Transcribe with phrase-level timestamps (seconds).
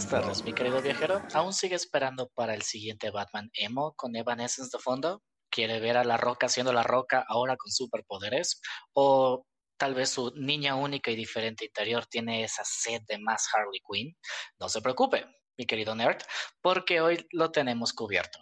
[0.00, 1.20] Buenas tardes, mi querido viajero.
[1.34, 5.22] ¿Aún sigue esperando para el siguiente Batman Emo con Evanescence de fondo?
[5.50, 8.62] ¿Quiere ver a La Roca siendo La Roca ahora con superpoderes?
[8.94, 9.44] ¿O
[9.76, 14.16] tal vez su niña única y diferente interior tiene esa sed de más Harley Quinn?
[14.58, 15.26] No se preocupe,
[15.58, 16.22] mi querido nerd,
[16.62, 18.38] porque hoy lo tenemos cubierto.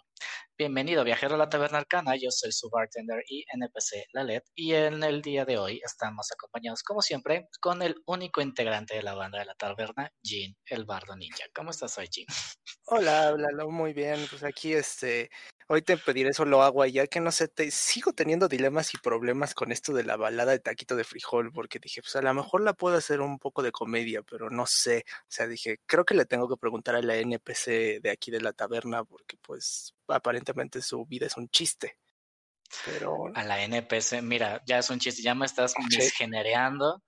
[0.57, 5.01] Bienvenido viajero a la taberna arcana, yo soy su bartender y NPC Lalet y en
[5.03, 9.39] el día de hoy estamos acompañados como siempre con el único integrante de la banda
[9.39, 11.45] de la taberna, Jean, el bardo ninja.
[11.53, 12.27] ¿Cómo estás hoy, Jean?
[12.87, 15.29] Hola, hola, muy bien, pues aquí este,
[15.71, 19.53] hoy te pediré solo agua ya que no sé, te sigo teniendo dilemas y problemas
[19.53, 22.61] con esto de la balada de taquito de frijol porque dije, pues a lo mejor
[22.61, 26.15] la puedo hacer un poco de comedia, pero no sé, o sea, dije, creo que
[26.15, 30.81] le tengo que preguntar a la NPC de aquí de la taberna porque pues aparentemente
[30.81, 31.97] su vida es un chiste.
[32.85, 33.27] Pero...
[33.35, 37.03] A la NPC, mira, ya es un chiste, ya me estás misgenereando,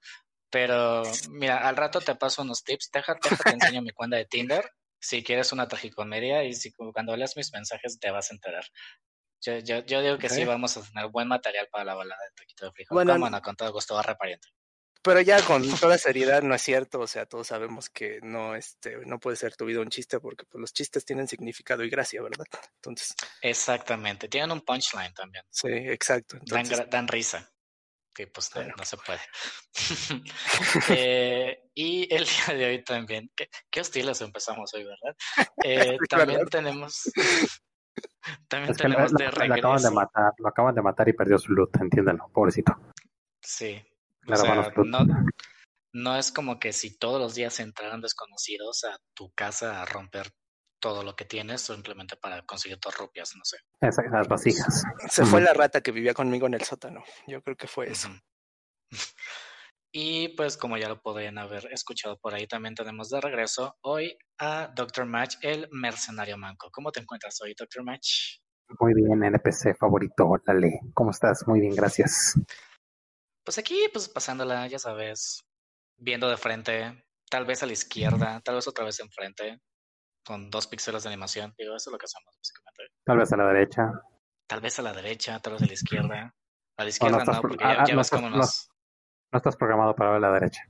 [0.51, 4.71] pero mira, al rato te paso unos tips, déjate, te enseño mi cuenta de Tinder,
[5.01, 8.65] si quieres una tragicomedia y si cuando leas mis mensajes te vas a enterar.
[9.41, 12.31] Yo, yo, yo digo que sí vamos a tener buen material para la balada de
[12.35, 12.95] Taquito de Frijol.
[12.95, 14.47] Bueno, no, con todo gusto, barra pariente.
[15.03, 18.97] Pero ya con toda seriedad no es cierto, o sea, todos sabemos que no, este,
[19.05, 22.21] no puede ser tu vida un chiste porque pues, los chistes tienen significado y gracia,
[22.21, 22.45] ¿verdad?
[22.75, 23.15] Entonces.
[23.41, 25.43] Exactamente, tienen un punchline también.
[25.49, 26.37] Sí, exacto.
[26.43, 27.51] dan, risa,
[28.13, 29.19] que pues no, se puede.
[30.89, 35.15] eh, y el día de hoy también, qué, qué hostiles empezamos hoy, ¿verdad?
[35.63, 37.11] Eh, también tenemos...
[38.47, 39.47] También tenemos de regreso.
[39.47, 42.79] Lo acaban de matar, lo acaban de matar y perdió su loot, entiéndelo, pobrecito.
[43.41, 43.83] Sí,
[45.93, 50.31] no, es como que si todos los días entraran desconocidos a tu casa a romper
[50.81, 53.57] todo lo que tienes simplemente para conseguir tus rupias, no sé.
[53.79, 54.83] Esas vasijas.
[55.09, 57.03] Se fue la rata que vivía conmigo en el sótano.
[57.27, 58.09] Yo creo que fue eso.
[59.93, 64.17] Y pues como ya lo podrían haber escuchado por ahí, también tenemos de regreso hoy
[64.39, 65.05] a Dr.
[65.05, 66.69] Match, el mercenario manco.
[66.71, 67.83] ¿Cómo te encuentras hoy, Dr.
[67.83, 68.39] Match?
[68.79, 70.79] Muy bien, NPC favorito, dale.
[70.93, 71.45] ¿Cómo estás?
[71.45, 72.39] Muy bien, gracias.
[73.43, 75.43] Pues aquí, pues pasándola, ya sabes,
[75.97, 79.59] viendo de frente, tal vez a la izquierda, tal vez otra vez enfrente,
[80.25, 81.53] con dos píxeles de animación.
[81.57, 82.95] Digo, eso es lo que hacemos, básicamente.
[83.03, 83.91] Tal vez a la derecha.
[84.47, 86.35] Tal vez a la derecha, tal vez a la izquierda.
[86.77, 88.69] A la izquierda no, porque ya, ah, ves cómo nos...
[89.31, 90.61] No estás programado para ver la derecha.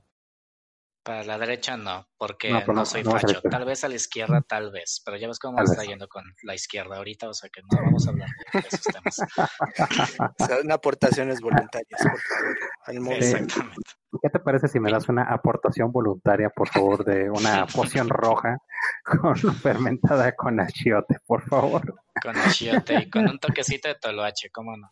[1.04, 3.40] Para la derecha no, porque no, pues soy facho.
[3.42, 5.02] Tal vez a la izquierda, tal vez.
[5.04, 8.06] Pero ya ves cómo está yendo con la izquierda ahorita, o sea que no vamos
[8.06, 9.18] a hablar de esos temas.
[10.38, 13.14] o sea, una aportaciones voluntarias, por favor.
[13.14, 13.82] Exactamente.
[14.20, 18.58] ¿Qué te parece si me das una aportación voluntaria, por favor, de una poción roja
[19.04, 21.94] con fermentada con achiote, por favor?
[22.22, 24.88] Con achiote y con un toquecito de toloache, ¿cómo no?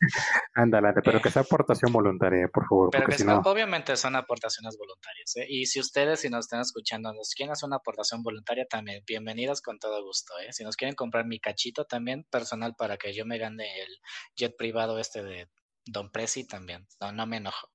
[0.54, 2.91] Ándale, pero que sea aportación voluntaria, por favor.
[2.91, 5.36] Pero que obviamente son aportaciones voluntarias.
[5.36, 5.46] ¿eh?
[5.48, 9.62] Y si ustedes, si nos están escuchando, nos quieren hacer una aportación voluntaria, también bienvenidos
[9.62, 10.32] con todo gusto.
[10.41, 10.52] ¿eh?
[10.52, 13.98] Si nos quieren comprar mi cachito también personal para que yo me gane el
[14.34, 15.48] jet privado este de
[15.86, 16.88] Don Prezi, también.
[17.00, 17.68] No, no me enojo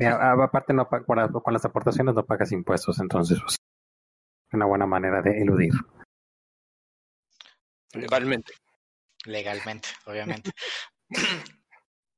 [0.00, 3.56] aparte, no, con las aportaciones no pagas impuestos, entonces pues,
[4.52, 5.72] una buena manera de eludir.
[7.94, 8.52] Legalmente.
[9.24, 10.50] Legalmente, obviamente.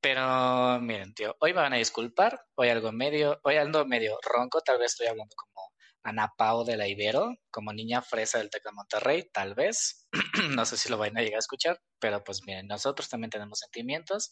[0.01, 4.61] Pero miren, tío, hoy me van a disculpar, hoy algo medio, hoy ando medio ronco,
[4.61, 5.73] tal vez estoy hablando como
[6.03, 10.07] Ana Pao de la Ibero, como niña fresa del Tec de Monterrey, tal vez.
[10.51, 13.61] no sé si lo van a llegar a escuchar, pero pues miren, nosotros también tenemos
[13.61, 14.29] sentimientos,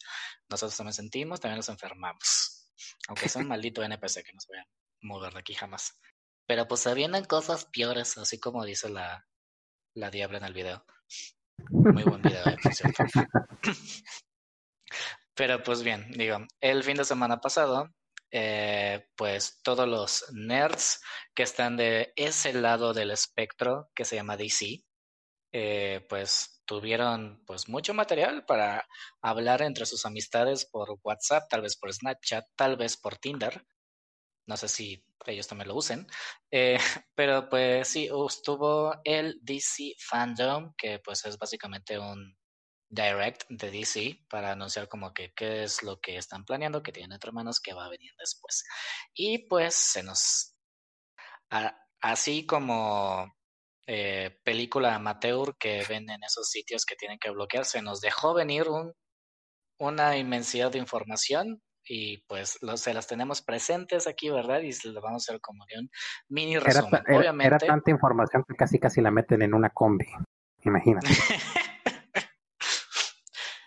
[0.47, 2.69] nosotros también sentimos, también nos enfermamos.
[3.07, 4.67] Aunque sea un maldito NPC que no se vaya a
[5.01, 5.99] mover de aquí jamás.
[6.45, 9.27] Pero pues se vienen cosas peores, así como dice la,
[9.95, 10.85] la diabla en el video.
[11.69, 13.03] Muy buen video, eh, por cierto.
[15.35, 17.89] Pero pues bien, digo, el fin de semana pasado,
[18.31, 21.01] eh, pues todos los nerds
[21.33, 24.83] que están de ese lado del espectro que se llama DC,
[25.51, 28.87] eh, pues tuvieron pues mucho material para
[29.21, 33.63] hablar entre sus amistades por WhatsApp, tal vez por Snapchat, tal vez por Tinder.
[34.45, 36.07] No sé si ellos también lo usen.
[36.51, 36.77] Eh,
[37.15, 42.37] pero pues sí, estuvo el DC Fandom, que pues es básicamente un
[42.89, 47.13] direct de DC para anunciar como que qué es lo que están planeando, que tienen
[47.13, 48.63] entre manos, que va a venir después.
[49.13, 50.55] Y pues se nos...
[52.01, 53.33] así como
[53.87, 57.81] eh, película amateur que ven en esos sitios que tienen que bloquearse.
[57.81, 58.93] Nos dejó venir un,
[59.79, 64.61] una inmensidad de información y pues se las tenemos presentes aquí, ¿verdad?
[64.61, 65.89] Y lo vamos a hacer como de un
[66.29, 67.01] mini resumen.
[67.05, 70.07] Era, Obviamente, era tanta información que casi casi la meten en una combi,
[70.63, 71.07] imagínate.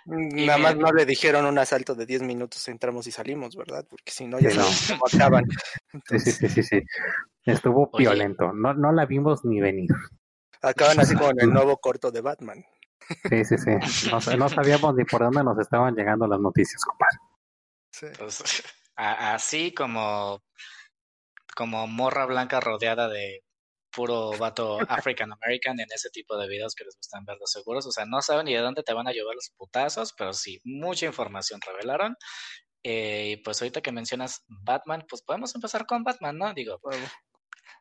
[0.06, 3.84] Nada más no le dijeron un asalto de 10 minutos, entramos y salimos, ¿verdad?
[3.88, 5.00] Porque si no, ya sí, no.
[5.12, 5.44] acaban.
[6.08, 6.82] Sí, sí, sí, sí,
[7.44, 8.52] Estuvo violento.
[8.52, 9.88] No, no la vimos ni venir.
[10.62, 12.64] Acaban así como en el nuevo corto de Batman.
[13.30, 13.70] Sí, sí, sí.
[14.10, 17.18] No, no sabíamos ni por dónde nos estaban llegando las noticias, compadre.
[17.98, 18.06] Sí.
[18.96, 20.42] Así como,
[21.54, 23.42] como morra blanca rodeada de
[23.90, 27.86] puro vato African American en ese tipo de videos que les gustan ver los seguros.
[27.86, 30.60] O sea, no saben ni de dónde te van a llevar los putazos, pero sí,
[30.64, 32.16] mucha información revelaron.
[32.82, 36.54] Eh, y pues ahorita que mencionas Batman, pues podemos empezar con Batman, ¿no?
[36.54, 36.78] Digo,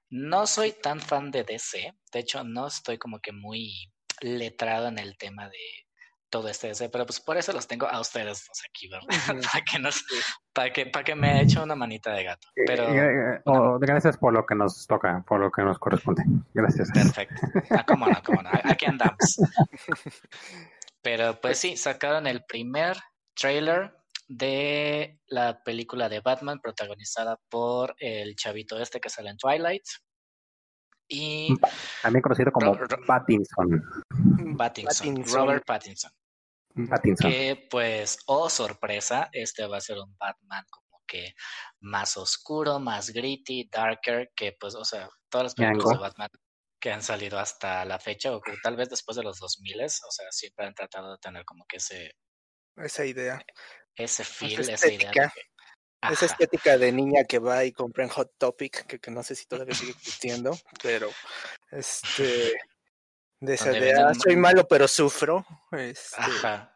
[0.10, 1.94] no soy tan fan de DC.
[2.12, 3.92] De hecho, no estoy como que muy
[4.22, 5.86] letrado en el tema de
[6.30, 9.08] todo este DC, pero pues por eso los tengo a ustedes dos aquí, ¿verdad?
[9.52, 10.06] para que nos,
[10.54, 12.48] para que, para que me eche una manita de gato.
[12.66, 12.88] Pero
[13.46, 16.24] oh, gracias por lo que nos toca, por lo que nos corresponde.
[16.54, 16.92] Gracias.
[16.92, 17.42] Perfecto.
[17.70, 18.50] Ah, cómo no, cómo no.
[18.64, 19.38] Aquí andamos.
[21.02, 22.98] Pero pues sí, sacaron el primer
[23.36, 23.94] trailer
[24.28, 29.84] de la película de Batman protagonizada por el chavito este que sale en Twilight.
[31.08, 31.56] Y
[32.02, 33.84] también conocido como Pattinson.
[34.58, 35.24] Pattinson.
[35.26, 36.12] Robert Pattinson.
[36.90, 37.30] Pattinson.
[37.30, 41.34] Que pues, oh sorpresa, este va a ser un Batman como que
[41.82, 46.30] más oscuro, más gritty, darker, que pues, o sea, todas las películas de Batman
[46.80, 49.90] que han salido hasta la fecha, o que tal vez después de los 2000, o
[49.90, 52.12] sea, siempre han tratado de tener como que ese...
[52.76, 53.44] Esa idea.
[53.96, 55.34] Ese feel, esa, idea.
[56.12, 59.36] Esa estética de niña que va y compra en Hot Topic, que, que no sé
[59.36, 61.10] si todavía sigue existiendo, pero
[61.72, 62.54] este
[63.40, 65.46] de esa idea, soy malo pero sufro.
[65.72, 66.72] Este, Ajá.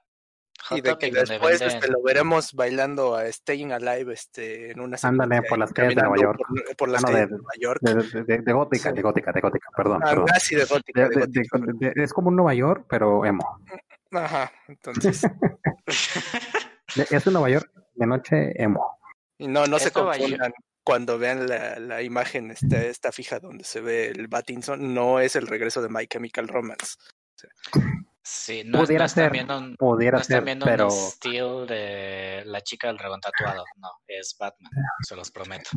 [0.71, 5.41] y de que después este, lo veremos bailando a Staying Alive este, en una Ándale,
[5.43, 6.39] por las calles de Nueva York.
[6.77, 7.81] Por, las calles de, Nueva York.
[7.81, 10.01] De, gótica, de gótica, de gótica, perdón.
[10.03, 11.09] Ah, casi de gótica.
[11.95, 13.61] es como un Nueva York, pero emo.
[14.11, 15.21] Ajá, entonces.
[17.09, 18.98] es un Nueva York de noche emo.
[19.39, 20.53] Y no, no se confundan
[20.83, 25.35] cuando vean la, la imagen esta, esta fija donde se ve el Batinson, no es
[25.35, 26.95] el regreso de My Chemical Romance.
[28.23, 30.87] Sí, no, pudiera ser, viendo pudiera ser, pero...
[30.87, 34.71] un estilo de la chica del dragón tatuado, no, es Batman,
[35.01, 35.69] se los prometo.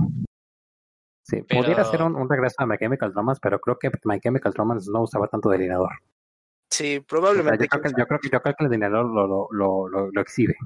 [1.23, 4.91] Sí, pudiera ser un, regreso de My Chemical Romance, pero creo que My Chemical Romance
[4.91, 5.91] no usaba tanto delineador.
[6.71, 7.65] Sí, probablemente.
[7.65, 10.11] yo, creo que, yo, creo que, yo, creo que, el delineador lo, lo, lo, lo,
[10.11, 10.57] lo exhibe.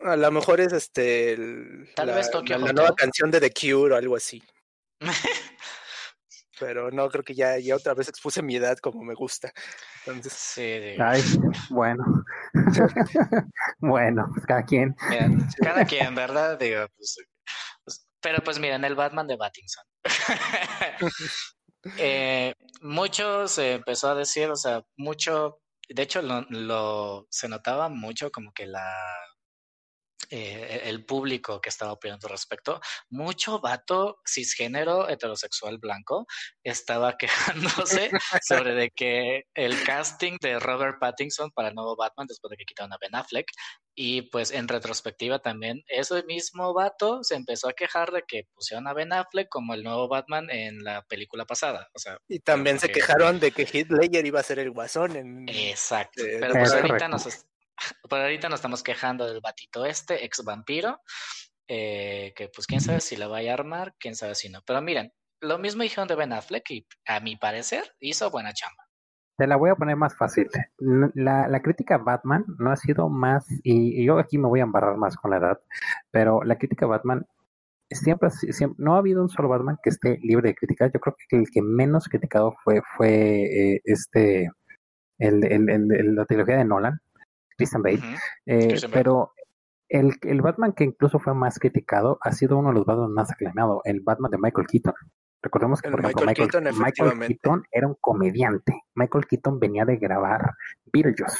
[0.00, 3.50] A lo mejor es este el, Tal la, vez Tokyo la, nueva canción de The
[3.50, 4.42] Cure o algo así.
[6.58, 9.52] Pero no, creo que ya, ya otra vez expuse mi edad como me gusta.
[10.06, 10.32] Entonces...
[10.32, 11.22] Sí, Ay,
[11.68, 12.04] bueno.
[13.78, 14.94] bueno, pues cada quien.
[15.62, 16.58] cada quien, ¿verdad?
[16.58, 17.16] Digo, pues,
[17.84, 19.84] pues, pero pues miren, el Batman de Battinson.
[21.98, 25.60] eh, mucho se empezó a decir, o sea, mucho,
[25.90, 28.94] de hecho lo, lo se notaba mucho como que la
[30.30, 32.80] eh, el público que estaba opinando al respecto,
[33.10, 36.26] mucho vato cisgénero heterosexual blanco
[36.62, 37.16] estaba
[37.78, 38.10] quejándose
[38.42, 42.64] sobre de que el casting de Robert Pattinson para el nuevo Batman después de que
[42.64, 43.46] quitaron a Ben Affleck
[43.94, 48.86] y pues en retrospectiva también ese mismo vato se empezó a quejar de que pusieron
[48.86, 52.78] a Ben Affleck como el nuevo Batman en la película pasada, o sea, y también
[52.78, 56.72] se quejaron de que Heath Ledger iba a ser el guasón en Exacto, pero pues
[56.72, 57.26] ahorita nos
[58.08, 61.00] por ahorita nos estamos quejando del batito este, ex vampiro,
[61.68, 64.60] eh, que pues quién sabe si la vaya a armar, quién sabe si no.
[64.66, 68.84] Pero miren, lo mismo dijeron de Ben Affleck y a mi parecer hizo buena chamba.
[69.36, 70.48] Te la voy a poner más fácil.
[70.78, 74.96] La, la crítica Batman no ha sido más, y, yo aquí me voy a embarrar
[74.96, 75.60] más con la edad,
[76.10, 77.26] pero la crítica Batman
[77.90, 80.90] siempre, siempre, no ha habido un solo Batman que esté libre de crítica.
[80.92, 84.50] Yo creo que el que menos criticado fue, fue eh, este,
[85.18, 87.00] el, el, el, la trilogía de Nolan,
[87.56, 88.00] Christian Bale.
[88.46, 89.32] Eh, pero
[89.88, 93.30] el, el, Batman que incluso fue más criticado ha sido uno de los Batman más
[93.30, 94.94] aclamados, el Batman de Michael Keaton.
[95.42, 98.82] Recordemos que, por ejemplo, Michael, Keaton, era un comediante.
[98.96, 100.54] Michael Keaton venía de grabar
[100.92, 101.38] Beetlejuice.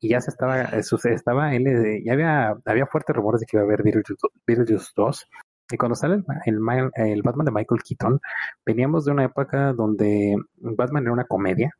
[0.00, 3.62] Y ya se estaba, estaba él, eh, ya había, había fuertes rumores de que iba
[3.62, 5.28] a haber Beetlejuice, 2.
[5.70, 6.58] Y cuando sale el,
[6.94, 8.20] el, Batman de Michael Keaton,
[8.66, 11.70] veníamos de una época donde Batman era una comedia,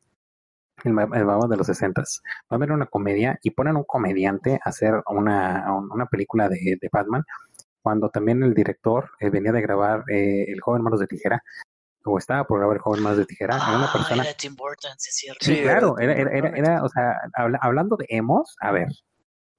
[0.85, 2.05] el, el de los 60 va
[2.49, 6.89] a haber una comedia y ponen un comediante a hacer una, una película de, de
[6.91, 7.23] Batman
[7.81, 11.41] cuando también el director eh, venía de grabar eh, El joven manos de tijera
[12.05, 14.91] o estaba por grabar El joven manos de tijera era una persona era Tim Burton,
[14.97, 15.45] sí, cierto.
[15.45, 17.15] sí, claro era, era, era, o sea
[17.61, 18.87] hablando de emos a ver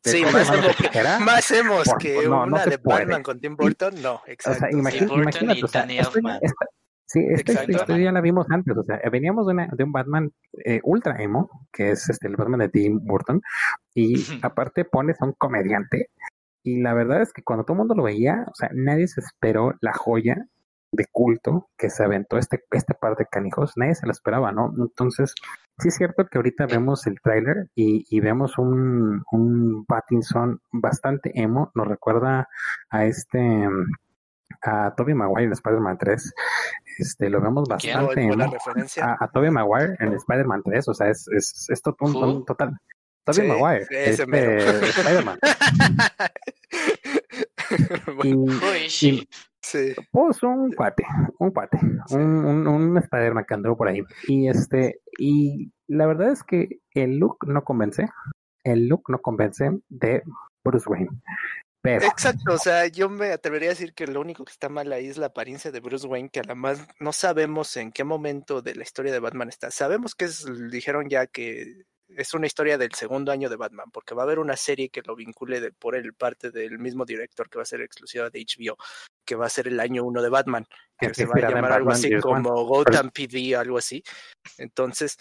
[0.03, 3.01] Sí, más emos, tijera, más emos que no, una no de puede.
[3.01, 4.57] Batman con Tim Burton, no, exacto.
[4.57, 5.87] O sea, imagínate, imagínate o sea,
[7.13, 10.31] Sí, esta, historia ya la vimos antes, o sea, veníamos de, una, de un Batman
[10.65, 13.43] eh, ultra emo, que es este, el Batman de Tim Burton,
[13.93, 16.11] y aparte pones a un comediante,
[16.63, 19.23] y la verdad es que cuando todo el mundo lo veía, o sea, nadie se
[19.23, 20.47] esperó la joya
[20.93, 24.73] de culto que se aventó este, este par de canijos, nadie se lo esperaba, ¿no?
[24.79, 25.35] Entonces,
[25.79, 31.33] sí es cierto que ahorita vemos el tráiler y, y, vemos un, un Pattinson bastante
[31.35, 32.47] emo, nos recuerda
[32.89, 33.67] a este
[34.63, 36.35] a Toby Maguire en Spider-Man 3.
[37.01, 38.43] Este, lo vemos bastante emo.
[38.43, 42.77] A, a, Toby Maguire en Spider-Man 3, o sea, es, es, es un, total.
[43.25, 45.39] Toby Maguire, este, Spider-Man.
[48.25, 49.27] y,
[49.63, 49.95] Sí.
[50.11, 51.05] Pues un cuate,
[51.39, 51.79] un cuate,
[52.11, 54.03] un, un, un Spider-Man que andó por ahí.
[54.27, 58.09] Y este, y la verdad es que el look no convence,
[58.65, 60.23] el look no convence de
[60.65, 61.11] Bruce Wayne.
[61.83, 62.05] Pero...
[62.05, 65.07] Exacto, o sea, yo me atrevería a decir que lo único que está mal ahí
[65.07, 68.83] es la apariencia de Bruce Wayne, que además no sabemos en qué momento de la
[68.83, 69.71] historia de Batman está.
[69.71, 71.85] Sabemos que es, dijeron ya que
[72.17, 75.03] es una historia del segundo año de Batman, porque va a haber una serie que
[75.03, 78.45] lo vincule de, por el parte del mismo director que va a ser exclusiva de
[78.45, 78.77] HBO,
[79.25, 80.67] que va a ser el año uno de Batman,
[80.99, 84.03] que se va a llamar algo así como Gotham PD, algo así.
[84.59, 85.17] Entonces,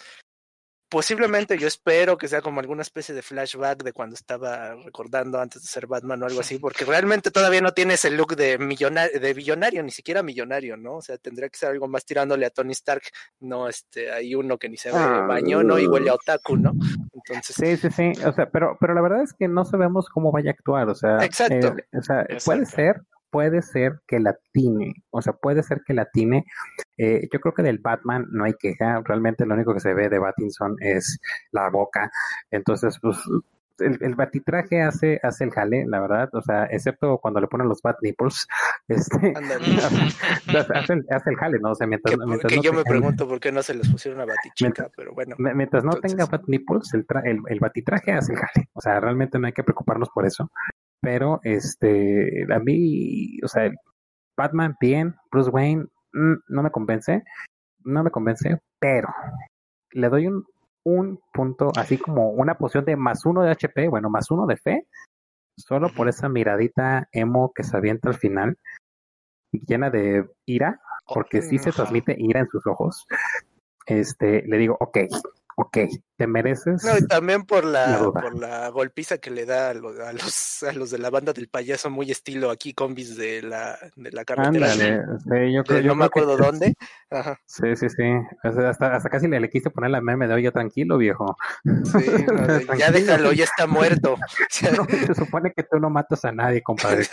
[0.90, 5.62] posiblemente yo espero que sea como alguna especie de flashback de cuando estaba recordando antes
[5.62, 9.18] de ser Batman o algo así, porque realmente todavía no tiene ese look de millonario,
[9.18, 10.96] de billonario, ni siquiera millonario, ¿no?
[10.96, 13.04] O sea, tendría que ser algo más tirándole a Tony Stark,
[13.38, 15.78] no, este, hay uno que ni se ve ah, baño, ¿no?
[15.78, 16.72] Y huele a otaku, ¿no?
[17.14, 17.56] Entonces.
[17.56, 20.50] Sí, sí, sí, o sea, pero, pero la verdad es que no sabemos cómo vaya
[20.50, 21.24] a actuar, o sea.
[21.24, 21.68] Exacto.
[21.68, 25.94] Eh, o sea, puede ser, puede ser que la tiene, o sea, puede ser que
[25.94, 26.44] la tiene.
[26.98, 30.08] Eh, yo creo que del Batman no hay queja, realmente lo único que se ve
[30.08, 31.18] de Batinson es
[31.52, 32.10] la boca,
[32.50, 33.18] entonces, pues,
[33.80, 37.68] el, el, batitraje hace, hace el jale, la verdad, o sea, excepto cuando le ponen
[37.68, 38.46] los bat nipples,
[38.88, 39.32] este,
[40.74, 41.70] hace, el, hace, el, jale, ¿no?
[41.70, 43.88] O sea, mientras, que, mientras que no yo me pregunto por qué no se les
[43.88, 45.36] pusieron a batichica, pero bueno.
[45.38, 49.38] Mientras no tenga bat nipples, el, el, el batitraje hace el jale, o sea, realmente
[49.38, 50.50] no hay que preocuparnos por eso.
[51.00, 53.70] Pero, este, a mí, o sea,
[54.36, 57.24] Batman, bien, Bruce Wayne, mm, no me convence,
[57.84, 59.08] no me convence, pero
[59.92, 60.44] le doy un,
[60.84, 64.56] un punto, así como una poción de más uno de HP, bueno, más uno de
[64.56, 64.86] fe,
[65.56, 68.58] solo por esa miradita emo que se avienta al final,
[69.52, 73.06] llena de ira, porque sí se transmite ira en sus ojos.
[73.86, 74.98] Este, le digo, ok,
[75.60, 75.78] ok,
[76.16, 76.84] te mereces.
[76.84, 80.90] No, y también por la, por la golpiza que le da a los, a los,
[80.90, 84.72] de la banda del payaso, muy estilo aquí, combis de la, de la carretera.
[84.72, 86.74] Ándale, sí, yo creo, no me acuerdo dónde.
[87.44, 88.04] Sí, sí, sí.
[88.44, 91.36] Hasta, hasta casi le, le quise poner la meme de oye, tranquilo, viejo.
[91.64, 92.06] Sí,
[92.78, 94.16] ya déjalo, ya está muerto.
[94.48, 97.04] se supone que tú no matas a nadie, compadre.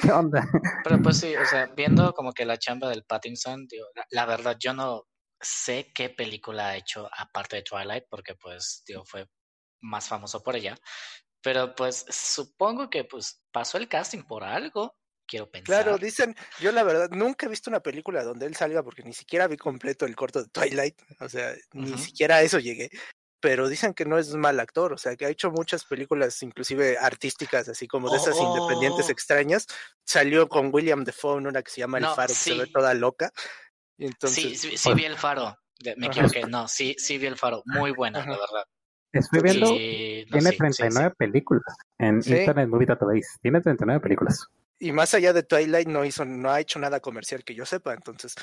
[0.00, 0.48] ¿Qué onda?
[0.82, 4.56] Pero pues sí, o sea, viendo como que la chamba del Pattinson, digo, la verdad,
[4.58, 5.04] yo no
[5.40, 9.28] sé qué película ha hecho aparte de Twilight, porque pues, digo, fue
[9.80, 10.76] más famoso por ella.
[11.42, 14.94] Pero pues supongo que pues pasó el casting por algo,
[15.26, 15.82] quiero pensar.
[15.84, 19.14] Claro, dicen, yo la verdad nunca he visto una película donde él salga porque ni
[19.14, 22.90] siquiera vi completo el corto de Twilight, o sea, ni siquiera a eso llegué.
[23.42, 26.98] Pero dicen que no es mal actor, o sea, que ha hecho muchas películas, inclusive
[26.98, 29.12] artísticas, así como de esas independientes oh.
[29.12, 29.66] extrañas.
[30.04, 32.92] Salió con William Defoe en una que se llama El Faro, que se ve toda
[32.92, 33.32] loca
[34.24, 35.56] sí, sí, sí vi el faro.
[35.96, 36.46] Me equivoqué.
[36.46, 37.62] No, sí, sí vi el faro.
[37.66, 38.64] Muy buena, la verdad.
[39.12, 43.38] Estoy viendo, tiene 39 películas en Internet Movie Database.
[43.42, 44.48] Tiene 39 películas
[44.82, 47.92] y más allá de Twilight no hizo, no ha hecho nada comercial que yo sepa.
[47.92, 48.34] Entonces,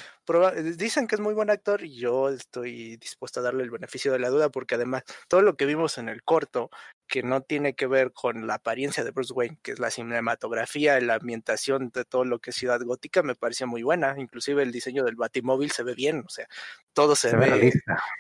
[0.78, 4.20] dicen que es muy buen actor y yo estoy dispuesto a darle el beneficio de
[4.20, 6.70] la duda porque además todo lo que vimos en el corto,
[7.08, 11.00] que no tiene que ver con la apariencia de Bruce Wayne, que es la cinematografía,
[11.00, 14.16] la ambientación de todo lo que es Ciudad Gótica, me parecía muy buena.
[14.18, 16.48] Inclusive el diseño del Batimóvil se ve bien, o sea,
[16.94, 17.72] todo se, ve.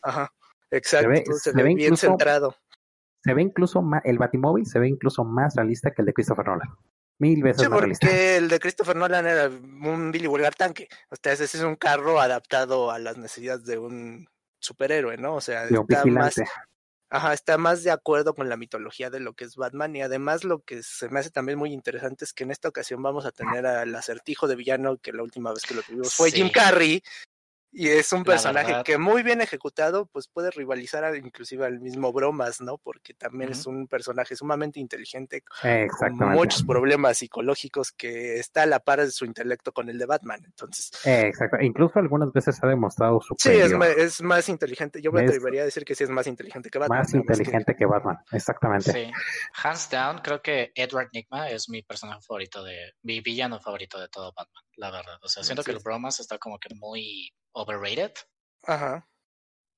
[0.03, 0.34] Ajá,
[0.72, 2.56] exacto, se ve, bien centrado.
[3.24, 6.48] Se ve incluso más, el Batimóvil se ve incluso más realista que el de Christopher
[6.48, 6.70] Nolan.
[7.20, 10.88] Mil veces sí, porque el de Christopher Nolan era un Billy Vulgar tanque.
[11.10, 14.27] O sea, ese es un carro adaptado a las necesidades de un
[14.60, 15.36] superhéroe, ¿no?
[15.36, 16.36] O sea, está más,
[17.09, 19.95] ajá, está más de acuerdo con la mitología de lo que es Batman.
[19.95, 23.01] Y además lo que se me hace también muy interesante es que en esta ocasión
[23.01, 26.31] vamos a tener al acertijo de villano, que la última vez que lo tuvimos fue
[26.31, 27.01] Jim Carrey.
[27.71, 28.83] Y es un personaje verdad.
[28.86, 32.77] que muy bien ejecutado, pues puede rivalizar al- inclusive al mismo Bromas, ¿no?
[32.77, 35.43] Porque también es un personaje sumamente inteligente,
[36.00, 40.05] con muchos problemas psicológicos que está a la par de su intelecto con el de
[40.05, 40.41] Batman.
[40.45, 41.57] Entonces, exacto.
[41.62, 43.83] Incluso algunas veces ha demostrado sí, superior.
[43.86, 45.01] es, es más inteligente.
[45.01, 47.00] Yo me Es- atrevería a decir que sí es más inteligente que Batman.
[47.00, 48.17] más que- inteligente que Batman.
[48.31, 48.91] Exactamente.
[48.91, 49.12] Sí.
[49.63, 52.93] Hands down, creo que Edward Nigma es mi personaje favorito de.
[53.03, 55.19] Mi villano favorito de todo Batman, la verdad.
[55.21, 55.77] O sea, siento que Sí.
[55.77, 58.13] el bromas está como que muy overrated.
[58.63, 59.07] Ajá.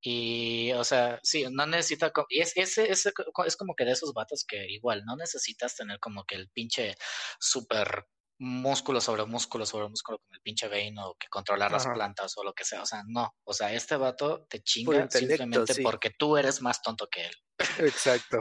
[0.02, 2.12] Y, o sea, sí, no necesita.
[2.30, 3.12] Y es, ese, ese
[3.46, 6.96] es como que de esos vatos que igual no necesitas tener como que el pinche
[7.40, 8.06] super
[8.42, 12.44] músculo sobre músculo sobre músculo como el pinche Bane o que controlar las plantas o
[12.44, 12.82] lo que sea.
[12.82, 13.34] O sea, no.
[13.44, 15.84] O sea, este vato te chinga simplemente sí.
[15.84, 17.34] porque tú eres más tonto que él.
[17.80, 18.40] Exacto.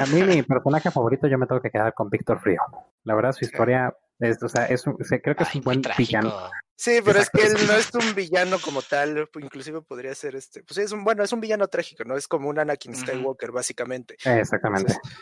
[0.00, 2.60] A mí mi personaje favorito yo me tengo que quedar con Víctor Frío.
[3.02, 5.58] La verdad su historia es, o sea, es un- o sea, creo que es Ay,
[5.58, 6.50] un buen villano.
[6.76, 10.62] Sí, pero es que él no es un villano como tal, inclusive podría ser este,
[10.64, 12.16] pues es un, bueno, es un villano trágico, ¿no?
[12.16, 12.96] Es como un Anakin.
[12.96, 14.14] Skywalker, básicamente.
[14.24, 14.92] Exactamente.
[14.92, 15.18] Entonces,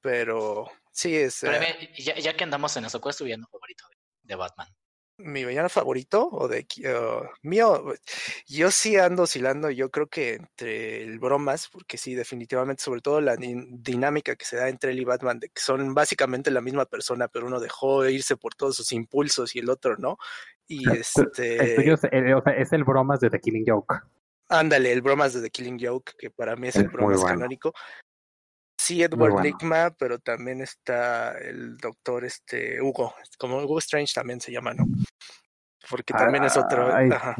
[0.00, 3.46] pero sí, es Pero ve, ya, ya que andamos en eso, ¿cuál es tu villano
[3.50, 4.68] favorito de, de Batman?
[5.18, 7.94] Mi villano favorito o de uh, mío.
[8.46, 13.20] Yo sí ando oscilando, yo creo que entre el bromas, porque sí, definitivamente, sobre todo
[13.20, 16.60] la din- dinámica que se da entre él y Batman, de que son básicamente la
[16.60, 20.18] misma persona, pero uno dejó irse por todos sus impulsos y el otro no.
[20.66, 21.76] Y este.
[21.76, 23.94] es el, o sea, es el bromas de The Killing Joke.
[24.48, 27.36] Ándale, el bromas de The Killing Joke, que para mí es Es el bromas bueno.
[27.36, 27.72] canónico.
[28.86, 29.94] Sí, Edward bueno.
[29.98, 34.86] Pero también está el doctor este Hugo, como Hugo Strange también se llama, ¿no?
[35.90, 37.34] Porque también es otro, Ay, ajá,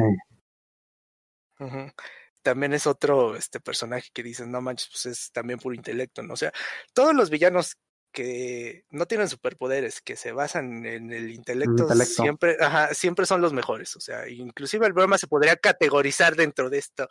[2.42, 6.34] también es otro este personaje que dicen, no manches, pues es también puro intelecto, ¿no?
[6.34, 6.52] O sea,
[6.92, 7.76] todos los villanos
[8.10, 12.22] que no tienen superpoderes, que se basan en el intelecto, intelecto.
[12.22, 13.94] siempre, ajá, siempre son los mejores.
[13.94, 17.08] O sea, inclusive el broma se podría categorizar dentro de esto,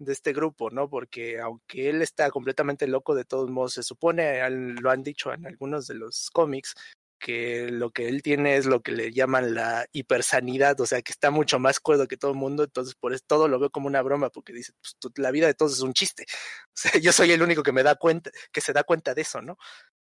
[0.00, 0.88] de este grupo, ¿no?
[0.88, 5.46] Porque aunque él está completamente loco, de todos modos, se supone, lo han dicho en
[5.46, 6.74] algunos de los cómics,
[7.22, 11.12] que lo que él tiene es lo que le llaman la hipersanidad, o sea, que
[11.12, 13.88] está mucho más cuerdo que todo el mundo, entonces por eso todo lo veo como
[13.88, 16.24] una broma, porque dice, pues la vida de todos es un chiste.
[16.68, 19.20] O sea, yo soy el único que me da cuenta, que se da cuenta de
[19.20, 19.58] eso, ¿no?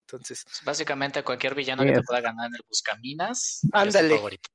[0.07, 4.09] Entonces, Básicamente cualquier villano que te es- pueda ganar en el Buscaminas es Ándale.
[4.09, 4.49] tu favorito.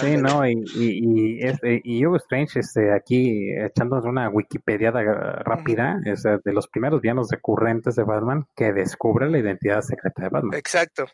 [0.00, 6.00] Sí, no, y, y, y, este, y Hugo Strange, este, aquí echándonos una Wikipedia rápida,
[6.06, 10.28] es eh, de los primeros villanos recurrentes de Batman que descubre la identidad secreta de
[10.30, 10.54] Batman.
[10.58, 11.06] exacto.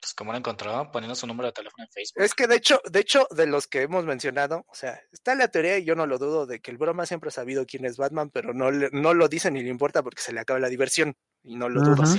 [0.00, 2.20] Pues como lo encontró, poniendo su número de teléfono en Facebook.
[2.24, 5.46] Es que de hecho, de hecho, de los que hemos mencionado, o sea, está la
[5.46, 7.96] teoría y yo no lo dudo de que el broma siempre ha sabido quién es
[7.96, 10.68] Batman, pero no, le- no lo dice ni le importa porque se le acaba la
[10.68, 12.02] diversión y no lo dudo.
[12.02, 12.18] Ujú.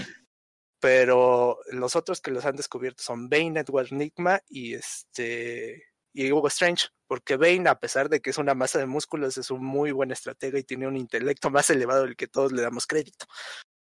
[0.84, 6.50] Pero los otros que los han descubierto son Bane, Edward Nigma y este y Hugo
[6.50, 9.92] Strange, porque Bane, a pesar de que es una masa de músculos, es un muy
[9.92, 13.26] buen estratega y tiene un intelecto más elevado del que todos le damos crédito.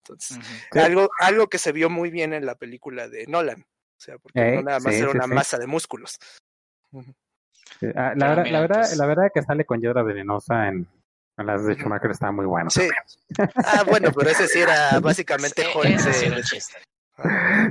[0.04, 0.40] Entonces,
[0.72, 3.60] algo, algo que se vio muy bien en la película de Nolan.
[3.62, 5.34] O sea, porque Eh, no nada más sí, era sí, una sí.
[5.34, 6.18] masa de músculos.
[7.94, 10.76] Ah, La, verdad, mira, la, verdad, pues- la verdad que sale con Hiedra Venenosa en,
[10.76, 10.88] en
[11.44, 11.76] las de.
[11.76, 12.70] Schumacher está muy bueno.
[12.70, 12.88] Sí.
[13.56, 16.78] Ah, bueno, pero ese sí era básicamente Hulk ese sí era chiste.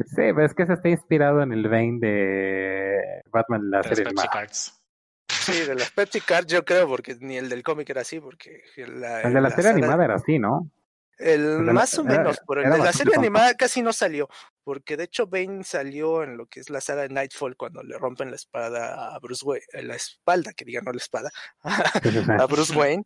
[0.07, 3.97] Sí, pero es que se está inspirado en el Bane de Batman, la de las
[3.97, 4.41] serie Pepsi animada.
[4.41, 4.81] Cards.
[5.29, 8.63] Sí, de las Pepsi Cards yo creo, porque ni el del cómic era así, porque
[8.77, 10.71] la, El de la serie animada era así, ¿no?
[11.19, 13.21] El la- más o era- menos, pero el era de la serie tonto.
[13.21, 14.29] animada casi no salió,
[14.65, 17.97] porque de hecho Bane salió en lo que es la saga de Nightfall cuando le
[17.99, 21.31] rompen la espada a Bruce Wayne, eh, la espalda, que digan no la espada,
[22.03, 22.31] Sí, sí, sí.
[22.33, 23.05] a Bruce Wayne.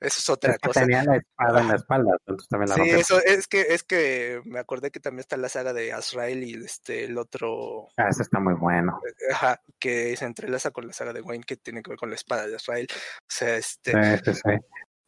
[0.00, 0.80] Eso es otra Es que cosa.
[0.80, 4.40] tenía la espada en la espalda, entonces también la Sí, eso es que es que
[4.46, 8.22] me acordé que también está la saga de Azrael y este el otro Ah, eso
[8.22, 9.00] está muy bueno.
[9.32, 12.14] ajá, que se entrelaza con la saga de Wayne que tiene que ver con la
[12.16, 12.86] espada de Azrael.
[12.90, 14.50] O sea, este Sí, sí, sí.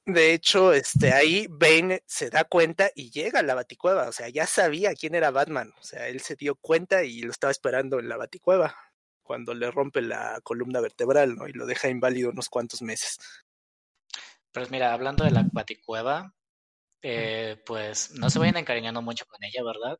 [0.05, 4.09] De hecho, este, ahí Bane se da cuenta y llega a la baticueva.
[4.09, 5.73] O sea, ya sabía quién era Batman.
[5.81, 8.77] O sea, él se dio cuenta y lo estaba esperando en la baticueva
[9.23, 11.47] cuando le rompe la columna vertebral, ¿no?
[11.47, 13.19] Y lo deja inválido unos cuantos meses.
[14.53, 16.35] Pero mira, hablando de la Baticueva,
[17.03, 19.99] eh, pues no se vayan encariñando mucho con ella, ¿verdad?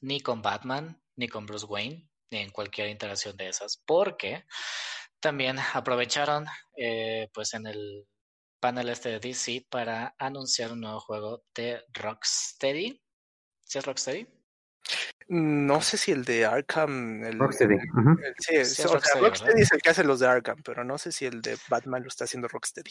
[0.00, 4.44] Ni con Batman, ni con Bruce Wayne, ni en cualquier interacción de esas, porque
[5.20, 8.06] también aprovecharon, eh, pues en el
[8.60, 13.02] panel este de DC para anunciar un nuevo juego de Rocksteady.
[13.64, 14.26] ¿Sí es Rocksteady?
[15.28, 17.24] No sé si el de Arkham.
[17.24, 17.74] El, Rocksteady.
[17.74, 18.10] el- ujú.
[18.22, 19.58] el- sí, sea, Rocksteady, ¿verdad?
[19.58, 22.08] es el que hace los de Arkham, pero no sé si el de Batman lo
[22.08, 22.90] está haciendo Rocksteady.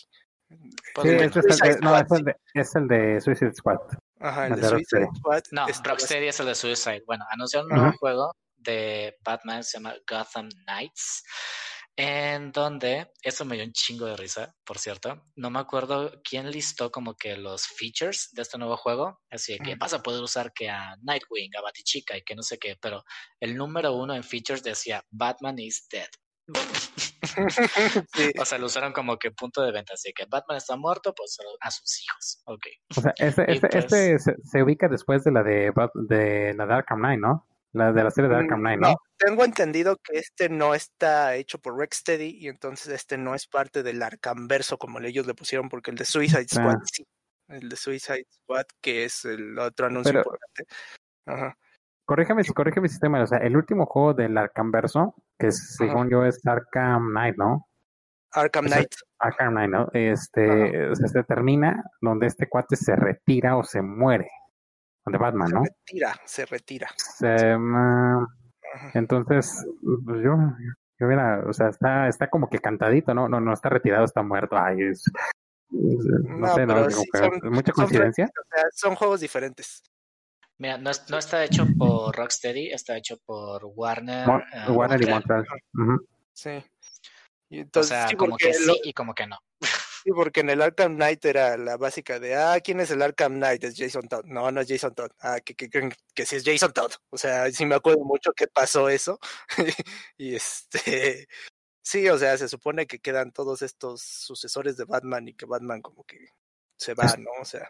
[0.50, 0.58] Sí,
[0.98, 3.78] es el de, Suicide no, Squad, es el de, es el de Suicide Squad.
[4.20, 5.08] Ajá, el El de de Suicide.
[5.18, 5.44] Squad.
[5.52, 7.04] No, Rocksteady es el de Suicide.
[7.08, 11.24] Bueno, anunciaron un nuevo juego de Batman, se llama Gotham Knights.
[11.96, 16.50] En donde, eso me dio un chingo de risa, por cierto, no me acuerdo quién
[16.50, 20.54] listó como que los features de este nuevo juego, así que vas a poder usar
[20.54, 23.04] que a Nightwing, a Batichica y que no sé qué, pero
[23.40, 26.10] el número uno en features decía Batman is dead.
[28.40, 31.38] O sea, lo usaron como que punto de venta, así que Batman está muerto, pues
[31.62, 32.42] a sus hijos.
[32.46, 32.66] Ok.
[32.98, 36.66] O sea, este, este, pues este se, se, ubica después de la de, de la
[36.66, 37.48] de Arkham Knight, ¿no?
[37.74, 38.90] La de la serie de Arkham Knight, ¿no?
[38.90, 43.48] No, tengo entendido que este no está hecho por Rocksteady y entonces este no es
[43.48, 46.84] parte del Arkham verso como ellos le pusieron, porque el de Suicide Squad ah.
[46.92, 47.06] sí.
[47.48, 50.66] El de Suicide Squad, que es el otro anuncio Pero, importante.
[51.26, 51.58] Ajá.
[52.06, 56.26] Corrígeme, corrígeme mi sistema, o sea, el último juego del Arkham verso, que según yo
[56.26, 57.70] es Arkham Knight, ¿no?
[58.32, 58.94] Arkham Knight.
[59.20, 59.90] Arkham Knight, ¿no?
[59.94, 64.30] Este, o sea, se termina donde este cuate se retira o se muere
[65.06, 65.64] de Batman, se ¿no?
[65.64, 66.90] Se retira, se retira.
[66.98, 67.58] Se,
[68.94, 69.66] entonces,
[70.06, 70.38] pues yo,
[71.00, 73.28] yo mira, o sea, está, está como que cantadito, ¿no?
[73.28, 74.58] No, no está retirado, está muerto.
[74.58, 75.04] Ay, es,
[75.72, 76.90] no, no, sé, ¿no?
[76.90, 78.26] Sí, son, son, mucha coincidencia.
[78.26, 79.84] O sea, son juegos diferentes.
[80.58, 84.28] Mira, no, no, está hecho por Rocksteady, está hecho por Warner.
[84.28, 85.48] Mo uh, Warner y Montreal.
[85.74, 86.06] Uh -huh.
[86.34, 86.64] Sí.
[87.50, 89.38] Y entonces, o sea, sí, como que sí y como que no.
[90.04, 93.34] Sí, porque en el Arkham Knight era la básica de, ah, ¿quién es el Arkham
[93.36, 93.64] Knight?
[93.64, 94.26] Es Jason Todd.
[94.26, 95.12] No, no es Jason Todd.
[95.20, 96.92] Ah, que, que, que, que sí es Jason Todd.
[97.12, 99.20] O sea, sí me acuerdo mucho que pasó eso.
[100.18, 101.28] y este,
[101.84, 105.82] sí, o sea, se supone que quedan todos estos sucesores de Batman y que Batman
[105.82, 106.30] como que
[106.78, 107.30] se va, ¿no?
[107.40, 107.70] O sea,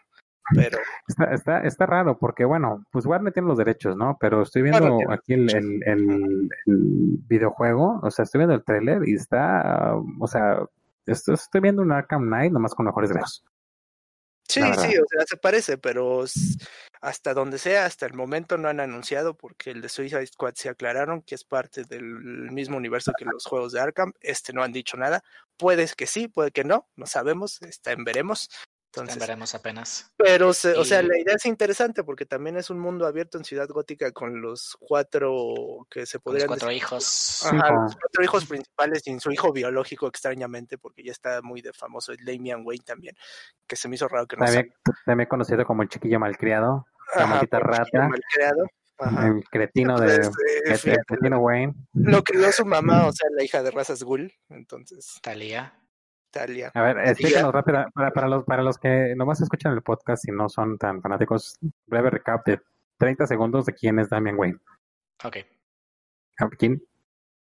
[0.55, 0.79] pero...
[1.07, 4.17] Está, está, está raro porque, bueno, pues Warner tiene los derechos, ¿no?
[4.19, 8.63] Pero estoy viendo bueno, aquí el, el, el, el, videojuego, o sea, estoy viendo el
[8.63, 10.65] tráiler y está, o sea,
[11.11, 13.43] esto, estoy viendo un Arkham Knight nomás con mejores gráficos.
[14.47, 16.25] Sí, sí, o sea, se parece, pero
[16.99, 20.67] hasta donde sea, hasta el momento no han anunciado porque el de Suicide Squad se
[20.67, 24.11] aclararon que es parte del mismo universo que los juegos de Arkham.
[24.19, 25.23] Este no han dicho nada.
[25.57, 28.49] Puede que sí, puede que no, no sabemos, está en veremos.
[28.93, 30.11] Entonces, veremos apenas.
[30.17, 30.73] Pero, se, y...
[30.77, 34.11] o sea, la idea es interesante porque también es un mundo abierto en Ciudad Gótica
[34.11, 36.47] con los cuatro que se podrían.
[36.47, 36.83] Los cuatro decir.
[36.83, 37.45] hijos.
[37.45, 41.61] Ajá, sí, los cuatro hijos principales y su hijo biológico, extrañamente, porque ya está muy
[41.61, 43.15] de famoso, Damian Wayne también,
[43.65, 44.73] que se me hizo raro que no También,
[45.05, 48.09] también conocido como el chiquillo malcriado, la maldita rata.
[48.09, 48.65] Malcriado.
[48.97, 49.27] Ajá.
[49.27, 51.73] El cretino Entonces, de eh, el cretino Wayne.
[51.93, 54.31] Lo crió su mamá, o sea, la hija de razas Ghoul.
[54.49, 55.17] Entonces.
[55.23, 55.80] Talía.
[56.31, 56.71] Italia.
[56.73, 60.31] A ver, explícanos rápido, para, para, los, para los que nomás escuchan el podcast y
[60.31, 62.61] no son tan fanáticos, breve recap de
[62.97, 64.59] 30 segundos de quién es Damian Wayne.
[65.23, 65.37] Ok.
[66.57, 66.81] ¿Quién?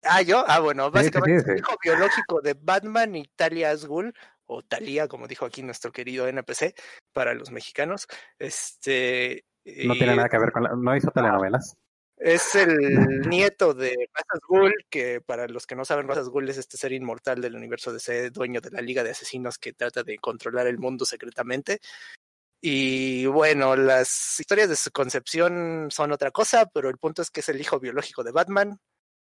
[0.03, 1.53] Ah, yo, ah, bueno, básicamente sí, sí, sí.
[1.53, 4.15] es el hijo biológico de Batman y Talia Asghul,
[4.47, 6.75] o Talia, como dijo aquí nuestro querido NPC,
[7.13, 8.07] para los mexicanos.
[8.39, 9.45] Este.
[9.65, 11.77] No tiene nada que ver con la, no hizo telenovelas.
[12.19, 16.57] Es el nieto de Razas Ghul, que para los que no saben, Razas Ghul es
[16.57, 20.03] este ser inmortal del universo de ser dueño de la Liga de Asesinos que trata
[20.03, 21.81] de controlar el mundo secretamente.
[22.61, 27.41] Y bueno, las historias de su concepción son otra cosa, pero el punto es que
[27.41, 28.81] es el hijo biológico de Batman.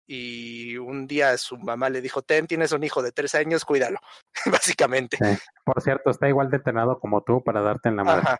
[0.05, 4.01] Y un día su mamá le dijo, ten, tienes un hijo de tres años, cuídalo,
[4.47, 5.17] básicamente.
[5.17, 5.39] Sí.
[5.65, 8.23] Por cierto, está igual de entrenado como tú para darte en la madre.
[8.27, 8.39] Ajá.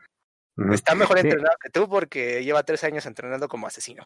[0.73, 1.27] Está mejor sí.
[1.27, 4.05] entrenado que tú porque lleva tres años entrenando como asesino.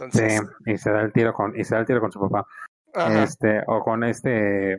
[0.00, 0.40] Entonces...
[0.64, 2.46] Sí, y se da el tiro con, y se da el tiro con su papá.
[2.94, 3.22] Ajá.
[3.22, 4.76] Este, o con este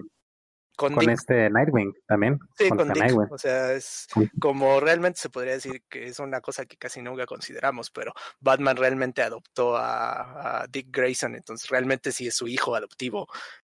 [0.75, 2.39] con, con este Nightwing también.
[2.57, 3.31] Sí, con, con Dick.
[3.31, 4.07] O sea, es
[4.39, 8.77] como realmente se podría decir que es una cosa que casi nunca consideramos, pero Batman
[8.77, 13.27] realmente adoptó a, a Dick Grayson, entonces realmente sí es su hijo adoptivo.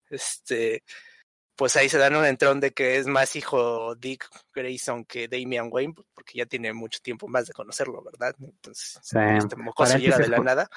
[0.09, 0.83] Este,
[1.55, 5.69] pues ahí se dan un entrón de que es más hijo Dick Grayson que Damian
[5.71, 8.35] Wayne, porque ya tiene mucho tiempo más de conocerlo, ¿verdad?
[8.39, 9.17] Entonces, sí.
[9.37, 10.69] este mocoso llega de la nada.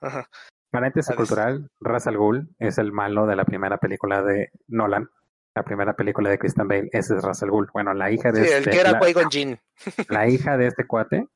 [0.00, 0.28] Ajá.
[0.70, 5.08] Paréntesis cultural, Ra's al Ghul es el malo de la primera película de Nolan.
[5.56, 7.68] La primera película de Christian Bale, ese es Ra's al Ghul.
[7.72, 9.58] Bueno, la hija de sí, este, el que era la, Jinn.
[10.08, 11.26] la hija de este cuate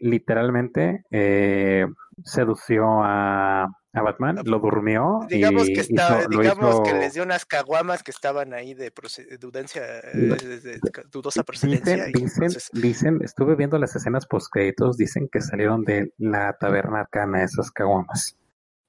[0.00, 1.86] literalmente eh,
[2.24, 5.20] sedució a, a Batman, lo durmió.
[5.28, 6.82] Digamos y que, está, hizo, digamos hizo...
[6.84, 12.06] que les dio unas caguamas que estaban ahí de de, de, de, dudosa procedencia.
[12.06, 12.70] Dicen, dicen, entonces...
[12.72, 18.36] dicen, estuve viendo las escenas postcréditos, dicen que salieron de la taberna arcana esas caguamas.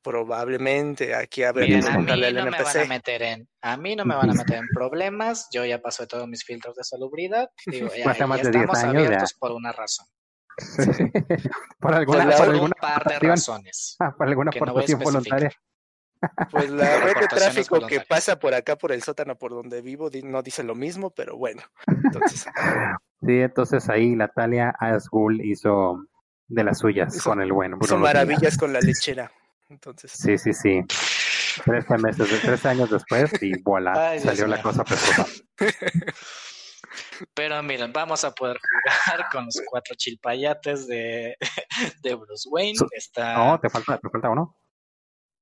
[0.03, 3.95] Probablemente aquí a ver Miren, a mí no me van a meter en a mí
[3.95, 7.51] no me van a meter en problemas yo ya pasé todos mis filtros de salubridad
[7.67, 9.37] digo ya, ya más de estamos 10 años, abiertos ya.
[9.37, 10.07] por una razón
[11.79, 15.51] por alguna, por, por un alguna par de razones ah, por alguna aportación no voluntaria.
[16.51, 20.09] Pues la red de tráfico que pasa por acá por el sótano por donde vivo
[20.23, 22.45] no dice lo mismo pero bueno entonces.
[23.23, 26.07] Sí entonces ahí Natalia Asgul hizo
[26.47, 29.31] de las suyas hizo, con el bueno hizo maravillas con la lechera
[29.69, 30.11] entonces.
[30.11, 30.81] Sí sí sí.
[31.65, 35.25] 13 meses, 13 años después y voilà, salió la cosa perfecta.
[37.33, 41.37] Pero miren, vamos a poder jugar con los cuatro chilpayates de,
[42.03, 42.77] de Bruce Wayne.
[42.91, 43.37] Está...
[43.37, 44.57] No, te falta, te falta uno.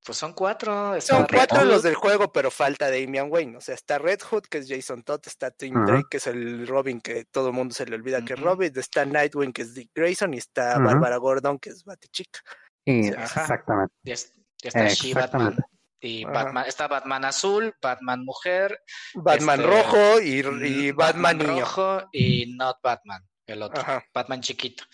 [0.06, 1.00] Pues son cuatro.
[1.02, 3.58] Son cuatro los del juego, pero falta Damian Wayne.
[3.58, 6.68] O sea, está Red Hood, que es Jason Todd, está Tim Drake, que es el
[6.68, 9.74] Robin, que todo el mundo se le olvida que es Robin, está Nightwing, que es
[9.74, 12.40] Dick Grayson, y está Barbara Gordon, que es Batichica.
[12.86, 13.94] exactamente.
[14.04, 15.58] Y, está She-Batman.
[16.02, 18.82] Y Batman, está Batman azul, Batman mujer,
[19.16, 21.60] Batman este, rojo y, Batman, niño.
[21.60, 23.84] rojo y Not Batman, el otro,
[24.14, 24.86] Batman chiquito.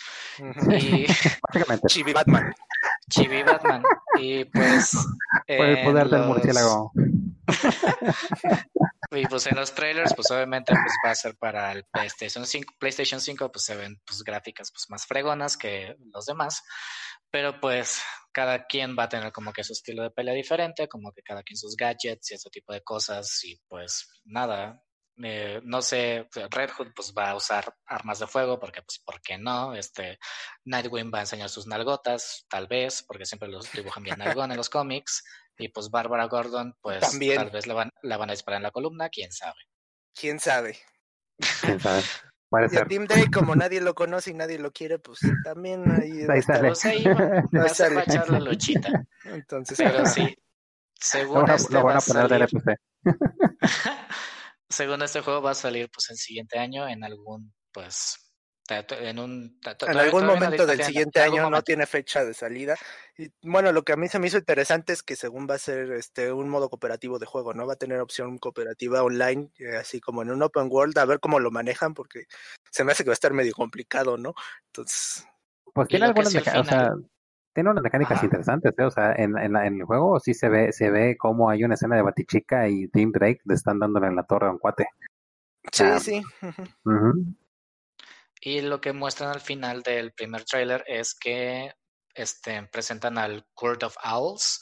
[0.70, 1.06] Y
[1.88, 2.54] Chibi Batman.
[3.10, 3.84] Chibi Batman.
[4.20, 4.94] Y pues.
[5.48, 6.92] Por el poder del murciélago.
[9.12, 12.74] y pues en los trailers, pues obviamente pues va a ser para el PlayStation 5.
[12.80, 16.64] PlayStation 5 pues se ven pues gráficas pues más fregonas que los demás.
[17.30, 18.02] Pero pues
[18.36, 21.42] cada quien va a tener como que su estilo de pelea diferente, como que cada
[21.42, 23.42] quien sus gadgets y ese tipo de cosas.
[23.46, 24.84] Y pues nada,
[25.24, 29.22] eh, no sé, Red Hood pues va a usar armas de fuego porque pues ¿por
[29.22, 29.74] qué no?
[29.74, 30.20] Este
[30.66, 34.58] Nightwing va a enseñar sus nalgotas, tal vez, porque siempre los dibujan bien nalgón en
[34.58, 35.24] los cómics
[35.58, 38.72] y pues Bárbara Gordon pues tal vez la van, la van a disparar en la
[38.72, 39.62] columna, quién sabe.
[40.14, 40.78] ¿Quién sabe?
[41.62, 42.04] ¿Quién sabe?
[42.52, 46.26] Y a Team Day, como nadie lo conoce y nadie lo quiere, pues también ahí,
[46.30, 46.70] ahí sale.
[46.70, 47.44] Pues ahí va,
[48.00, 49.06] a echar la luchita.
[49.26, 50.36] Entonces, pero sí.
[50.94, 52.50] Según lo, este lo van a poner salir...
[52.50, 52.78] del
[54.70, 58.25] según este juego va a salir pues el siguiente año en algún pues
[58.68, 62.76] en un en algún momento del siguiente año no tiene fecha de salida.
[63.18, 65.60] Y bueno lo que a mí se me hizo interesante es que según va a
[65.60, 69.78] ser este un modo cooperativo de juego no va a tener opción cooperativa online eh,
[69.78, 72.26] así como en un open world a ver cómo lo manejan porque
[72.72, 74.34] se me hace que va a estar medio complicado no
[74.68, 75.26] entonces
[75.74, 76.94] pues tiene algunas o sea,
[77.54, 78.84] tiene unas mecánicas interesantes, ¿eh?
[78.84, 81.76] o sea, en, en, en, el juego sí se ve, se ve como hay una
[81.76, 84.88] escena de Batichica y Tim Drake le están dándole en la torre a un cuate.
[85.72, 86.24] Sí, sí.
[88.46, 91.74] Y lo que muestran al final del primer tráiler es que
[92.14, 94.62] este, presentan al Court of Owls,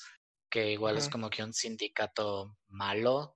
[0.49, 3.35] que igual es como que un sindicato malo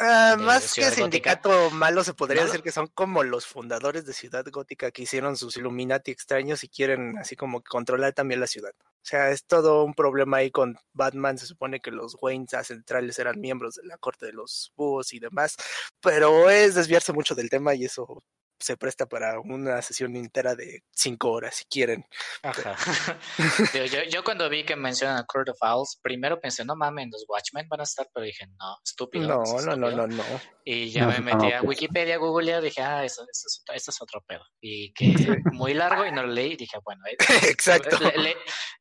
[0.00, 4.46] Ah, más que sindicato malo, se podría decir que son como los fundadores de Ciudad
[4.48, 8.70] Gótica que hicieron sus Illuminati extraños y quieren así como controlar también la ciudad.
[8.80, 11.36] O sea, es todo un problema ahí con Batman.
[11.36, 15.18] Se supone que los Waynes centrales eran miembros de la corte de los búhos y
[15.18, 15.56] demás,
[16.00, 18.22] pero es desviarse mucho del tema y eso
[18.60, 22.04] se presta para una sesión entera de cinco horas, si quieren.
[22.42, 22.76] Ajá.
[23.74, 27.24] yo, yo, cuando vi que mencionan a Court of Owls, primero pensé, no mames, los
[27.28, 29.28] Watchmen van a estar, pero dije, no, estúpido.
[29.28, 30.24] No, no, no, no, no.
[30.64, 34.22] Y ya me metí a Wikipedia, Google, y dije, ah, eso, eso, eso, es otro
[34.26, 34.44] pedo.
[34.60, 35.06] Y que
[35.52, 37.16] muy largo y no lo leí, y dije, bueno, eh,
[37.48, 37.98] exacto.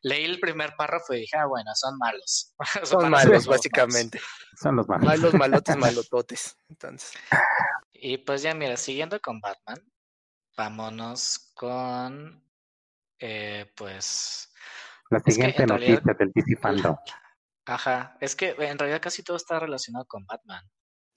[0.01, 2.53] leí el primer párrafo y dije, ah, bueno, son malos.
[2.83, 4.19] son malos, básicamente.
[4.59, 5.05] Son los malos.
[5.05, 6.57] Malos, malotes, malototes.
[6.69, 7.11] Entonces.
[7.99, 9.81] Y pues ya, mira, siguiendo con Batman,
[10.55, 12.43] vámonos con,
[13.19, 14.53] eh, pues...
[15.10, 16.95] La siguiente noticia del DC Fandom.
[17.65, 20.69] Ajá, es que en realidad casi todo está relacionado con Batman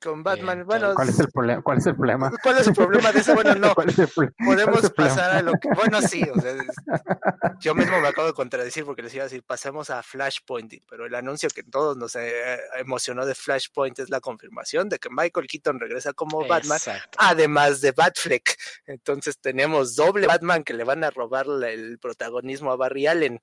[0.02, 0.64] con Batman.
[0.64, 1.62] bueno, ¿cuál es el problema?
[1.62, 2.32] ¿Cuál es el problema?
[2.42, 3.34] ¿Cuál es el problema de eso?
[3.34, 3.74] Bueno, no.
[4.44, 5.68] Podemos pasar a lo que.
[5.74, 6.22] Bueno, sí.
[6.34, 6.54] O sea,
[7.60, 11.06] yo mismo me acabo de contradecir porque les iba a decir, pasemos a Flashpoint, pero
[11.06, 15.46] el anuncio que todos nos eh, emocionó de Flashpoint es la confirmación de que Michael
[15.46, 16.78] Keaton regresa como Batman,
[17.18, 18.56] además de Batfleck.
[18.86, 23.40] Entonces tenemos doble Batman que le van a robar el protagonismo a Barry Allen.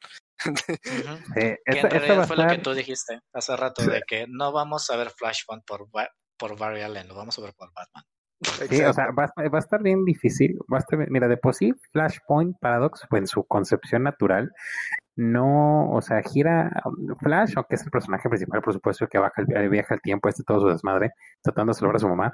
[1.33, 4.95] que en realidad fue lo que tú dijiste hace rato, de que no vamos a
[4.95, 5.87] ver Flashpoint por
[6.37, 8.03] por Barry Allen, lo vamos a ver por Batman.
[8.69, 10.59] Sí, o sea, va, a estar bien difícil.
[10.71, 14.51] Va a estar mira, de por sí, Flashpoint Paradox, pues en su concepción natural,
[15.15, 16.71] no, o sea, gira
[17.19, 20.43] Flash, aunque es el personaje principal, por supuesto, que baja el, viaja el tiempo, este
[20.43, 22.33] todo su desmadre, tratando de salvar a su mamá.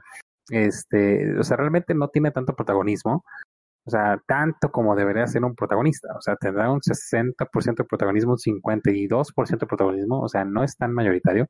[0.49, 3.23] Este, o sea, realmente no tiene tanto protagonismo.
[3.85, 6.09] O sea, tanto como debería ser un protagonista.
[6.17, 10.21] O sea, tendrá un 60% de protagonismo, un 52% de protagonismo.
[10.21, 11.47] O sea, no es tan mayoritario.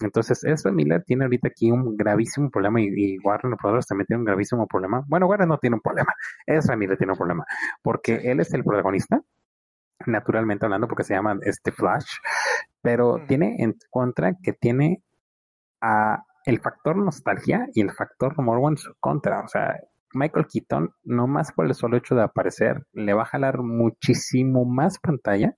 [0.00, 4.26] Entonces, Ezra Miller tiene ahorita aquí un gravísimo problema y, Warner Brothers también tiene un
[4.26, 5.04] gravísimo problema.
[5.08, 6.12] Bueno, Warner no tiene un problema.
[6.46, 7.44] Ezra Miller tiene un problema.
[7.82, 9.20] Porque él es el protagonista,
[10.06, 12.18] naturalmente hablando, porque se llama este Flash.
[12.80, 15.02] Pero tiene en contra que tiene
[15.80, 19.40] a el factor nostalgia y el factor morbo en su contra.
[19.40, 19.76] O sea,
[20.14, 24.64] Michael Keaton, no más por el solo hecho de aparecer, le va a jalar muchísimo
[24.64, 25.56] más pantalla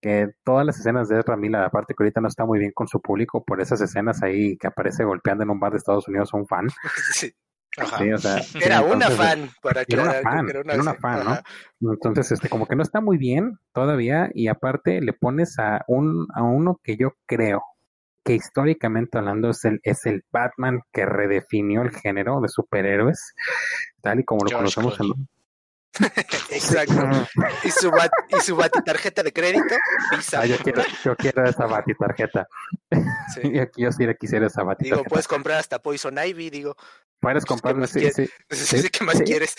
[0.00, 2.88] que todas las escenas de Ezra Miller, aparte que ahorita no está muy bien con
[2.88, 6.30] su público por esas escenas ahí que aparece golpeando en un bar de Estados Unidos
[6.32, 6.66] a un fan.
[7.78, 8.10] Sí.
[8.12, 11.42] o sea, era una fan, para era una fan, era una, fan,
[11.78, 11.92] ¿no?
[11.92, 16.26] Entonces, este, como que no está muy bien todavía, y aparte le pones a un,
[16.34, 17.62] a uno que yo creo
[18.24, 23.34] que históricamente hablando es el, es el Batman que redefinió el género de superhéroes,
[24.02, 25.28] tal y como lo conocemos en,
[26.50, 26.94] Exacto.
[27.64, 29.74] y su, bat, y su batitarjeta de crédito,
[30.36, 32.46] Ah, yo, quiero, yo quiero esa batitarjeta.
[33.34, 33.40] Sí.
[33.76, 34.96] y yo sí le quisiera esa batitarjeta.
[34.96, 36.76] Digo, puedes comprar hasta Poison Ivy, digo.
[37.20, 38.16] Puedes comprar, ¿Qué más, sí, quieres?
[38.50, 39.54] sí, sí, ¿Qué más quieres?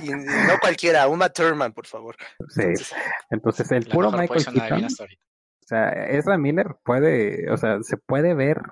[0.00, 2.16] Y no cualquiera, una Thurman, por favor.
[2.48, 2.64] Sí.
[3.30, 8.62] Entonces, el puro Michael Keaton, o sea, Ezra Miller puede, o sea, se puede ver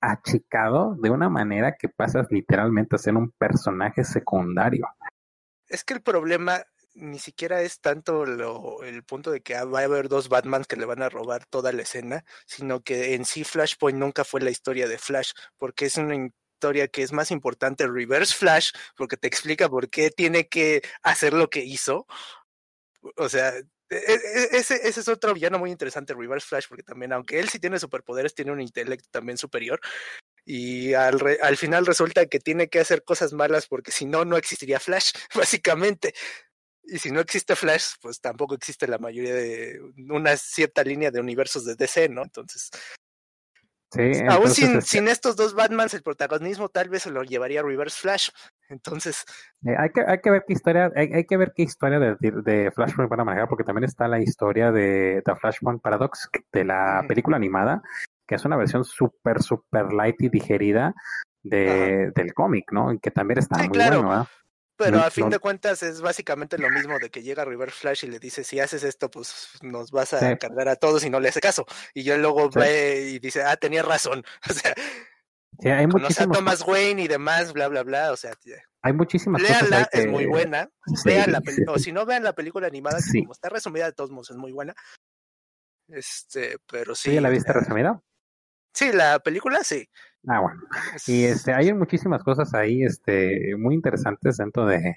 [0.00, 4.86] achicado de una manera que pasas literalmente a ser un personaje secundario.
[5.68, 9.84] Es que el problema ni siquiera es tanto lo, el punto de que va a
[9.84, 13.44] haber dos Batmans que le van a robar toda la escena, sino que en sí
[13.44, 17.86] Flashpoint nunca fue la historia de Flash, porque es una historia que es más importante
[17.86, 22.06] Reverse Flash, porque te explica por qué tiene que hacer lo que hizo.
[23.16, 23.52] O sea,
[23.88, 27.78] ese, ese es otro villano muy interesante, Reverse Flash, porque también, aunque él sí tiene
[27.78, 29.80] superpoderes, tiene un intelecto también superior.
[30.48, 34.24] Y al, re, al final resulta que tiene que hacer cosas malas porque si no,
[34.24, 36.14] no existiría Flash, básicamente.
[36.84, 41.20] Y si no existe Flash, pues tampoco existe la mayoría de una cierta línea de
[41.20, 42.22] universos de DC, ¿no?
[42.22, 42.70] Entonces,
[43.92, 47.62] Sí, Aún sin, este, sin estos dos Batmans, el protagonismo tal vez se lo llevaría
[47.62, 48.30] Reverse Flash.
[48.68, 49.24] Entonces,
[49.64, 52.16] eh, hay, que, hay que ver qué historia, hay, hay que ver qué historia de,
[52.20, 56.64] de Flashpoint van a manejar, porque también está la historia de The Flashpoint Paradox, de
[56.64, 57.80] la película animada,
[58.26, 60.94] que es una versión súper, súper light y digerida
[61.42, 62.92] de, del cómic, ¿no?
[62.92, 63.96] Y que también está Sí, muy claro.
[63.98, 64.26] bueno, ¿verdad?
[64.78, 67.76] pero No- a fin no- de cuentas es básicamente lo mismo de que llega Reverse
[67.78, 70.36] Flash y le dice, si haces esto, pues nos vas a Sí.
[70.38, 71.64] cargar a todos y no le hace caso.
[71.94, 72.58] Y yo luego Sí.
[72.58, 74.22] ve y dice, ah, tenía razón.
[74.50, 74.74] O sea,
[75.58, 78.12] Sí, hay conoce a muchísimas, Thomas Wayne y demás, bla, bla, bla.
[78.12, 78.32] O sea,
[78.82, 79.98] hay muchísimas cosas ahí léanla, que...
[80.00, 80.68] es muy buena.
[81.06, 83.92] Vean la peli- o si no, vean la película animada, que como está resumida de
[83.94, 84.74] todos modos, es muy buena.
[85.88, 87.08] Este, pero sí.
[87.10, 88.00] ¿Sí ya la viste resumida?
[88.76, 89.88] Sí, la película sí.
[90.28, 90.60] Ah, bueno.
[91.06, 94.96] Y este, hay muchísimas cosas ahí este, muy interesantes dentro de,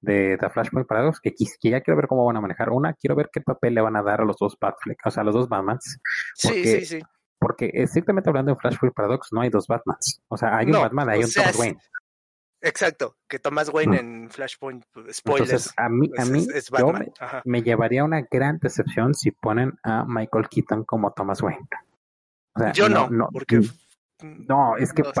[0.00, 2.70] de The Flashpoint Paradox que, que ya quiero ver cómo van a manejar.
[2.70, 5.22] Una, quiero ver qué papel le van a dar a los dos Batfleck, o sea,
[5.22, 5.98] a los dos Batmans.
[6.34, 7.02] Sí, porque- sí, sí.
[7.38, 10.22] Porque estrictamente hablando de Flashpoint Paradox no hay dos Batmans.
[10.28, 11.60] O sea, hay un No, Batman, hay un sea, Thomas sí.
[11.62, 11.78] Wayne.
[12.62, 14.06] Exacto, que Thomas Wayne Mm.
[14.24, 15.50] en Flashpoint, pues, spoilers.
[15.50, 17.12] Entonces, a mí, a es- mí es, es yo me,
[17.44, 21.66] me llevaría una gran decepción si ponen a Michael Keaton como Thomas Wayne.
[22.56, 23.60] O sea, Yo no, no, porque
[24.22, 25.12] no, es que no.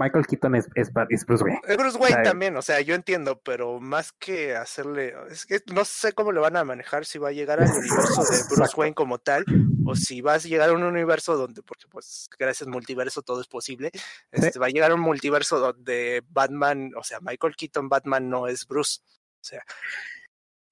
[0.00, 1.60] Michael Keaton es, es, es Bruce Wayne.
[1.68, 5.44] Es Bruce Wayne o sea, también, o sea, yo entiendo, pero más que hacerle, es
[5.44, 8.56] que no sé cómo le van a manejar si va a llegar al universo de
[8.56, 8.74] Bruce.
[8.78, 9.44] Wayne como tal,
[9.84, 13.42] o si vas a llegar a un universo donde, porque pues gracias al multiverso todo
[13.42, 13.90] es posible,
[14.32, 18.46] este, va a llegar a un multiverso donde Batman, o sea, Michael Keaton Batman no
[18.46, 19.62] es Bruce, o sea,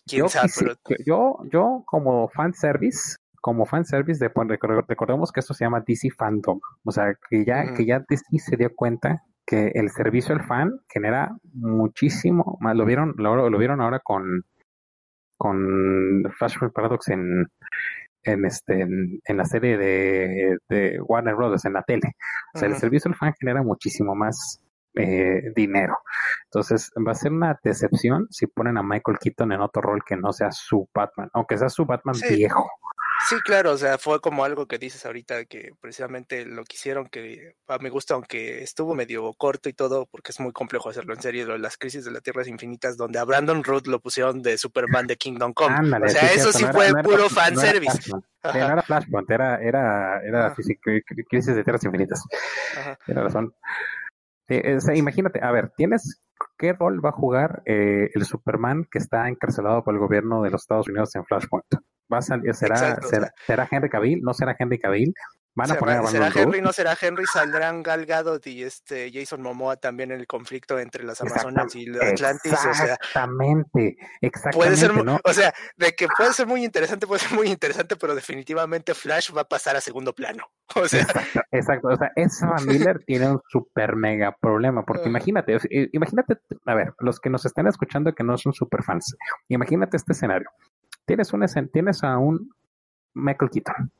[0.06, 4.30] quién Yo, sabe, pero yo, yo como fan service, como fan service de
[4.88, 8.56] recordemos que esto se llama DC Fandom, o sea que ya, que ya DC se
[8.56, 12.76] dio cuenta que el servicio al fan genera muchísimo más.
[12.76, 14.44] Lo vieron, lo, lo vieron ahora con
[15.38, 17.46] con Flashpoint Paradox en
[18.24, 22.16] en este en, en la serie de, de Warner Brothers en la tele.
[22.54, 24.60] O sea, el servicio al fan genera muchísimo más
[24.94, 25.96] eh, dinero.
[26.46, 30.16] Entonces, va a ser una decepción si ponen a Michael Keaton en otro rol que
[30.16, 32.34] no sea su Batman, aunque sea su Batman Sí.
[32.36, 32.68] viejo.
[33.28, 37.08] Sí, claro, o sea, fue como algo que dices ahorita, que precisamente lo que hicieron,
[37.08, 41.14] que a mi gusto, aunque estuvo medio corto y todo, porque es muy complejo hacerlo
[41.14, 44.56] en serie, las crisis de las tierras infinitas, donde a Brandon Root lo pusieron de
[44.56, 45.74] Superman de Kingdom Come.
[45.74, 48.12] Ándale, o sea, sí, eso sí no era- fue era- puro no era fanservice.
[48.44, 50.54] No era Flashpoint, era, era, era Ajá.
[50.54, 52.22] crisis de tierras infinitas.
[52.78, 52.96] ajá.
[53.04, 53.52] Tienes razón.
[54.48, 56.22] Sí, o sea, imagínate, a ver, tienes
[56.56, 60.50] qué rol va a jugar eh, el Superman que está encarcelado por el gobierno de
[60.50, 61.66] los Estados Unidos en Flashpoint.
[62.12, 64.20] ¿Va a salir, será, será, será Henry Cavill?
[64.22, 65.12] ¿No será Henry Cavill?
[65.58, 66.30] ¿Van a ¿Será, poner a será?
[66.32, 66.62] Henry?
[66.62, 67.26] ¿No será Henry?
[67.26, 71.86] ¿Saldrán Gal Gadot y este Jason Momoa también en el conflicto entre las Amazonas y
[71.86, 72.52] los Atlantis?
[72.52, 77.18] O sea, Exactamente, exactamente, puede ser, o sea, de que puede ser muy interesante, puede
[77.18, 80.44] ser muy interesante, pero definitivamente Flash va a pasar a segundo plano.
[80.76, 81.88] O sea, Exacto, exacto.
[81.88, 85.10] O sea, Ezra Miller tiene un super mega problema, porque Ajá.
[85.10, 85.58] imagínate,
[85.92, 89.16] imagínate, a ver, los que nos están escuchando que no son super fans,
[89.48, 90.50] imagínate este escenario.
[91.08, 91.42] Tienes un
[91.72, 92.50] tienes a un
[93.14, 93.90] Michael Keaton,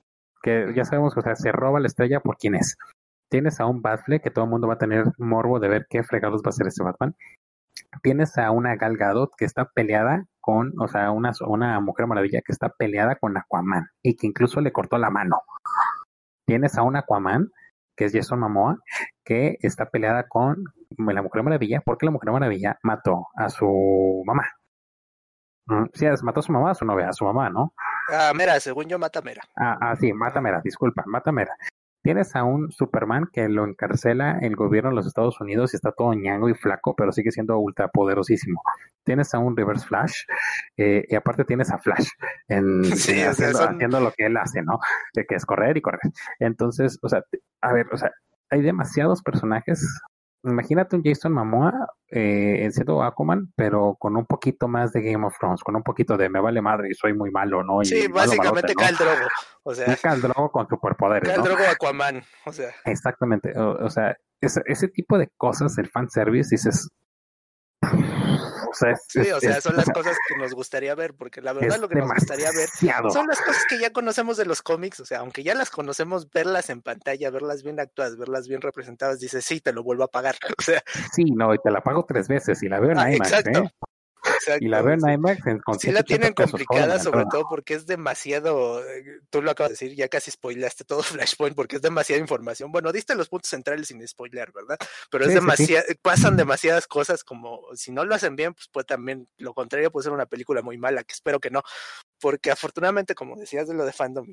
[0.42, 2.77] que ya sabemos que o sea, se roba la estrella por quién es.
[3.31, 6.03] Tienes a un Batfleck que todo el mundo va a tener morbo de ver qué
[6.03, 7.16] fregados va a ser ese Batman.
[8.03, 12.42] Tienes a una Gal Gadot que está peleada con, o sea, una, una Mujer Maravilla
[12.44, 15.40] que está peleada con Aquaman y que incluso le cortó la mano.
[16.44, 17.51] Tienes a un Aquaman,
[17.97, 18.81] que es Jason Momoa,
[19.25, 20.62] que está peleada con
[20.99, 24.58] la Mujer Maravilla porque la Mujer Maravilla mató a su mamá.
[25.69, 27.73] Mm, es- mató a su mamá, a su novia, a su mamá, ¿no?
[28.12, 29.43] ah, Mera, según yo, mata a Mera.
[29.57, 31.53] Ah, ah, sí, mátamela, disculpa, mátamela.
[32.03, 35.91] Tienes a un Superman que lo encarcela el gobierno de los Estados Unidos y está
[35.93, 38.62] todo ñango y flaco, pero sigue siendo ultra poderosísimo.
[39.05, 40.23] Tienes a un Reverse Flash
[40.77, 42.09] eh, y aparte tienes a Flash
[42.47, 44.79] en, Sí, en o sea, haciendo, son- haciendo lo que él hace, ¿no?
[45.12, 46.01] De que es correr y correr.
[46.39, 47.23] Entonces, o sea,
[47.61, 48.11] a ver, o sea,
[48.49, 49.85] hay demasiados personajes.
[50.45, 51.72] Imagínate un Jason Momoa
[52.11, 56.16] eh, siendo Aquaman, pero con un poquito más de Game of Thrones, con un poquito
[56.16, 57.82] de me vale madre y soy muy malo, ¿no?
[57.82, 59.11] Y Sí, básicamente malote, ¿no?
[59.11, 59.28] Drogo.
[59.64, 61.43] O sea, Khal Drogo con superpoderes, ¿no?
[61.43, 62.22] Drogo Aquaman.
[62.47, 63.59] O sea, Exactamente.
[63.59, 66.89] O, o sea, ese, ese tipo de cosas, el fanservice, dices.
[68.71, 71.41] O sea, es, sí, o sea, es- son las cosas que nos gustaría ver, porque
[71.41, 72.69] la verdad lo que nos gustaría ver
[73.11, 76.31] son las cosas que ya conocemos de los cómics, o sea, aunque ya las conocemos,
[76.31, 80.09] verlas en pantalla, verlas bien actuadas, verlas bien representadas, dices, sí, te lo vuelvo a
[80.09, 80.37] pagar.
[80.59, 83.12] O sea, Sí, no, y te la pago tres veces y la veo en ah,
[83.12, 83.61] IMAX, exacto.
[83.61, 83.71] ¿eh?
[84.25, 85.09] Exacto, Y la veo en.
[85.09, 89.51] IMAX en, Sí la 180 tienen complicada, sobre todo porque es demasiado, eh, tú lo
[89.51, 91.03] acabas de decir, ya casi spoilaste todo
[91.37, 92.73] Flashpoint porque es demasiada información.
[92.73, 94.79] Bueno, diste los puntos centrales sin spoiler, ¿verdad?
[95.11, 95.41] Pero es Sí, sí, sí.
[95.41, 99.91] demasiado, pasan demasiadas cosas como, si no lo hacen bien, pues puede también, lo contrario
[99.91, 101.62] puede ser una película muy mala, que espero que no,
[102.21, 104.27] porque afortunadamente, como decías de lo de fandom,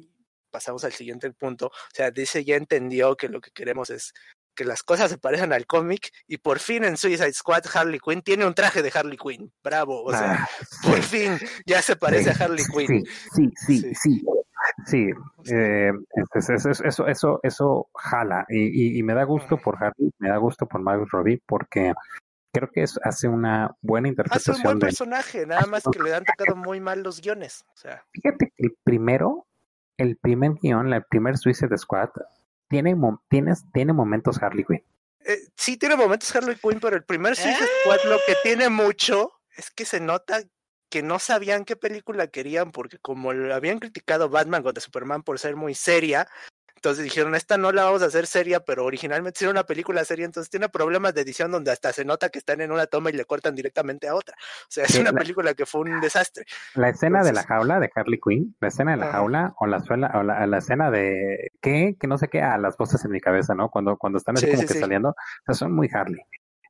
[0.55, 4.13] pasamos al siguiente punto, o sea, dice ya entendió que lo que queremos es
[4.55, 8.21] que las cosas se parecen al cómic y por fin en Suicide Squad Harley Quinn
[8.21, 10.49] tiene un traje de Harley Quinn, bravo, o sea, Ah,
[10.83, 12.87] por fin ya se parece sí, a Harley Quinn.
[12.87, 13.03] Sí,
[13.35, 13.93] sí, sí, Sí.
[13.95, 14.25] sí.
[14.87, 15.05] Sí,
[15.53, 15.91] eh,
[16.33, 20.11] es- es- es- eso, eso, eso jala y, y, y me da gusto por Harry,
[20.17, 21.93] me da gusto por Margot Robbie porque
[22.51, 25.99] creo que es, hace una buena Hace un interpretación buen de, personaje, nada más que
[25.99, 27.63] le han tocado muy mal los guiones.
[27.73, 29.45] O sea, Fíjate que el primero,
[29.97, 32.09] el primer guion, el primer Suicide Squad,
[32.67, 34.83] tiene, mo- tienes, tiene momentos Harley Quinn.
[35.25, 39.31] eh, sí tiene momentos Harley Quinn, pero el primer Suicide Squad lo que tiene mucho
[39.57, 40.41] es que se nota
[40.89, 45.39] que no sabían qué película querían, porque como lo habían criticado Batman contra Superman por
[45.39, 46.27] ser muy seria,
[46.85, 50.23] entonces dijeron, esta no la vamos a hacer seria, pero originalmente era una película seria,
[50.23, 53.13] entonces tiene problemas de edición donde hasta se nota que están en una toma y
[53.13, 54.35] le cortan directamente a otra.
[54.37, 56.45] O sea, es Sí, una la- película que fue un desastre.
[56.75, 59.79] La escena de la jaula de Harley Quinn, la escena de la jaula o la,
[59.79, 61.95] suela, o la, la escena de ¿qué?
[61.99, 63.69] que no sé qué, a las voces en mi cabeza, ¿no?
[63.69, 65.15] Cuando, cuando están así Sí, como sí, que saliendo, o
[65.47, 66.21] sea, son muy Harley,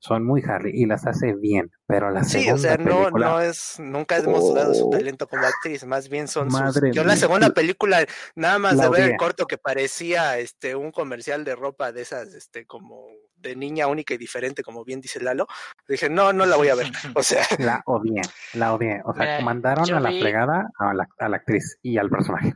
[0.01, 3.27] son muy Harley y las hace bien, pero la Sí, segunda o sea, no, película,
[3.29, 4.89] no es, nunca hemos dudado de su Oh.
[4.91, 6.59] talento como actriz, más bien son sus.
[6.59, 10.75] Madre Yo la segunda película, nada más La de ver el corto que parecía este
[10.75, 15.01] un comercial de ropa de esas, este, como de niña única y diferente, como bien
[15.01, 15.47] dice Lalo,
[15.87, 16.87] dije, no, no la voy a ver.
[17.15, 18.21] O sea, la odié,
[18.53, 21.77] la odié, o sea, Mira, mandaron a la vi- fregada a la, a la actriz
[21.81, 22.53] y al personaje.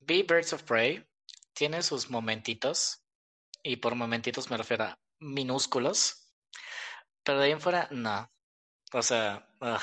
[0.00, 1.04] Vi Birds of Prey,
[1.52, 3.02] tiene sus momentitos,
[3.62, 6.19] y por momentitos me refiero a minúsculos,
[7.24, 8.30] pero de ahí en fuera, no.
[8.92, 9.78] O sea, ugh.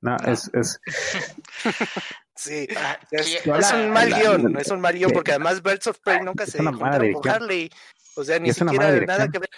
[0.00, 0.32] No, No.
[0.32, 0.80] es, es,
[2.36, 2.66] sí.
[2.76, 5.98] Ah, Es, la- un mal la- guion, es un mal guion, porque además Birds of
[6.00, 7.28] Prey nunca Es se juntaron con.
[7.30, 7.70] Harley.
[8.16, 9.50] O sea, ni siquiera nada que ver.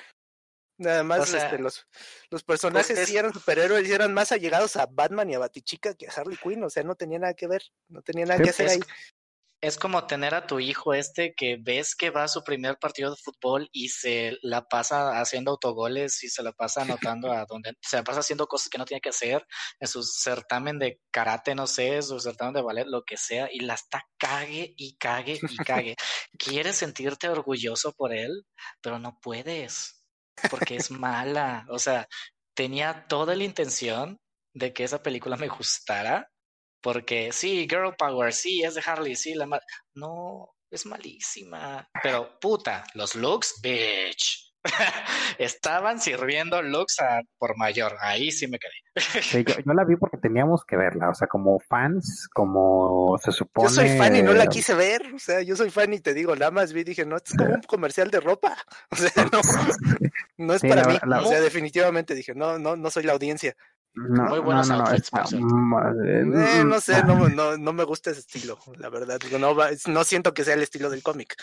[0.78, 1.86] Nada más O sea, este, los,
[2.30, 5.38] los personajes pues es- sí eran superhéroes y eran más allegados a Batman y a
[5.38, 8.42] Batichica que a Harley Quinn, o sea, no tenía nada que ver, no tenía nada
[8.42, 8.80] que hacer es, ahí.
[9.66, 13.10] Es como tener a tu hijo este que ves que va a su primer partido
[13.10, 17.74] de fútbol y se la pasa haciendo autogoles y se la pasa anotando a donde
[17.80, 19.44] se la pasa haciendo cosas que no tiene que hacer
[19.80, 23.60] en su certamen de karate, no sé, su certamen de ballet, lo que sea, y
[23.60, 25.96] la está cague y cague y cague.
[26.38, 28.46] Quieres sentirte orgulloso por él,
[28.80, 30.04] pero no puedes
[30.50, 31.66] porque es mala.
[31.70, 32.06] O sea,
[32.54, 34.20] tenía toda la intención
[34.54, 36.30] de que esa película me gustara
[36.86, 39.48] porque sí, Girl Power, sí, es de Harley, sí, la
[39.96, 41.88] No, es malísima.
[42.00, 44.54] Pero puta, los looks, bitch.
[45.38, 47.96] Estaban sirviendo looks a- por mayor.
[48.00, 48.72] Ahí sí me quedé.
[49.20, 53.32] Sí, yo, yo la vi porque teníamos que verla, o sea, como fans, como se
[53.32, 53.68] supone.
[53.68, 56.14] Yo soy fan y no la quise ver, o sea, yo soy fan y te
[56.14, 58.56] digo, nada más vi, dije, no, esto es como un comercial de ropa,
[58.90, 59.40] o sea, no,
[60.38, 63.02] no es Sí, para la- mí, la- o sea, definitivamente dije, no, no, no soy
[63.02, 63.56] la audiencia.
[63.96, 67.82] No, Muy no, buenos no, no, outfits, ma- eh, no sé, no, no, no me
[67.84, 69.54] gusta ese estilo, la verdad, no,
[69.86, 71.34] no siento que sea el estilo del cómic.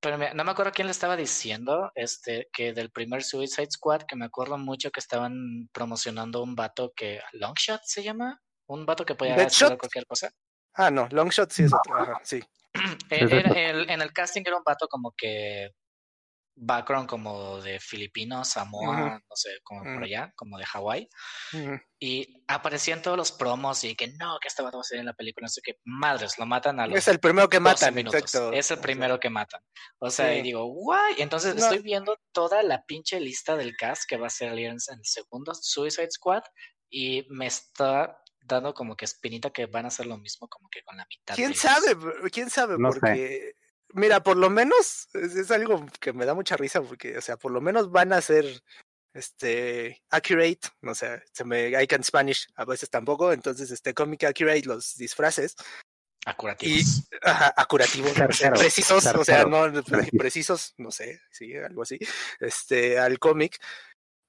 [0.00, 4.02] Pero mira, no me acuerdo quién le estaba diciendo, este, que del primer Suicide Squad,
[4.02, 9.04] que me acuerdo mucho que estaban promocionando un vato que, Longshot se llama, un vato
[9.04, 10.30] que podía hacer cualquier cosa.
[10.74, 12.42] Ah, no, Longshot sí es otro, ajá, sí.
[13.10, 13.36] Eh, Exacto.
[13.36, 15.70] era- el- en el casting era un vato como que
[16.56, 20.04] background como de Filipinos, Samoa, no sé, como por Ujú.
[20.04, 21.08] allá, como de Hawái.
[21.52, 21.80] Ujú.
[21.98, 25.06] Y aparecía en todos los promos y que no, que vato va a salir en
[25.06, 25.78] la película, no sé qué.
[25.84, 28.20] Madres, lo matan a los Es el primero que 12 matan, minutos.
[28.20, 28.52] exacto.
[28.52, 29.60] Es el primero que matan.
[29.98, 30.38] O sea, Sí.
[30.38, 31.14] y digo, guay.
[31.18, 31.62] Entonces No.
[31.62, 35.04] estoy viendo toda la pinche lista del cast que va a salir en en el
[35.04, 36.42] segundo Suicide Squad
[36.90, 40.82] y me está dando como que espinita que van a hacer lo mismo como que
[40.82, 41.34] con la mitad.
[41.34, 41.96] ¿Quién de sabe?
[42.30, 42.76] ¿Quién sabe?
[42.78, 43.56] No sé.
[43.94, 47.36] Mira, por lo menos es, es algo que me da mucha risa porque, o sea,
[47.36, 48.44] por lo menos van a ser
[49.14, 54.24] este accurate, no sé, se me I can Spanish a veces tampoco, entonces este comic
[54.24, 55.54] accurate los disfraces
[56.26, 57.08] y Acurativos.
[57.22, 60.16] ajá, acurativos, precisos, o sea, no preciso.
[60.18, 61.98] precisos, no sé, sí, algo así,
[62.40, 63.60] este al cómic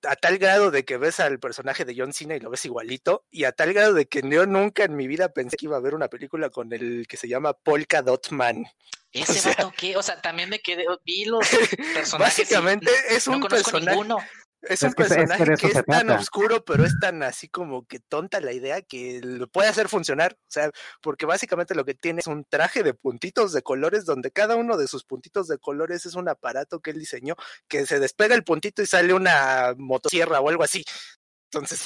[0.08, 3.26] a tal grado de que ves al personaje de John Cena y lo ves igualito,
[3.32, 5.82] y a tal grado de que yo nunca en mi vida pensé que iba a
[5.82, 8.66] ver una película con el que se llama Polka Dot Man.
[9.22, 11.40] Ese o sea- vato que, o sea, también me quedé, vi los
[11.94, 12.14] personajes.
[12.14, 14.18] y Básicamente es no un conozco personaje, ninguno.
[14.62, 16.20] es un que es- es que personaje es tan trata.
[16.20, 20.34] oscuro, pero es tan así como que tonta la idea que lo puede hacer funcionar.
[20.34, 24.32] O sea, porque básicamente lo que tiene es un traje de puntitos de colores, donde
[24.32, 27.36] cada uno de sus puntitos de colores es un aparato que él diseñó,
[27.68, 30.84] que se despega el puntito y sale una motosierra o algo así.
[31.52, 31.84] Entonces,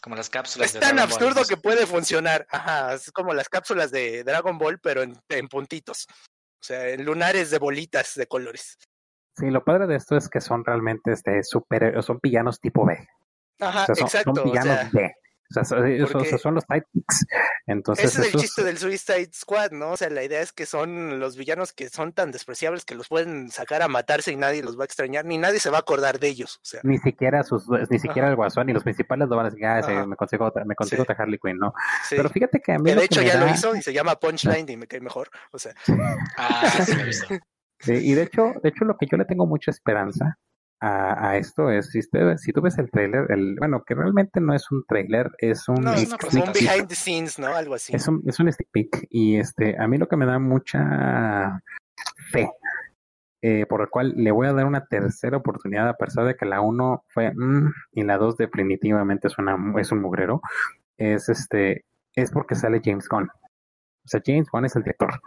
[0.00, 1.54] Como las cápsulas es de tan Dragon Ball, absurdo no sé.
[1.54, 2.46] que puede funcionar.
[2.50, 6.06] Ajá, es como las cápsulas de Dragon Ball, pero en, en puntitos.
[6.08, 8.78] O sea, en lunares de bolitas de colores.
[9.36, 13.06] Sí, lo padre de esto es que son realmente este super, son villanos tipo B.
[13.60, 14.34] Ajá, O sea, son, exacto.
[14.34, 15.14] son o villanos sea, B.
[15.50, 17.26] O sea, son, esos- porque- son los sidekicks.
[17.66, 19.90] Entonces, Ese es el esos- chiste del Suicide Squad, ¿no?
[19.92, 23.08] O sea, la idea es que son los villanos que son tan despreciables que los
[23.08, 25.80] pueden sacar a matarse y nadie los va a extrañar, ni nadie se va a
[25.80, 26.56] acordar de ellos.
[26.56, 28.30] O sea, ni siquiera sus ni siquiera Ajá.
[28.30, 31.04] el guasón ni los principales lo van a decir, ah, sí, me consigo me consigo
[31.04, 31.12] Sí.
[31.18, 31.74] Harley Quinn, ¿no?
[32.08, 32.14] sí.
[32.16, 33.82] Pero fíjate que a mí que lo de hecho me ya lo da- hizo y
[33.82, 35.28] se llama Punchline y me cae mejor.
[35.52, 35.74] O sea,
[36.38, 37.26] Ah, sí, lo he visto.
[37.80, 40.38] Sí, y de hecho, de hecho lo que yo le tengo mucha esperanza
[40.80, 44.40] a, a esto es, si, usted, si tú ves el trailer, el, bueno, que realmente
[44.40, 47.54] no es un trailer, es un, no, es una un behind the scenes, ¿no?
[47.54, 47.94] Algo así.
[47.94, 51.62] es un, es un sneak peek y este, a mí lo que me da mucha
[52.32, 52.50] fe,
[53.42, 56.46] eh, por el cual le voy a dar una tercera oportunidad a pesar de que
[56.46, 60.40] la uno fue mm, y la dos definitivamente es, una, es un mugrero,
[60.96, 63.28] es este, es porque sale James Gunn.
[63.28, 65.20] O sea, James Gunn es el director.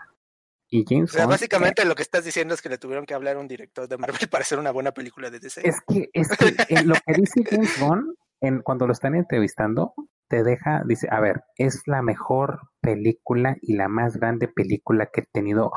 [0.76, 3.40] Y O sea, básicamente lo que estás diciendo es que le tuvieron que hablar a
[3.40, 5.62] un director de Marvel para hacer una buena película de DC.
[5.64, 9.94] Es que, es que en lo que dice James Gunn, en, cuando lo están entrevistando,
[10.30, 15.22] te deja, dice, a ver, es la mejor película y la más grande película que
[15.22, 15.72] he tenido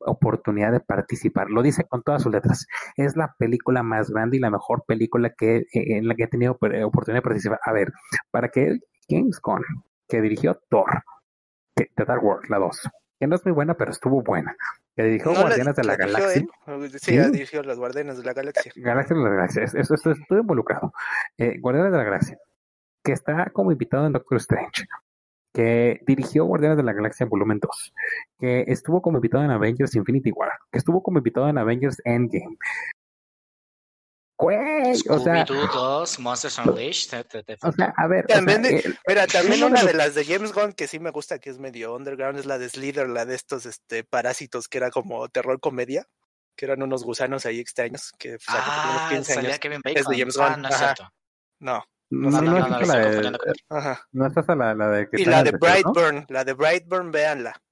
[0.00, 1.48] oportunidad de participar.
[1.48, 2.66] Lo dice con todas sus letras.
[2.98, 6.28] Es la película más grande y la mejor película que eh, en la que he
[6.28, 7.58] tenido eh, oportunidad de participar.
[7.64, 7.90] A ver,
[8.30, 9.64] para que James Gunn,
[10.06, 11.04] que dirigió Thor,
[11.74, 12.90] The Dark World, la 2,
[13.22, 14.56] que no es muy buena, pero estuvo buena,
[14.96, 16.42] que dirigió ¿No la- Guardianes de la la dirigió Galaxia.
[16.90, 16.90] él?
[16.98, 18.72] Sí, dirigido Los Guardianes de la Galaxia.
[18.74, 20.92] Galaxia de la Galaxia, eso, eso, eso estuve involucrado.
[21.38, 22.36] Eh, Guardianes de la Galaxia,
[23.04, 24.86] que está como invitado en Doctor Strange,
[25.54, 27.94] que dirigió Guardianes de la Galaxia volumen 2,
[28.40, 32.56] que estuvo como invitado en Avengers Infinity War, que estuvo como invitado en Avengers Endgame.
[34.42, 37.10] Güey, o sea, Scooby-Doo 2, Monsters Unleashed.
[37.10, 39.66] te- te- te o sea, a ver, o También sea, de- eh, Mira, también de
[39.66, 42.46] una de las de James Gunn que sí me gusta, que es medio underground, es
[42.46, 46.04] la de Slither, la de estos este, parásitos que era como terror comedia,
[46.56, 49.58] que eran unos gusanos ahí extraños que salió hace como unos Ah, 15 salía años.
[49.60, 50.14] Kevin de Bacon.
[50.18, 50.84] James Ah, Gunn, no es ajá.
[50.94, 51.12] cierto.
[51.60, 54.08] No, no, no, no, no, has no, visto lo la estoy de, confundiendo con- ajá.
[54.12, 55.92] no estás a la, la de que Y está la en de el desierto, ¿no?
[55.94, 57.62] Brightburn, la de Brightburn, véanla.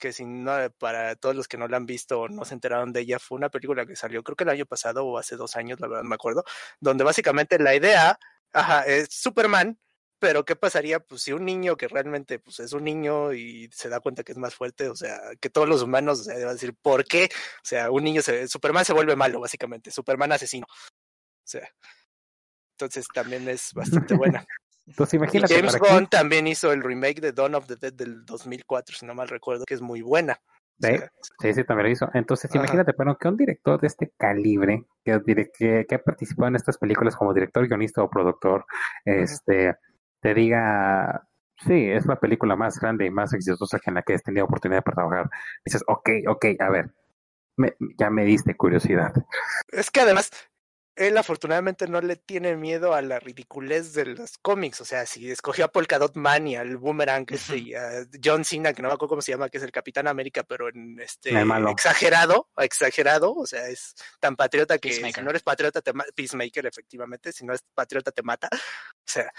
[0.00, 2.92] Que si no, para todos los que no la han visto o no se enteraron
[2.92, 5.56] de ella, fue una película que salió, creo que el año pasado o hace dos
[5.56, 6.44] años, la verdad no me acuerdo,
[6.80, 8.18] donde básicamente la idea,
[8.52, 9.78] ajá, es Superman,
[10.18, 13.88] pero ¿qué pasaría pues si un niño que realmente pues es un niño y se
[13.88, 16.50] da cuenta que es más fuerte, o sea, que todos los humanos, o sea, va
[16.50, 17.30] a decir, ¿por qué?
[17.62, 20.66] O sea, un niño se, Superman se vuelve malo, básicamente, Superman asesino.
[20.68, 21.68] O sea,
[22.74, 24.46] entonces también es bastante buena.
[24.90, 28.24] Entonces Y imagínate, James aquí, también hizo el remake de Dawn of the Dead del
[28.24, 30.38] 2004, si no mal recuerdo, que es muy buena.
[30.80, 30.92] Sí.
[31.40, 32.10] Sí, sí, también lo hizo.
[32.14, 32.58] Entonces, Ajá.
[32.58, 35.20] imagínate, pero que un director de este calibre, que,
[35.56, 38.64] que, que ha participado en estas películas como director, guionista o productor,
[39.04, 39.76] este,
[40.20, 41.22] te diga,
[41.66, 44.46] sí, es la película más grande y más exitosa que en la que has tenido
[44.46, 45.30] oportunidad para trabajar.
[45.64, 46.90] Dices, ok, ok, a ver,
[47.56, 49.12] me- ya me diste curiosidad.
[49.72, 50.30] es que además,
[50.96, 54.80] él afortunadamente no le tiene miedo a la ridiculez de los cómics.
[54.80, 57.62] O sea, si escogió a Polka Dot Man y al Boomerang este, Ujú.
[57.62, 60.08] y a John Cena, que no me acuerdo cómo se llama, que es el Capitán
[60.08, 61.30] América, pero en este
[61.70, 66.66] exagerado, exagerado, o sea, es tan patriota que si no eres patriota te mata, Peacemaker,
[66.66, 68.48] efectivamente, si no eres patriota te mata.
[68.52, 69.32] O sea,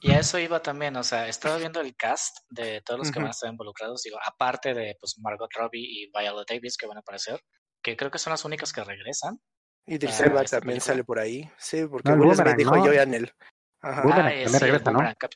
[0.00, 3.20] Y a eso iba también, o sea, estaba viendo el cast de todos los que
[3.20, 6.96] van a estar involucrados, digo, aparte de pues Margot Robbie y Viola Davis que van
[6.96, 7.40] a aparecer,
[7.82, 9.40] que creo que son las únicas que regresan.
[9.86, 11.50] Idris Ah, Elba también sale por ahí.
[11.58, 12.86] Sí, porque No, Will Smith dijo ¿no?
[12.86, 13.34] yo ya en él.
[13.80, 14.02] Ajá.
[14.02, 14.92] Boomerang Ah, el regresa, ¿no?
[14.92, 15.30] Boomerang, Cap-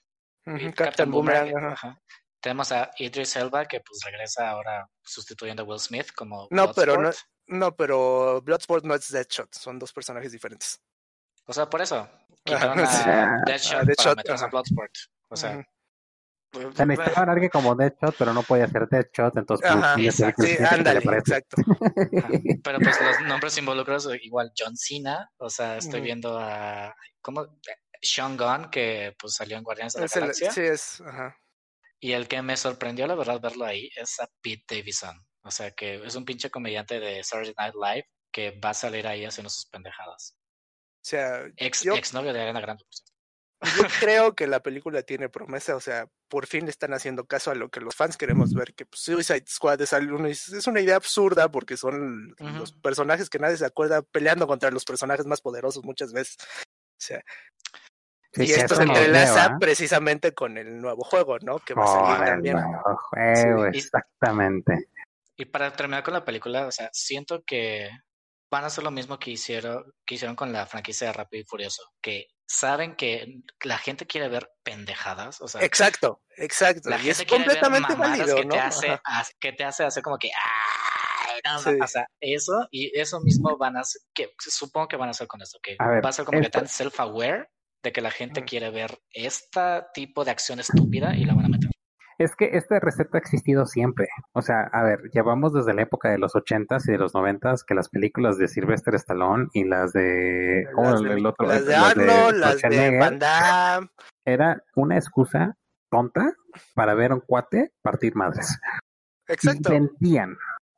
[0.46, 1.88] Ujú, Captain Captain Boomerang, Boomerang, ajá.
[1.88, 2.00] ajá.
[2.40, 6.94] Tenemos a Idris Elba que pues regresa ahora sustituyendo a Will Smith como No, pero
[6.94, 7.30] no- Bloodsport.
[7.48, 10.80] No, pero Bloodsport no es Deadshot, son dos personajes diferentes.
[11.46, 12.08] O sea, por eso
[12.44, 14.48] quitaron Ajá, a Deadshot, A Deadshot, para meterse a.
[14.48, 14.92] Bloodsport.
[15.28, 15.64] O sea,
[16.56, 16.72] Ujú.
[16.72, 19.70] Se necesitaba alguien como Deadshot, pero no podía hacer Deadshot, entonces...
[19.70, 20.42] pues, Ajá, ser exacto.
[20.42, 21.56] Sí, ándale, exacto.
[22.18, 22.28] Ajá.
[22.62, 26.94] Pero pues los nombres involucrados, igual John Cena, o sea, estoy viendo a.
[27.20, 27.46] ¿Cómo?
[28.02, 30.50] Sean Gunn, que pues salió en Guardianes de la Galaxia.
[30.50, 31.00] sí, es.
[31.00, 31.36] Ajá.
[31.98, 35.16] Y el que me sorprendió, la verdad, verlo ahí es a Pete Davidson.
[35.42, 39.06] O sea, que es un pinche comediante de Saturday Night Live que va a salir
[39.06, 40.36] ahí haciendo sus pendejadas.
[40.36, 42.84] O sea, Ex, yo, exnovio de Ariana Grande.
[42.84, 43.12] por cierto.
[43.62, 47.50] Yo creo que la película tiene promesa, o sea, por fin le están haciendo caso
[47.50, 50.80] a lo que los fans queremos ver, que pues, Suicide Squad es, algo- es una
[50.80, 55.40] idea absurda porque son los personajes que nadie se acuerda peleando contra los personajes más
[55.40, 56.36] poderosos muchas veces.
[56.40, 57.22] O sea,
[58.32, 59.50] Sí, y esto se entrelaza ¿eh?
[59.58, 61.58] precisamente con el nuevo juego, ¿no?
[61.58, 62.56] Que va a salir Oh, el también.
[62.56, 63.78] nuevo juego, Sí.
[63.78, 64.88] exactamente.
[65.36, 67.88] Y para terminar con la película, o sea, siento que
[68.50, 71.46] van a hacer lo mismo que hicieron, que hicieron con la franquicia de Rápido y
[71.46, 76.88] Furioso, que saben que la gente quiere ver pendejadas, o sea, Exacto, exacto.
[76.90, 78.54] la y es gente quiere ver completamente mamadas válido, que ¿no?
[78.54, 79.00] te hace,
[79.40, 81.70] que te hace hacer como que "Ay, no Sí.
[81.72, 81.84] ma-".
[81.84, 85.26] o sea, eso y eso mismo van a hacer, que supongo que van a hacer
[85.26, 87.48] con esto, que A ver, va a ser como que tan self-aware
[87.82, 91.48] de que la gente quiere ver este tipo de acción estúpida y la van a
[91.48, 91.70] meter.
[92.18, 94.08] Es que esta receta ha existido siempre.
[94.32, 97.62] O sea, a ver, llevamos desde la época de los ochentas y de los noventas
[97.62, 100.66] que las películas de Sylvester Stallone y las de...
[100.74, 101.46] ¿cómo Las el- de, el otro?
[101.46, 103.88] las de Las Arnold, las de Schwarzenegger, Van Damme.
[104.24, 105.56] Era una excusa
[105.90, 106.32] tonta
[106.74, 108.58] para ver a un cuate partir madres.
[109.28, 109.68] Exacto.
[109.68, 110.36] Y vendían.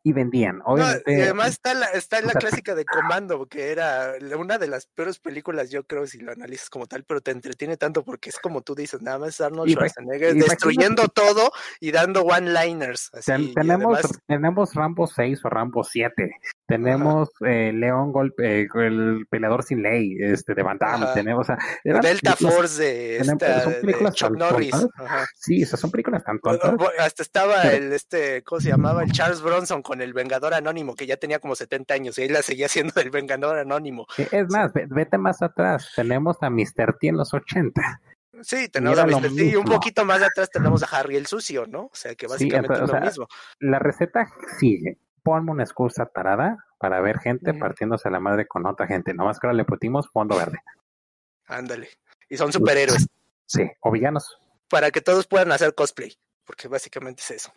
[0.08, 0.58] Y vendían.
[0.58, 4.86] No, y además está la, está la clásica de Comando, que era una de las
[4.86, 8.38] peores películas, yo creo, si lo analizas como tal, pero te entretiene tanto porque es
[8.38, 13.10] como tú dices, nada más Arnold Schwarzenegger destruyendo todo y dando one-liners.
[13.26, 16.30] Ten- tenemos, además- tenemos Rambo 6 o Rambo 7.
[16.68, 21.06] Tenemos eh, León Golpe, eh, el peleador sin ley, este de Van Damme.
[21.06, 21.14] Ajá.
[21.14, 22.00] Tenemos, o sea, Delta
[22.36, 24.74] películas- Force de, tenemos- esta, son de películas Chuck tan Norris.
[24.96, 25.26] Ajá.
[25.34, 26.74] Sí, o sea, son películas tan tontas.
[26.98, 29.02] Hasta estaba Pero- el este, ¿cómo se llamaba?
[29.02, 32.32] El Charles Bronson con el Vengador Anónimo, que ya tenía como 70 años y él
[32.34, 34.06] la seguía haciendo el Vengador Anónimo.
[34.30, 35.90] Es más, ve- vete más atrás.
[35.96, 36.96] Tenemos a Mr.
[37.00, 38.00] T en los 80.
[38.42, 39.34] Sí, tenemos a Mr.
[39.34, 41.86] T y un poquito más atrás tenemos a Harry el Sucio, ¿no?
[41.86, 43.28] O sea, que Sí, básicamente entonces, es o lo sea, mismo.
[43.60, 44.28] La receta
[44.60, 44.98] sigue.
[45.22, 49.14] Ponme una excusa tarada para ver gente partiéndose la madre con otra gente.
[49.14, 50.58] Nomás que ahora le pusimos fondo verde.
[51.46, 51.88] Ándale.
[52.28, 53.06] Y son superhéroes.
[53.46, 54.38] Sí, o villanos.
[54.68, 56.12] para que todos puedan hacer cosplay,
[56.44, 57.52] porque básicamente es eso.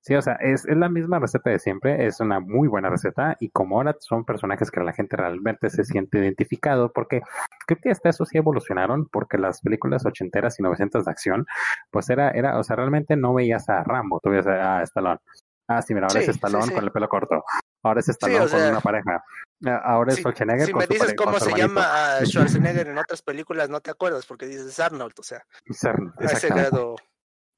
[0.00, 3.36] Sí, o sea, es, es la misma receta de siempre, es una muy buena receta
[3.40, 7.20] y como ahora son personajes que la gente realmente se siente identificado, porque
[7.66, 11.46] creo que hasta eso sí evolucionaron, porque las películas ochenteras y novecentas de acción,
[11.90, 15.20] pues era, era, o sea, realmente no veías a Rambo, tú veías a, a Stallone.
[15.68, 16.74] Ah, sí, mira, ahora Sí, es Stallone sí, sí.
[16.74, 17.44] con el pelo corto.
[17.82, 19.22] Ahora es Stallone o con sea, una pareja.
[19.66, 21.66] Ah, Ahora es Si, Schwarzenegger si con me su dices cómo se hermanito.
[21.66, 21.82] llama
[22.18, 26.24] a Schwarzenegger en otras películas, no te acuerdas porque dices Arnold, o sea, Ser- a
[26.24, 26.48] ese Exactamente.
[26.70, 26.96] grado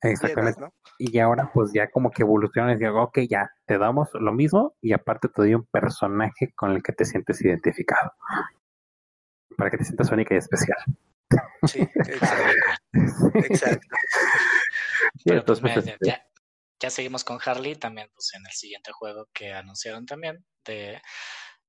[0.03, 0.61] llegas, Exactamente.
[0.61, 0.73] ¿no?
[0.99, 4.75] Y ahora pues ya como que evolucionan y digo, ok, ya, te damos lo mismo
[4.81, 8.13] y aparte te doy un personaje con el que te sientes identificado.
[9.57, 10.79] Para que te sientas única y especial.
[11.67, 12.45] Sí, exacto.
[13.35, 13.97] exacto.
[15.17, 16.27] Sí, Pero pues, entonces, mira, ya,
[16.81, 21.01] ya seguimos con Harley también, pues en el siguiente juego que anunciaron también de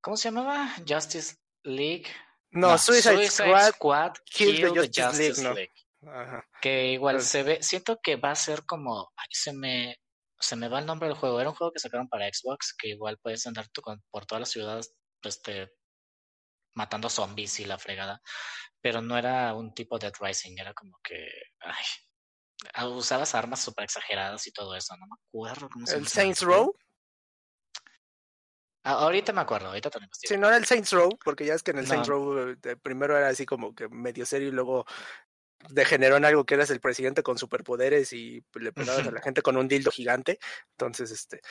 [0.02, 0.74] ¿cómo se llamaba?
[0.88, 2.06] Justice League.
[2.52, 5.74] No, Suicide, Squad, Kill, Kill the Justice Justice, League, League.
[6.02, 6.12] ¿no?
[6.20, 6.50] Ajá.
[6.62, 9.98] Que igual Pues- se ve, siento que va a ser como, ay, se me,
[10.40, 11.40] se me va el nombre del juego.
[11.40, 14.40] Era un juego que sacaron para Xbox, que igual puedes andar tú con- por todas
[14.42, 14.94] las ciudades,
[15.24, 15.72] este,
[16.74, 18.22] matando zombies y la fregada.
[18.82, 21.86] Pero no era un tipo Dead Rising, era como que, ay,
[22.88, 24.96] usabas armas súper exageradas y todo eso.
[24.98, 26.08] No me acuerdo cómo se El.
[26.08, 26.76] Saints Row,
[28.84, 30.10] Ah, ahorita me acuerdo, ahorita también.
[30.12, 31.90] sí, no era el Saints Row, porque ya es que en el No.
[31.90, 34.86] Saints Row eh, primero era así como que medio serio y luego
[35.70, 39.44] degeneró en algo que eras el presidente con superpoderes y le pegabas a la gente
[39.44, 40.40] con un dildo gigante.
[40.72, 41.42] Entonces, este.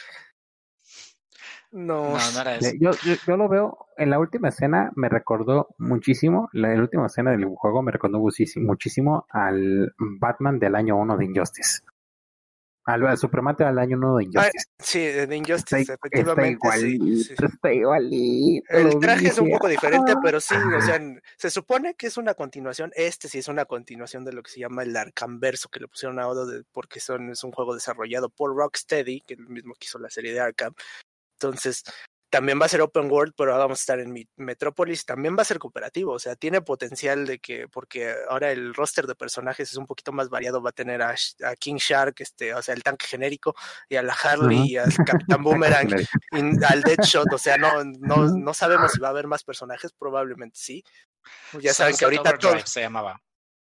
[1.72, 2.70] No, No, no era eso.
[2.80, 7.06] yo, yo, yo lo veo, en la última escena me recordó muchísimo, la, la última
[7.06, 11.82] escena del juego me recordó muchísimo, muchísimo al Batman del año 1 de Injustice.
[12.86, 14.64] Al, al Superman del año 1 de Injustice.
[14.80, 16.58] sí, de Injustice, está, está efectivamente.
[16.72, 17.34] sí, igualito, sí.
[17.46, 18.66] está igualito.
[18.70, 20.20] El traje es un poco diferente, "Ah".
[20.20, 20.98] pero sí, o sea,
[21.36, 22.90] se supone que es una continuación.
[22.96, 26.18] Este sí es una continuación de lo que se llama el Arkhamverso, que le pusieron
[26.18, 29.74] a Odo de- porque son, es un juego desarrollado por Rocksteady, que es el mismo
[29.74, 30.72] que hizo la serie de Arkham.
[31.42, 31.82] Entonces,
[32.30, 35.04] también va a ser open world, pero vamos a estar en Metrópolis.
[35.04, 39.06] También va a ser cooperativo, o sea, tiene potencial de que, porque ahora el roster
[39.06, 41.14] de personajes es un poquito más variado, va a tener a,
[41.58, 43.56] King Shark, este, o sea, el tanque genérico,
[43.88, 45.88] y a la Harley, y al Capitán Boomerang,
[46.30, 49.92] y al Deadshot, o sea, no, no, no sabemos si va a haber más personajes,
[49.92, 50.84] probablemente sí.
[51.60, 53.20] Ya saben que ahorita todo, Overdrive se llamaba.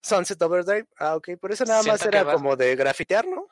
[0.03, 0.87] Sunset Overdrive.
[0.97, 1.29] Ah, ok.
[1.39, 3.47] Por eso nada más Siento era va- como de grafitear, ¿no?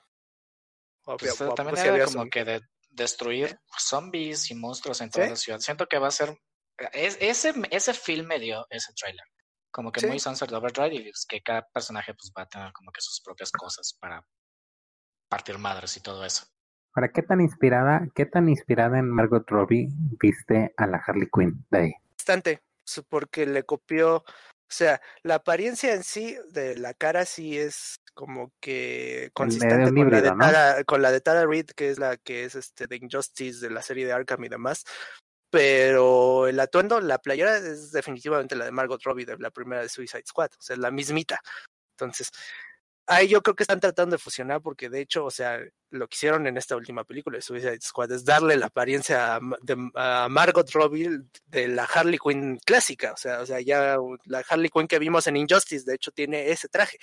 [1.06, 2.62] O Pues, o- también pues, era como que de
[3.00, 5.30] destruir zombies y monstruos en toda ¿Sí?
[5.32, 5.60] la ciudad.
[5.60, 6.38] Siento que va a ser.
[6.94, 9.26] es- ese, ese film me dio ese trailer.
[9.72, 10.08] Como que Sí.
[10.08, 13.20] muy Sunset Overdrive y es que cada personaje pues va a tener como que sus
[13.22, 14.24] propias cosas para
[15.30, 16.46] partir madres y todo eso.
[16.96, 19.90] Ahora, ¿qué tan inspirada, qué tan inspirada en Margot Robbie
[20.20, 21.92] viste a la Harley Quinn de ahí?
[22.18, 22.62] bastante,
[23.10, 24.24] porque le copió,
[24.70, 29.84] o sea, la apariencia en sí de la cara sí es como que consistente con
[29.86, 30.46] la, de híbrido, ¿no?
[30.46, 33.72] Tara, con la de Tara Reid, que es la que es este de Injustice de
[33.74, 34.84] la serie de Arkham y demás.
[35.50, 39.90] Pero el atuendo, la playera es definitivamente la de Margot Robbie de la primera de
[39.90, 41.42] Suicide Squad, o sea, es la mismita.
[41.98, 42.30] Entonces,
[43.10, 46.16] ahí yo creo que están tratando de fusionar porque de hecho, o sea, lo que
[46.16, 50.28] hicieron en esta última película de Suicide Squad es darle la apariencia a, de- a
[50.30, 51.10] Margot Robbie
[51.48, 55.28] de la Harley Quinn clásica, o sea, o sea, ya la Harley Quinn que vimos
[55.28, 56.98] en Injustice, de hecho, tiene ese traje.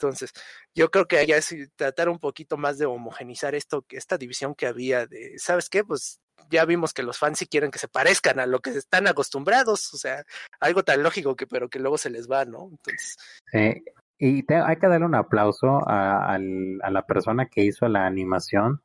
[0.00, 0.30] Entonces,
[0.74, 4.66] yo creo que allá es tratar un poquito más de homogenizar esto, esta división que
[4.66, 5.82] había de, ¿sabes qué?
[5.84, 6.20] Pues
[6.50, 9.92] ya vimos que los fans sí quieren que se parezcan a lo que están acostumbrados,
[9.92, 10.24] o sea,
[10.60, 12.68] algo tan lógico que pero que luego se les va, ¿no?
[12.70, 13.16] Entonces,
[13.50, 13.82] Sí,
[14.18, 18.06] y te- hay que darle un aplauso a, al- a la persona que hizo la
[18.06, 18.80] animación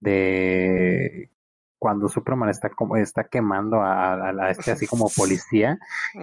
[0.00, 1.30] de
[1.78, 5.78] cuando Superman está como está quemando a, a- a este así como policía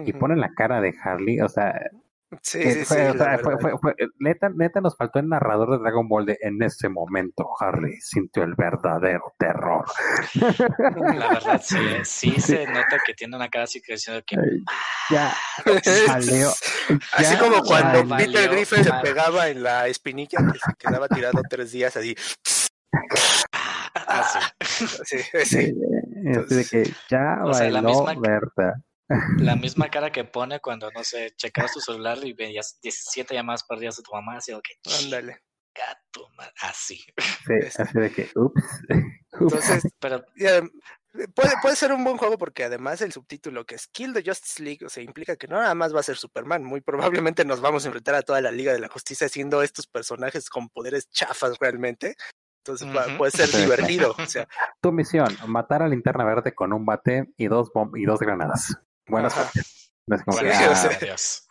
[0.06, 1.90] y pone la cara de Harley, o sea,
[2.42, 3.60] sí, sí, fue, sí, o la sea, fue- verdad.
[3.60, 7.48] fue- fue- neta, neta nos faltó el narrador de Dragon Ball de en ese momento
[7.58, 9.84] Harley sintió el verdadero terror.
[11.18, 14.36] La verdad, sí, eh, sí se nota que tiene una cara así que diciendo que
[15.10, 15.34] ya
[16.08, 16.48] valió,
[17.12, 18.26] Así ya como cuando valió.
[18.32, 22.14] Peter Griffin se pegaba en la espinilla, que se quedaba tirado tres días así.
[24.06, 24.38] así.
[25.04, 25.74] Sí, sí.
[26.36, 28.80] Así de que ya O sea, la bailó misma- Berta.
[29.38, 33.64] La misma cara que pone cuando, no sé, checabas tu celular y veías 17 llamadas
[33.64, 35.42] perdidas de tu mamá, así que, Ándale.
[35.74, 36.28] gato,
[36.62, 36.96] así.
[36.96, 37.06] Sí,
[37.60, 37.82] Este.
[37.82, 38.62] así de que, ups.
[39.32, 40.24] Entonces, Pero
[41.34, 44.62] puede, puede ser un buen juego porque además el subtítulo que es Kill the Justice
[44.62, 47.60] League, o sea, implica que no nada más va a ser Superman, muy probablemente nos
[47.60, 51.08] vamos a enfrentar a toda la Liga de la Justicia siendo estos personajes con poderes
[51.10, 52.16] chafas realmente.
[52.64, 53.56] Entonces puede ser Sí.
[53.62, 54.14] divertido.
[54.18, 54.46] O sea,
[54.82, 58.76] Tu misión, matar a linterna verde con un bate y dos bom y dos granadas.
[59.08, 59.42] Buena Ajá.
[59.50, 59.68] suerte.
[60.06, 61.48] No es como Sí, que, o ah, sea, Dios.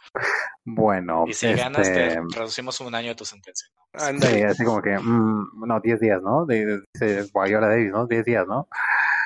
[0.66, 3.68] bueno, Y si ganas, este, te reducimos un año de tu sentencia.
[3.94, 4.00] ¿no?
[4.00, 4.46] sí, ándale.
[4.46, 6.46] así como que, mm, no, 10 días, ¿no?
[6.46, 8.08] De, dice Guayola Davis, ¿no?
[8.08, 8.68] 10 días, ¿no?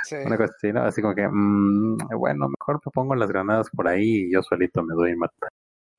[0.03, 0.15] Sí.
[0.15, 0.83] Una cosa así, ¿no?
[0.83, 4.83] Así como que, mm, bueno, mejor me pongo las granadas por ahí y yo solito
[4.83, 5.33] me doy y mato.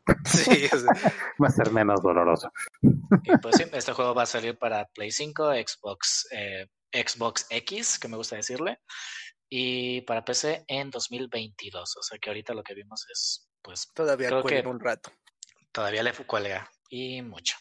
[0.25, 0.79] Sí, sea,
[1.43, 2.51] Va a ser menos doloroso.
[2.83, 7.99] Y pues sí, este juego va a salir para Play 5, Xbox, eh, Xbox X,
[7.99, 8.81] que me gusta decirle,
[9.55, 11.97] y para PC en 2022.
[11.99, 15.11] O sea que ahorita lo que vimos es, pues, todavía Creo cuelga que- un rato.
[15.71, 17.57] todavía le cuelga y mucho.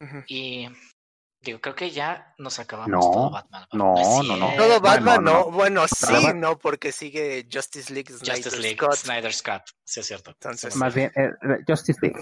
[0.00, 0.24] Ujú.
[0.26, 0.68] Y
[1.40, 3.66] digo, creo que ya nos acabamos No, todo Batman.
[3.74, 3.94] no,
[4.24, 4.56] no, no.
[4.56, 5.50] Todo Batman, no, no, no.
[5.52, 8.94] Bueno, sí, Batman- no, porque sigue Justice League Snyder Justice League, Scott.
[8.96, 10.30] Snyder Scott, sí es cierto.
[10.32, 11.30] Entonces, Más bien, eh,
[11.66, 12.20] Justice League.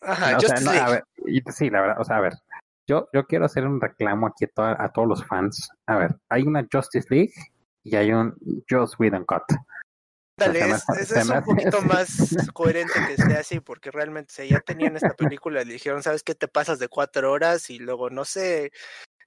[0.00, 0.90] Ajá, o sea, Justice no, a League.
[0.92, 2.32] ver, y- sí, la verdad, o sea, a ver,
[2.88, 5.68] yo, yo quiero hacer un reclamo aquí a, to- a todos los fans.
[5.86, 7.32] A ver, hay una Justice League
[7.86, 8.36] y hay un
[8.68, 9.44] Joss Whedon Cut.
[10.38, 12.08] Dale, es, es- un poquito más
[12.52, 16.22] coherente que sea así, porque realmente, o sea, ya tenían esta película, le dijeron, ¿sabes
[16.22, 16.34] qué?
[16.34, 18.70] Te pasas de cuatro horas y luego, no sé,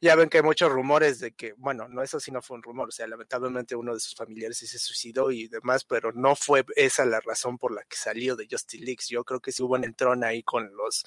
[0.02, 2.64] ya ven que hay muchos rumores de que, bueno, no, eso sí no fue un
[2.64, 6.36] rumor, o sea, lamentablemente uno de sus familiares sí se suicidó y demás, pero no
[6.36, 9.02] fue esa la razón por la que salió de Justice League.
[9.08, 11.04] Yo creo que sí hubo un entrón ahí con los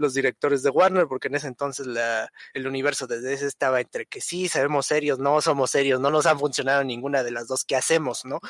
[0.00, 4.06] los directores de Warner, porque en ese entonces la, el universo de DC estaba entre
[4.06, 7.64] que sí, sabemos serios, no somos serios, no nos han funcionado ninguna de las dos
[7.64, 8.40] que hacemos, ¿no?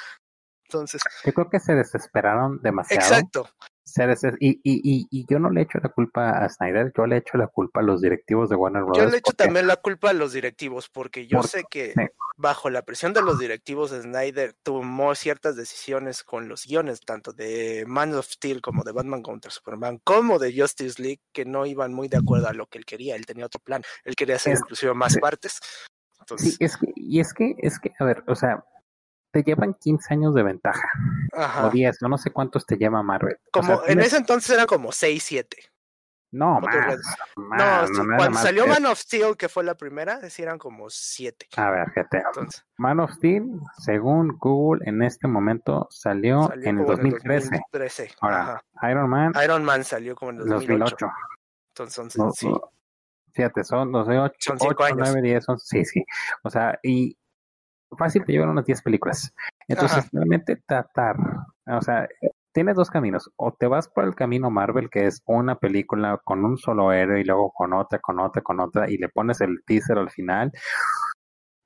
[0.65, 3.03] Entonces, Yo creo que se desesperaron demasiado.
[3.03, 3.49] exacto,
[4.41, 7.37] y, y, y, y yo no le echo la culpa a Snyder, yo le echo
[7.39, 8.97] la culpa a los directivos de Warner Bros.
[8.99, 11.95] Yo le echo porque- también la culpa a los directivos, porque yo Porque- sé que
[12.37, 17.85] bajo la presión de los directivos, Snyder tomó ciertas decisiones con los guiones, tanto de
[17.87, 21.93] Man of Steel como de Batman contra Superman, como de Justice League, que no iban
[21.93, 23.17] muy de acuerdo a lo que él quería.
[23.17, 25.21] Él tenía otro plan, él quería hacer inclusive más sí.
[25.21, 25.61] partes.
[26.19, 28.65] Entonces, Sí, es que, y es que, es que, a ver, o sea,
[29.31, 30.89] te llevan 15 años de ventaja,
[31.33, 31.67] ajá.
[31.67, 33.37] o 10, yo no sé cuántos te lleva Marvel.
[33.47, 35.57] O Como sea, en tienes- ese entonces eran como 6, 7.
[36.33, 36.77] No, más,
[37.35, 40.43] más, No, no, cuando más salió que- Man of Steel, que fue la primera, sí
[40.43, 41.49] eran como 7.
[41.57, 46.79] A ver, gente, Entonces, Man of Steel, según Google, en este momento salió, salió en
[46.79, 47.51] el como 2013.
[47.51, 48.13] 2013.
[48.21, 48.91] Ahora, Ajá.
[48.93, 50.85] Iron Man, Iron Man salió como en el 2008.
[51.01, 51.13] 2008.
[51.71, 52.49] Entonces, No, sí.
[53.33, 54.99] Fíjate, son, no sé, 8, Son cinco años.
[55.13, 56.05] 9, 10, son, sí, sí.
[56.43, 57.17] O sea, y
[57.99, 59.33] fácil te llevan unas 10 películas.
[59.69, 60.09] Entonces, Ajá.
[60.13, 61.17] realmente tratar,
[61.67, 62.09] o sea,
[62.53, 63.31] tienes dos caminos.
[63.37, 67.21] O te vas por el camino Marvel, que es una película con un solo héroe
[67.21, 70.53] y luego con otra, con otra, con otra, y le pones el teaser al final.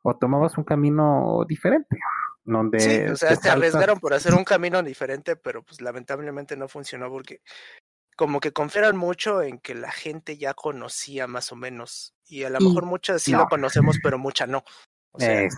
[0.03, 1.99] O tomabas un camino diferente.
[2.47, 6.69] Donde sí, o sea, te, arriesgaron por hacer un camino diferente, pero pues lamentablemente no
[6.69, 7.41] funcionó porque
[8.17, 12.15] como que confiaron mucho en que la gente ya conocía más o menos.
[12.27, 14.63] Y a lo mejor muchas sí lo conocemos, pero muchas no.
[15.19, 15.49] Eh,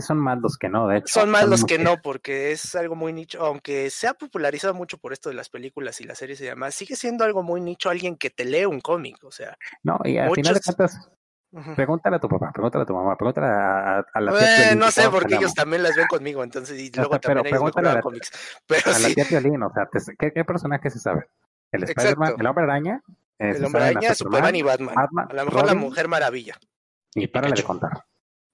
[0.00, 1.20] son más los que no, de hecho.
[1.20, 4.98] Son más los que no, porque es algo muy nicho, aunque se ha popularizado mucho
[4.98, 7.88] por esto de las películas y las series y demás, sigue siendo algo muy nicho
[7.88, 9.56] alguien que te lee un cómic, o sea.
[9.82, 11.10] No, y al final de cuentas,
[11.74, 15.08] pregúntale a tu papá, pregúntale a tu mamá, pregúntale a, a la tía No sé,
[15.08, 18.30] porque ellos también las ven conmigo, entonces, y luego también ellos pregúntale a la, cómics.
[18.66, 19.88] Pero a la tía Violín, o sea,
[20.18, 21.26] ¿qué, ¿qué, personaje se sabe?
[21.72, 23.02] El Spider-Man, el Hombre Araña.
[23.38, 24.94] Eh, el Hombre Araña, Superman y Batman.
[24.98, 26.58] A lo mejor la Mujer Maravilla.
[27.14, 28.04] Y párale de contar.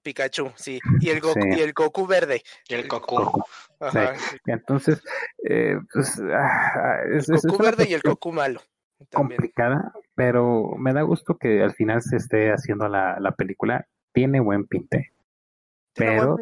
[0.07, 0.79] Pikachu, sí.
[1.01, 2.41] Y el Goku, y el Goku verde.
[2.69, 3.43] Y el Goku.
[3.81, 4.13] Ajá.
[4.45, 5.03] Entonces,
[5.43, 8.61] eh, pues, ah, es, el Goku verde y el Goku malo.
[9.13, 13.85] Complicada, pero me da gusto que al final se esté haciendo la, la película.
[14.13, 15.11] Tiene buen pinte.
[15.93, 16.37] Pero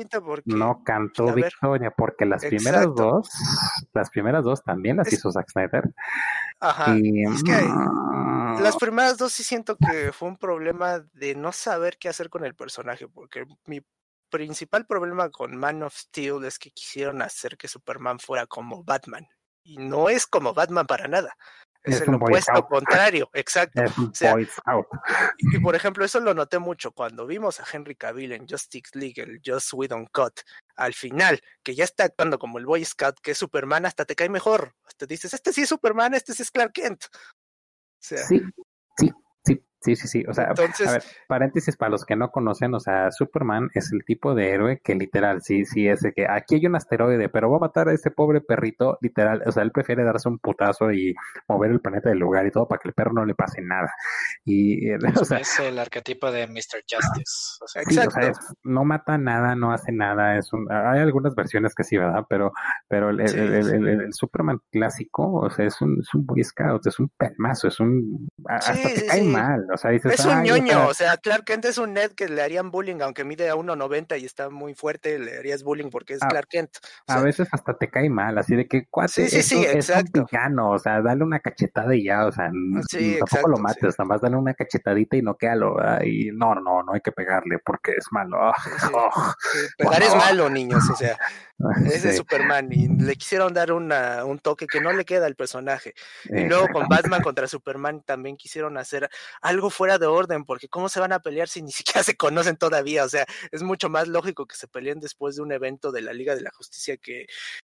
[0.45, 3.31] no cantó Victoria, porque las primeras dos,
[3.93, 5.91] las primeras dos también las hizo Zack Snyder.
[6.59, 6.95] Ajá.
[6.95, 7.51] es que
[8.59, 12.45] las primeras dos sí siento que fue un problema de no saber qué hacer con
[12.45, 13.81] el personaje, porque mi
[14.29, 19.27] principal problema con Man of Steel es que quisieron hacer que Superman fuera como Batman.
[19.63, 21.35] Y no es como Batman para nada.
[21.85, 23.83] Es, el opuesto contrario, exacto.
[25.37, 29.21] Y, por ejemplo, eso lo noté mucho cuando vimos a Henry Cavill en Justice League,
[29.21, 30.41] el Just Whedon Cut,
[30.75, 34.15] al final, que ya está actuando como el Boy Scout, que es Superman, hasta te
[34.15, 34.75] cae mejor.
[34.85, 37.05] Hasta dices, este sí es Superman, este sí es Clark Kent.
[37.99, 38.41] Sí,
[39.85, 40.25] sí, Sí, sí.
[40.27, 44.03] O sea, a ver, paréntesis para los que no conocen, o sea, Superman es el
[44.03, 47.57] tipo de héroe que literal, sí, sí, es que aquí hay un asteroide, pero va
[47.57, 49.43] a matar a ese pobre perrito, literal.
[49.45, 51.13] O sea, él prefiere darse un putazo y
[51.47, 53.91] mover el planeta del lugar y todo para que el perro no le pase nada.
[54.43, 56.83] Y, o sea, es el arquetipo de Mr.
[56.89, 57.57] Justice.
[57.61, 58.39] O sea, Exacto.
[58.63, 60.37] no mata nada, no hace nada.
[60.37, 62.25] Es un, hay algunas versiones que sí, ¿verdad?
[62.27, 62.51] Pero,
[62.87, 67.09] pero el, el, Superman clásico, o sea, es un, es un Boy Scout, es un
[67.17, 68.27] pelmazo, es un.
[68.47, 72.27] Hasta te cae mal es un ñoño, o sea, Clark Kent es un Ned que
[72.27, 76.13] le harían bullying, aunque mide a 1.90 y está muy fuerte, le harías bullying porque
[76.13, 76.71] es ah, Clark Kent.
[77.07, 80.71] a veces hasta te cae mal, así de que cuate, sí, sí, es un villano,
[80.71, 82.51] o sea, dale una cachetada y ya, o sea,
[83.19, 86.93] tampoco lo mates, nada más dale una cachetadita y no quédalo, y no, no, no
[86.93, 88.37] hay que pegarle porque es malo.
[88.97, 89.09] Oh,
[89.77, 91.17] Pegar es malo, niños, o sea,
[91.85, 95.93] es Superman y le quisieron dar una, un toque que no le queda al personaje.
[96.25, 99.09] Y luego con Batman contra Superman también quisieron hacer
[99.41, 102.57] algo fuera de orden, porque ¿cómo se van a pelear si ni siquiera se conocen
[102.57, 103.03] todavía?
[103.03, 106.13] O sea, es mucho más lógico que se peleen después de un evento de la
[106.13, 107.27] Liga de la Justicia que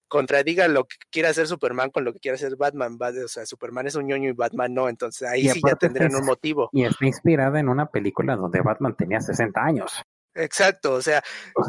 [0.07, 2.97] contradiga lo que quiere hacer Superman con lo que quiere hacer Batman.
[2.99, 6.25] O sea, Superman es un ñoño y Batman no, entonces ahí sí ya tendrían un
[6.25, 6.69] motivo.
[6.71, 10.03] Y está inspirada en una película donde Batman tenía 60 años.
[10.36, 11.23] Exacto, o sea,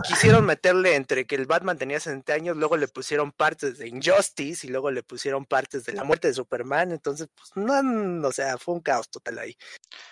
[0.08, 4.66] quisieron meterle entre que el Batman tenía 60 años, luego le pusieron partes de Injustice
[4.66, 8.58] y luego le pusieron partes de la muerte de Superman, entonces, pues no, o sea,
[8.58, 9.56] fue un caos total ahí.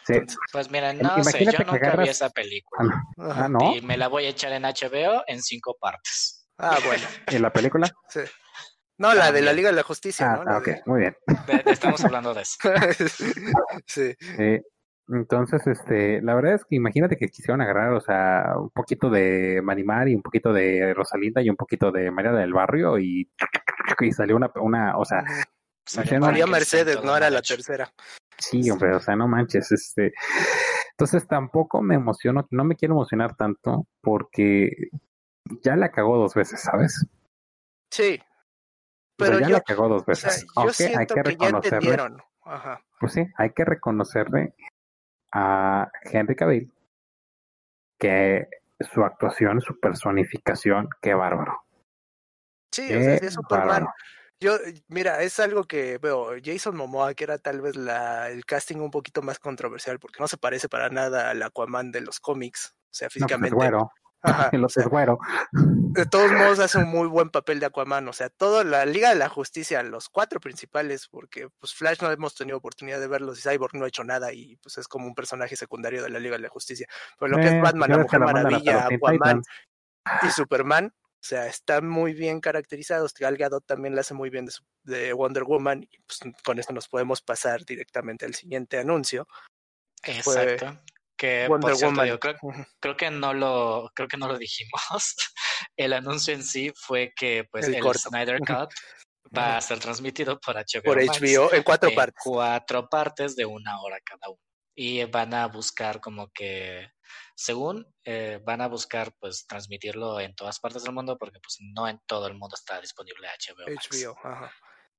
[0.06, 0.14] Sí.
[0.52, 3.02] pues mira, no sé, yo nunca vi esa película.
[3.18, 3.74] Ah, ¿no?
[3.74, 6.46] Y me la voy a echar en HBO en cinco partes.
[6.58, 7.04] Ah, bueno.
[7.32, 7.90] ¿Y la película?
[8.08, 8.20] Sí.
[8.98, 10.58] No, la de la Liga de la Justicia, ah, ¿no?
[10.58, 11.16] ok, muy bien.
[11.66, 12.56] estamos hablando de eso.
[13.86, 14.14] sí.
[14.36, 14.60] sí.
[15.08, 19.60] Entonces, este, la verdad es que imagínate que quisieron agarrar, o sea, un poquito de
[19.62, 23.30] Manimar y un poquito de Rosalinda y un poquito de María del Barrio y,
[24.00, 25.22] y salió una, una, o sea,
[26.18, 27.92] María Mercedes, no era la tercera.
[28.38, 30.14] Sí, hombre, o sea, no manches, este,
[30.92, 34.70] entonces tampoco me emociono, no me quiero emocionar tanto porque
[35.62, 37.06] ya la cagó dos veces, ¿sabes?
[37.90, 38.20] Sí.
[39.16, 40.46] Pero, ya la cagó dos veces.
[40.56, 41.96] O hay que, reconocerle.
[42.42, 42.82] Ajá.
[42.98, 44.54] Pues sí, hay que reconocerle
[45.34, 46.72] a Henry Cavill
[47.98, 48.48] que
[48.80, 51.64] su actuación, su personificación, qué bárbaro.
[52.72, 53.86] Sí, o sea, es Superman.
[54.40, 54.56] Yo,
[54.88, 58.90] mira, es algo que veo, Jason Momoa, que era tal vez la, el casting un
[58.90, 62.94] poquito más controversial, porque no se parece para nada al Aquaman de los cómics, o
[62.94, 63.24] sea, pues
[64.24, 64.50] Ajá,
[65.52, 69.10] De todos modos hace un muy buen papel de Aquaman, o sea, toda la Liga
[69.10, 73.38] de la Justicia, los cuatro principales, porque pues Flash no hemos tenido oportunidad de verlos
[73.38, 76.18] y Cyborg no ha hecho nada y pues es como un personaje secundario de la
[76.18, 76.88] Liga de la Justicia.
[77.18, 79.42] Pero lo que es Batman, la Mujer Maravilla, Aquaman
[80.22, 83.14] y Superman, o sea, están muy bien caracterizados.
[83.14, 84.48] Gal Gadot también la hace muy bien
[84.82, 89.28] de, Wonder Woman y pues con esto nos podemos pasar directamente al siguiente anuncio.
[90.02, 90.80] Exacto
[91.24, 92.06] que Wonder Woman.
[92.06, 92.36] Yo creo,
[92.80, 94.72] creo, que no lo creo que no lo dijimos
[95.76, 98.70] el anuncio en sí fue que pues el, Snyder Cut
[99.36, 100.82] va a ser transmitido por HBO.
[100.84, 102.22] Por Max HBO en cuatro en partes.
[102.22, 104.40] Cuatro partes de una hora cada uno.
[104.76, 106.90] Y van a buscar como que,
[107.36, 111.86] según, eh, van a buscar pues transmitirlo en todas partes del mundo porque pues no
[111.86, 113.88] en todo el mundo está disponible HBO Max.
[113.88, 114.52] HBO, ajá.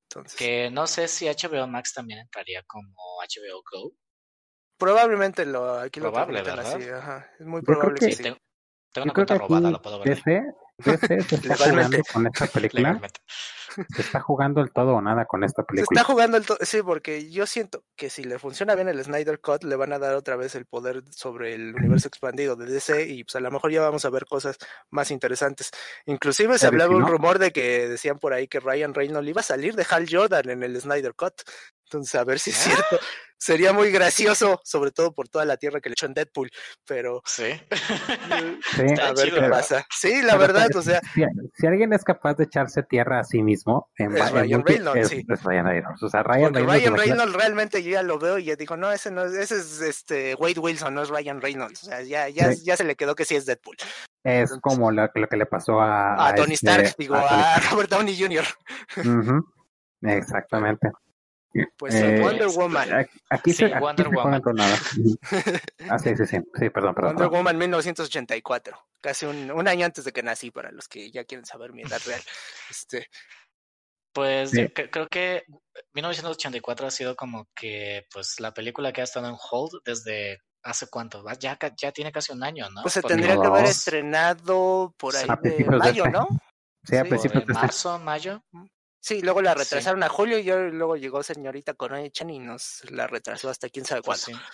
[0.03, 3.91] Entonces, Que no sé si HBO Max también entraría como HBO Go.
[4.78, 6.73] Probablemente lo, aquí lo Probable, ¿verdad?
[6.76, 7.30] así, ajá.
[7.39, 8.38] Es muy probable que- que Sí, tengo,
[9.03, 10.15] una cuenta robada, lo puedo ver.
[10.15, 10.43] DC,
[10.78, 13.19] DC se está jugando con esta película, Legalmente.
[13.93, 15.99] se está jugando el todo o nada con esta Se película.
[16.01, 19.41] está jugando el to- sí, porque yo siento que si le funciona bien el Snyder
[19.41, 23.05] Cut, le van a dar otra vez el poder sobre el universo expandido de DC
[23.07, 24.57] y pues a lo mejor ya vamos a ver cosas
[24.91, 25.71] más interesantes.
[26.05, 29.41] Inclusive se hablaba si un rumor de que decían por ahí que Ryan Reynolds iba
[29.41, 31.34] a salir de Hal Jordan en el Snyder Cut.
[31.86, 32.72] Entonces, a ver si es ¿Ah?
[32.72, 33.00] cierto.
[33.38, 36.50] Sería muy gracioso, sobre todo por toda la tierra que le echó en Deadpool,
[36.88, 37.44] pero Sí.
[38.76, 39.50] Sí, a ver chido, qué ¿verdad?
[39.50, 39.86] pasa.
[39.92, 41.22] Sí, la Pero, verdad, pues, o sea, si,
[41.54, 45.08] si alguien es capaz de echarse tierra a sí mismo, en, Es Ryan Reynolds, es,
[45.10, 45.26] sí.
[45.28, 46.02] es Ryan Reynolds.
[46.02, 48.78] O sea, Ryan porque Reynolds, Ryan Reynolds realmente yo ya lo veo y ya digo,
[48.78, 51.84] no, ese no es, ese es este Wade Wilson, no es Ryan Reynolds.
[51.84, 52.64] O sea, ya, ya, Sí.
[52.66, 53.76] ya se le quedó que sí es Deadpool.
[54.24, 57.60] es como lo, lo que le pasó a, A, Tony este, Stark, digo, a.
[57.70, 58.46] Robert Downey Jr.
[60.02, 60.90] Exactamente.
[61.78, 62.93] Pues Eh, Wonder Woman.
[62.93, 64.41] Aquí- Aquí Sí, se, aquí Wonder Woman.
[64.41, 64.78] con nada.
[65.89, 66.38] Ah, sí, sí, sí.
[66.53, 67.16] Sí, perdón, perdón.
[67.16, 67.30] Wonder.
[67.30, 71.45] Woman 1984, casi un, un año antes de que nací, para los que ya quieren
[71.45, 72.22] saber mi edad real.
[72.70, 73.08] Este,
[74.14, 74.62] Pues Sí.
[74.62, 75.43] yo cre- creo que
[75.93, 80.88] 1984 ha sido como que pues la película que ha estado en hold desde hace
[80.88, 81.58] cuánto, ya,
[81.93, 82.82] tiene casi un año, ¿no?
[82.82, 86.12] pues se Porque tendría que haber estrenado por ahí A de mayo, este.
[86.18, 86.28] ¿no?
[86.84, 87.10] Sí, a Sí.
[87.10, 88.41] principios de de este- marzo, mayo.
[89.06, 89.60] Sí, luego la Sí.
[89.60, 94.01] retrasaron a julio y luego llegó señorita Coronel-chan y nos la retrasó hasta quién sabe
[94.01, 94.41] Pues cuándo.
[94.43, 94.47] sí.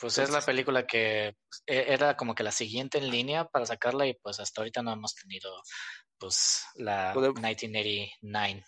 [0.00, 1.28] Pues es la película que
[1.66, 4.92] eh, era como que la siguiente en línea para sacarla y pues hasta ahorita no
[4.92, 5.60] hemos tenido
[6.18, 8.64] pues la Podemos- 1989,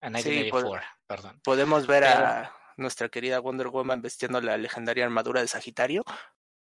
[0.00, 1.40] a Sí, 1984, perdón.
[1.44, 6.02] Podemos ver Pero- a nuestra querida Wonder Woman vestiendo la legendaria armadura de Sagitario.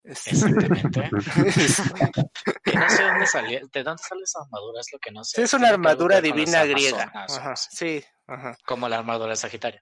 [0.03, 1.09] Este, Exactamente.
[2.63, 5.37] Que no sé dónde salió, de dónde sale esa armadura, es lo que no sé.
[5.37, 7.11] sí, es una armadura divina griega.
[7.13, 8.03] Ajá, sí.
[8.27, 8.57] ajá.
[8.65, 9.81] Como la armadura de Sagitario.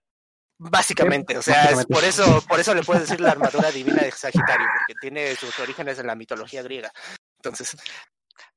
[0.62, 4.12] Básicamente, o sea, es por eso, por eso le puedes decir la armadura divina de
[4.12, 6.92] Sagitario, porque tiene sus orígenes en la mitología griega.
[7.38, 7.78] Entonces,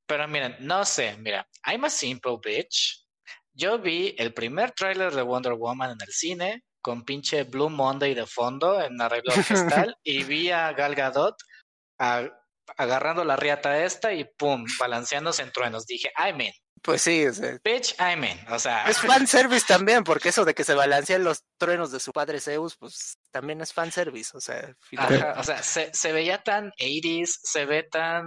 [0.05, 3.07] Pero miren, no sé, mira, I'm a simple bitch.
[3.55, 8.15] Yo vi el primer tráiler de Wonder Woman en el cine con pinche Blue Monday
[8.15, 11.37] de fondo en arreglo orquestal y vi a Gal Gadot
[12.03, 12.29] a-
[12.77, 15.87] agarrando la riata esta y pum, balanceándose en truenos.
[15.87, 16.53] Dije, I'm in.
[16.83, 18.39] pues sí, o sea, Bitch, I'm in.
[18.51, 22.13] O sea, es fanservice también, porque eso de que se balancean los truenos de su
[22.13, 26.71] padre Zeus, pues también es fanservice, o sea, ajá, o sea se, se veía tan
[26.79, 28.27] 80s, se ve tan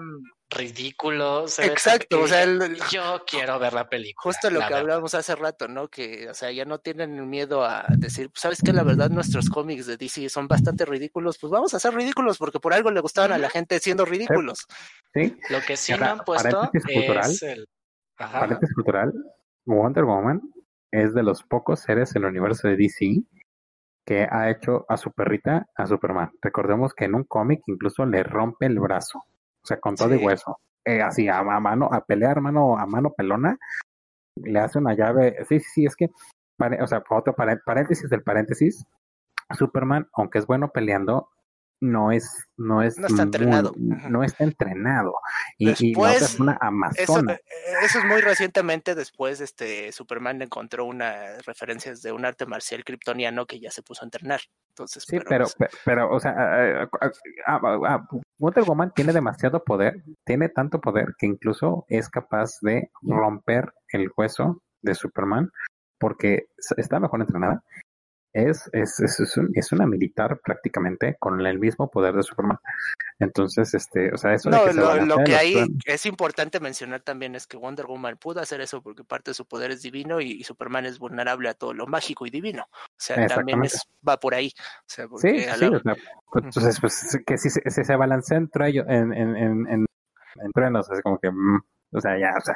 [0.49, 1.47] ridículo.
[1.47, 4.21] se Exacto, o sea, el- yo quiero ver la película.
[4.23, 4.79] Justo lo que verdad.
[4.79, 5.87] hablábamos hace rato, ¿no?
[5.87, 8.71] Que, o sea, ya no tienen miedo a decir, pues, ¿sabes qué?
[8.73, 12.59] La verdad, nuestros cómics de DC son bastante ridículos, pues vamos a ser ridículos porque
[12.59, 14.65] por algo le gustaban a la gente siendo ridículos.
[15.13, 17.31] Sí, Lo que sí Ahora, no han puesto cultural.
[17.31, 17.67] es el...
[18.17, 18.39] Ajá.
[18.39, 19.13] paréntesis cultural.
[19.65, 20.41] Wonder Woman
[20.91, 23.23] es de los pocos seres en el universo de DC
[24.05, 26.29] que ha hecho a su perrita a Superman.
[26.41, 29.23] Recordemos que en un cómic incluso le rompe el brazo,
[29.65, 30.59] o sea, con todo y hueso.
[30.85, 33.57] Eh, así a, a mano, a pelear mano a mano pelona,
[34.35, 35.43] le hace una llave.
[35.49, 36.11] Sí, sí, sí, es que,
[36.57, 38.85] pare- o sea, otro paré- paréntesis del paréntesis.
[39.57, 41.29] Superman, aunque es bueno peleando,
[41.81, 43.73] no es, no es, No está entrenado.
[43.77, 45.13] No está entrenado.
[45.57, 47.33] Y, y la Después, otra es una amazona.
[47.33, 47.39] eh,
[47.83, 53.45] eso es muy recientemente, después este Superman encontró unas referencias de un arte marcial kryptoniano
[53.45, 54.41] que ya se puso a entrenar.
[54.69, 57.11] Entonces, Sí, pero, pues, pe- pero, o sea, ah, ah,
[57.47, 58.07] ah, ah, ah,
[58.39, 64.09] Wonder Woman tiene demasiado poder, tiene tanto poder que incluso es capaz de romper el
[64.17, 65.49] hueso de Superman
[65.99, 66.47] porque
[66.77, 67.63] está mejor entrenada.
[68.37, 72.59] Es, es, es, es un- es una militar prácticamente con el mismo poder de Superman.
[73.17, 75.53] Entonces, este, o sea, eso de no, que se lo, lo que ahí
[75.85, 79.45] es importante mencionar también es que Wonder Woman pudo hacer eso porque parte de su
[79.45, 82.63] poder es divino y, y Superman es vulnerable a todo lo mágico y divino.
[82.73, 84.51] O sea, también es, va por ahí.
[84.57, 85.95] O sea, Sí, sí, la- o sea,
[86.29, 89.85] pues, entonces, pues, que si, se- si se balancea entre ellos en, en, en, en,
[90.41, 91.61] en truenos, es como que, mm,
[91.91, 92.55] o sea, ya, o sea,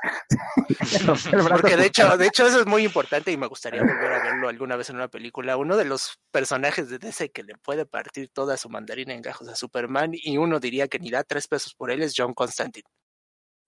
[1.49, 4.49] Porque de hecho, de hecho eso es muy importante y me gustaría volver a verlo
[4.49, 5.55] alguna vez en una película.
[5.57, 9.47] Uno de los personajes de DC que le puede partir toda su mandarina en gajos
[9.47, 12.87] a Superman y uno diría que ni da tres pesos por él es John Constantine.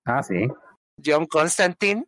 [0.05, 0.47] Ah, sí.
[1.03, 2.05] John Constantine,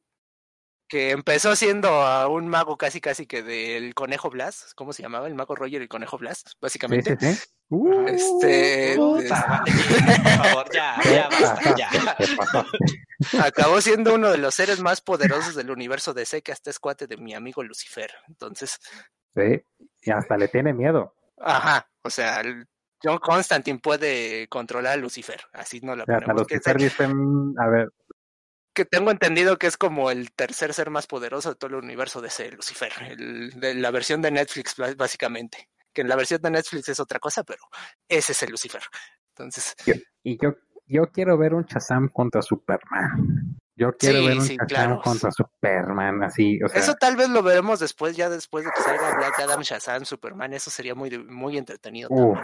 [0.89, 5.28] que empezó siendo a un mago casi casi que del conejo Blas, ¿cómo se llamaba?
[5.28, 7.18] El mago Roger y el conejo Blas, básicamente.
[7.20, 7.43] sí, sí.
[7.70, 11.89] Uh, Este, Puta, por favor, ya, ya basta, ya.
[13.41, 17.07] Acabó siendo uno de los seres más poderosos del universo DC que hasta es cuate
[17.07, 18.11] de mi amigo Lucifer.
[18.28, 18.80] Entonces,
[19.36, 19.61] Sí,
[20.01, 21.16] y hasta le tiene miedo.
[21.38, 22.68] ajá, o sea, el-
[23.01, 26.41] John Constantine puede controlar a Lucifer, así no lo O sea, hasta ponemos.
[26.41, 27.89] los Que, Lucifer dicen, a ver,
[28.74, 32.22] que tengo entendido que es como el tercer ser más poderoso de todo el universo
[32.22, 35.70] DC, Lucifer, el, de la versión de Netflix, bá- básicamente.
[35.93, 37.59] Que en la versión de Netflix es otra cosa, pero
[38.07, 38.82] ese es el Lucifer.
[39.36, 39.76] Entonces,
[40.24, 40.55] y yo,
[40.93, 43.57] yo quiero ver un Shazam contra Superman.
[43.75, 45.01] Yo quiero Sí, ver un sí, Shazam claro.
[45.01, 48.81] contra Superman, así, o sea, Eso tal vez lo veremos después, ya después de que
[48.83, 50.53] salga Black Adam, Shazam, Superman.
[50.53, 52.07] Eso sería muy, muy entretenido.
[52.11, 52.37] uf,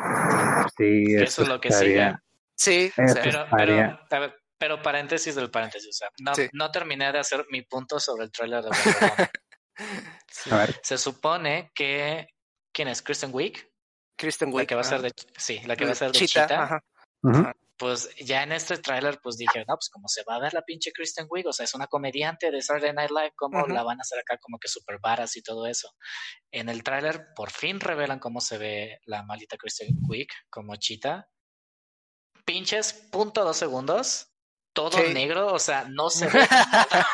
[0.78, 2.20] sí, Eso es lo que estaría- sigue.
[2.56, 6.36] Sí, o Eso sea, Pero, pero, a ver, pero paréntesis del paréntesis, o sea, no,
[6.36, 6.50] Sí.
[6.52, 8.70] no terminé de hacer mi punto sobre el tráiler de
[9.00, 9.30] Wonder Woman.
[10.30, 10.50] sí.
[10.52, 12.28] A ver, Se supone que
[12.74, 13.02] ¿quién es?
[13.02, 13.66] Kristen Wiig,
[14.18, 14.68] Kristen la Wiig.
[14.68, 16.84] que va a ser de sí, la que va a ser de ajá.
[17.24, 17.54] ujú, Ajá.
[17.80, 20.64] Pues ya en este tráiler pues dije, no, pues como se va a ver la
[20.64, 24.00] pinche Kristen Wiig, o sea, es una comediante de Saturday Night Live, ¿cómo la van
[24.00, 25.90] a hacer acá como que super varas y todo eso?
[26.52, 31.26] En el tráiler por fin revelan cómo se ve la maldita Kristen Wiig como Cheetah.
[32.46, 34.28] Pinches punto dos segundos,
[34.74, 35.14] todo Sí.
[35.14, 37.08] negro, o sea, no se ve nada.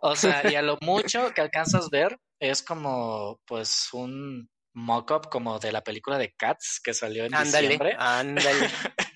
[0.00, 5.28] O sea, y a lo mucho que alcanzas a ver es como pues un mock-up
[5.28, 7.96] como de la película de Cats que salió en Ándale, diciembre.
[7.98, 8.70] ándale.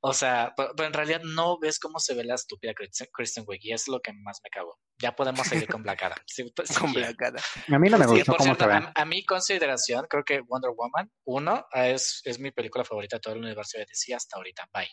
[0.00, 3.44] O sea, pero, pero en realidad no ves cómo se ve la estúpida Kristen Kristen
[3.46, 4.78] Wiig y es lo que más me cago.
[5.00, 6.18] Ya podemos seguir con Black Adam.
[6.26, 6.92] Si- si Con.
[6.92, 7.42] Black Adam.
[7.74, 8.86] a mí no me Sí, gustó por cómo cierto, se ve.
[8.86, 13.20] a, a mi consideración, creo que Wonder Woman 1 es, es mi película favorita de
[13.20, 14.68] todo el universo de DC hasta ahorita.
[14.72, 14.88] Bye.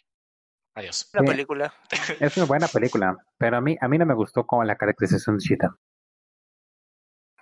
[0.75, 1.09] Adiós.
[1.13, 1.27] La Sí.
[1.27, 1.73] película.
[2.19, 5.37] Es una buena película, pero a mí, a mí no me gustó como la caracterización
[5.37, 5.75] de Cheetah.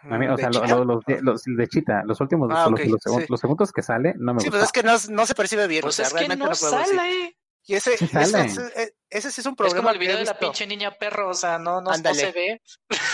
[0.03, 2.89] A mí, o ¿De sea, los, de, los de Cheetah, los últimos, Ah, los, sí.
[3.37, 4.51] segundos que sale, no me Sí, gustó.
[4.57, 5.83] pues es que no, no se percibe bien.
[5.83, 7.35] Pues o sea, es que no, decir.
[7.65, 8.45] Y ese, Sí ese, sale.
[8.45, 9.77] ese- ese sí es un Es problema.
[9.77, 12.61] como el video de la pinche niña perro, o sea, no, no, se ve.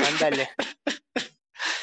[0.07, 0.49] Ándale.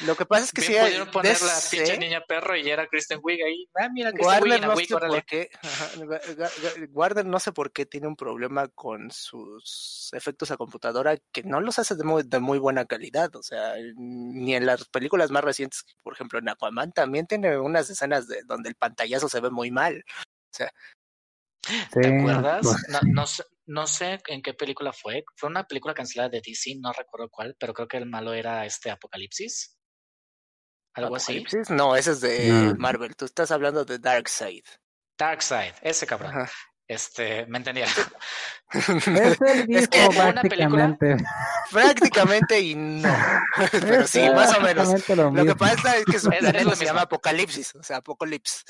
[0.07, 0.79] Lo que pasa es que Bien sí.
[0.87, 3.69] pudieron poner la pinche niña perro y era Kristen Wiig ahí.
[3.75, 5.15] Ah, mira, Kristen Wiig Warner en la no Wiig, sé órale.
[5.15, 5.51] por qué.
[5.63, 5.91] ajá,
[6.91, 11.61] Warner no sé por qué tiene un problema con sus efectos a computadora que no
[11.61, 13.35] los hace de muy, de muy buena calidad.
[13.37, 17.89] O sea, ni en las películas más recientes, por ejemplo en Aquaman, también tiene unas
[17.91, 20.05] escenas de donde el pantallazo se ve muy mal.
[21.67, 22.61] Sí, ¿Te acuerdas?
[22.63, 25.25] pues, No, no, sé, no sé en qué película fue.
[25.37, 28.65] Fue una película cancelada de DC, no recuerdo cuál, pero creo que el malo era
[28.67, 29.77] este Apocalipsis.
[30.95, 31.39] Algo así.
[31.39, 32.75] Apocalipsis, No, ese es de.
[32.79, 33.17] Marvel.
[33.17, 34.65] Tú estás hablando de Darkseid.
[35.19, 36.31] Darkseid, ese cabrón.
[36.31, 36.51] Ajá.
[36.87, 37.93] Este, me entendieron.
[38.73, 38.97] es el
[39.75, 41.17] Es que hubo una película- prácticamente.
[41.73, 43.09] Prácticamente y no.
[43.73, 45.09] Pero sí, más o menos.
[45.09, 46.87] Lo, Lo que pasa es que su Es- es planeta lo se mismo.
[46.87, 48.65] llama Apocalipsis, o sea, Apocalipsis.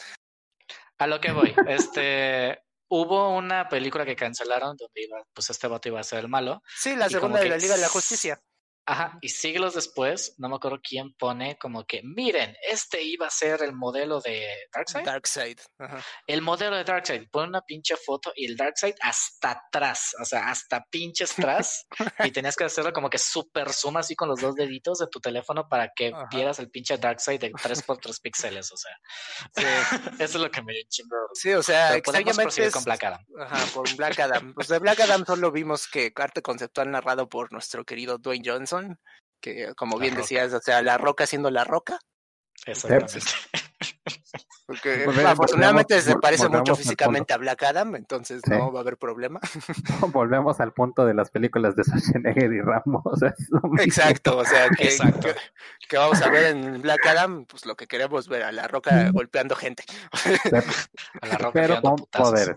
[0.99, 1.55] A lo que voy.
[1.67, 6.29] Este, hubo una película que cancelaron donde iba, pues este vato iba a ser el
[6.29, 6.63] malo.
[6.77, 8.39] Sí, la segunda de la Liga de la Justicia.
[8.87, 13.31] Ajá, y siglos después, no me acuerdo quién pone como que, miren, este iba a
[13.31, 15.05] ser el modelo de Darkseid.
[15.05, 15.59] Darkseid.
[15.79, 16.05] Ajá.
[16.27, 20.49] El modelo de Darkseid, pone una pinche foto y el Darkseid hasta atrás, o sea,
[20.51, 21.87] hasta pinches atrás.
[22.25, 25.19] y tenías que hacerlo como que super zoom así con los dos deditos de tu
[25.21, 26.29] teléfono para que Ajá.
[26.31, 28.93] vieras el pinche Darkseid de 3x3 píxeles, o sea.
[30.19, 31.17] Eso es lo que me dio un chingo.
[31.35, 33.25] Sí, o sea, Pero podemos proseguir es- con Black Adam.
[33.41, 34.55] Ajá, por Black Adam.
[34.55, 38.74] Pues de Black Adam solo vimos que arte conceptual narrado por nuestro querido Dwayne Johnson,
[39.41, 40.23] que como La bien Roca.
[40.23, 41.99] decías, o sea, la roca siendo la roca,
[42.67, 43.21] Exactamente.
[44.67, 48.51] porque Volvemos- afortunadamente se parece mucho físicamente a Black Adam, entonces Sí.
[48.51, 49.41] no va a haber problema.
[50.13, 53.05] Volvemos al punto de las películas de Schwarzenegger y Ramos.
[53.81, 55.29] Exacto, o sea, que, Exacto.
[55.29, 55.35] que,
[55.89, 59.11] que vamos a ver en Black Adam, pues lo que queremos ver a la roca
[59.11, 59.85] golpeando gente,
[61.21, 62.31] A la roca Pero con putazos.
[62.31, 62.57] poderes.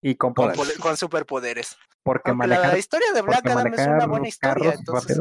[0.00, 0.58] Y con con, poderes.
[0.58, 1.76] poder- con superpoderes.
[2.04, 5.18] Porque manejar, la historia de Black Adam es una buena historia, entonces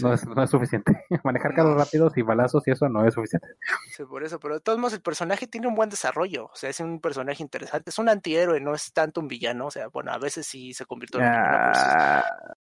[0.00, 1.04] no es, no es suficiente.
[1.24, 1.56] manejar No.
[1.56, 3.48] carros rápidos y balazos y eso no es suficiente.
[3.94, 6.70] Sí, por eso, pero de todos modos el personaje tiene un buen desarrollo, o sea,
[6.70, 10.12] es un personaje interesante, es un antihéroe, no es tanto un villano, o sea, bueno,
[10.12, 12.24] a veces sí se convirtió en un villano, pero sí- Ah,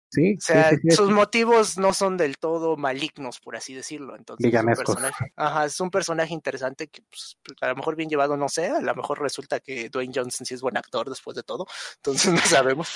[0.10, 4.16] sí, o sea, sí, sí, sus motivos no son del todo malignos, por así decirlo,
[4.16, 8.10] entonces es un personaje, ajá, es un personaje interesante que pues, a lo mejor bien
[8.10, 11.36] llevado, no sé, a lo mejor resulta que Dwayne Johnson sí es buen actor después
[11.36, 12.94] de todo, entonces no sabemos.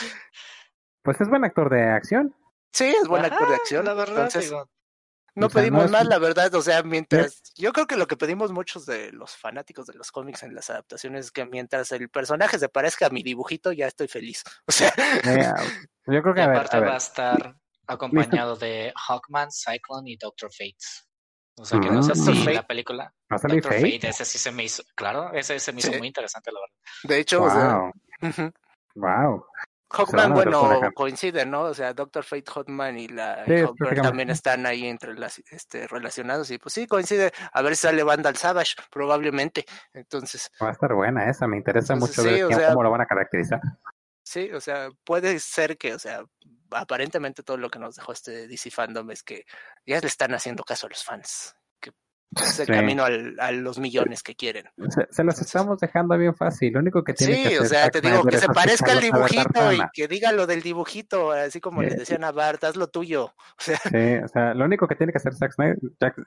[1.01, 2.35] Pues es buen actor de acción.
[2.73, 4.69] Sí, es buen actor de Ajá, acción, La verdad, entonces digo,
[5.35, 8.51] no sea, pedimos más, la verdad, o sea, mientras, yo creo que lo que pedimos
[8.51, 12.57] muchos de los fanáticos de los cómics en las adaptaciones es que mientras el personaje
[12.59, 14.43] se parezca a mi dibujito, ya estoy feliz.
[14.67, 14.91] O sea,
[16.07, 17.55] yo creo que a ver, aparte a ver, va a estar
[17.87, 20.75] acompañado de Hawkman, Cyclone y Doctor Fate.
[21.55, 22.15] O sea que no sé Mm.
[22.15, 22.53] si Fate.
[22.53, 23.91] la película Doctor Fate.
[23.93, 25.97] Fate, ese sí se me hizo, claro, ese se me hizo Sí.
[25.97, 26.75] muy interesante, la verdad.
[27.03, 28.51] de hecho, o sea, Wow,
[28.95, 29.45] wow.
[29.89, 31.61] Hawkman, bueno, coinciden, ¿no?
[31.63, 35.87] O sea, Doctor Fate, Hawkman y la Sí, y también están ahí entre las este,
[35.87, 37.31] relacionados y pues sí, coincide.
[37.53, 39.65] A ver si sale Vandal Savage, probablemente.
[39.93, 42.69] Entonces, Va a estar buena esa, me interesa Entonces, mucho ver sí, o quién- sea-
[42.69, 43.61] cómo lo van a caracterizar.
[44.23, 46.23] sí, o sea, puede ser que, o sea,
[46.71, 49.45] aparentemente todo lo que nos dejó este DC Fandom es que
[49.85, 51.55] ya le están haciendo caso a los fans.
[52.37, 52.71] Que el Sí.
[52.73, 54.65] camino al- a los millones que quieren.
[54.89, 56.73] Se, se los estamos dejando bien fácil.
[56.73, 59.01] Lo único que tiene que Sí, hacer o sea, te digo que se parezca al
[59.01, 61.97] dibujito y que diga lo del dibujito, así como le Sí.
[61.97, 63.25] decían a Bart, haz lo tuyo.
[63.25, 65.77] O sea, Sí, o sea, lo único que tiene que hacer Zack Snyder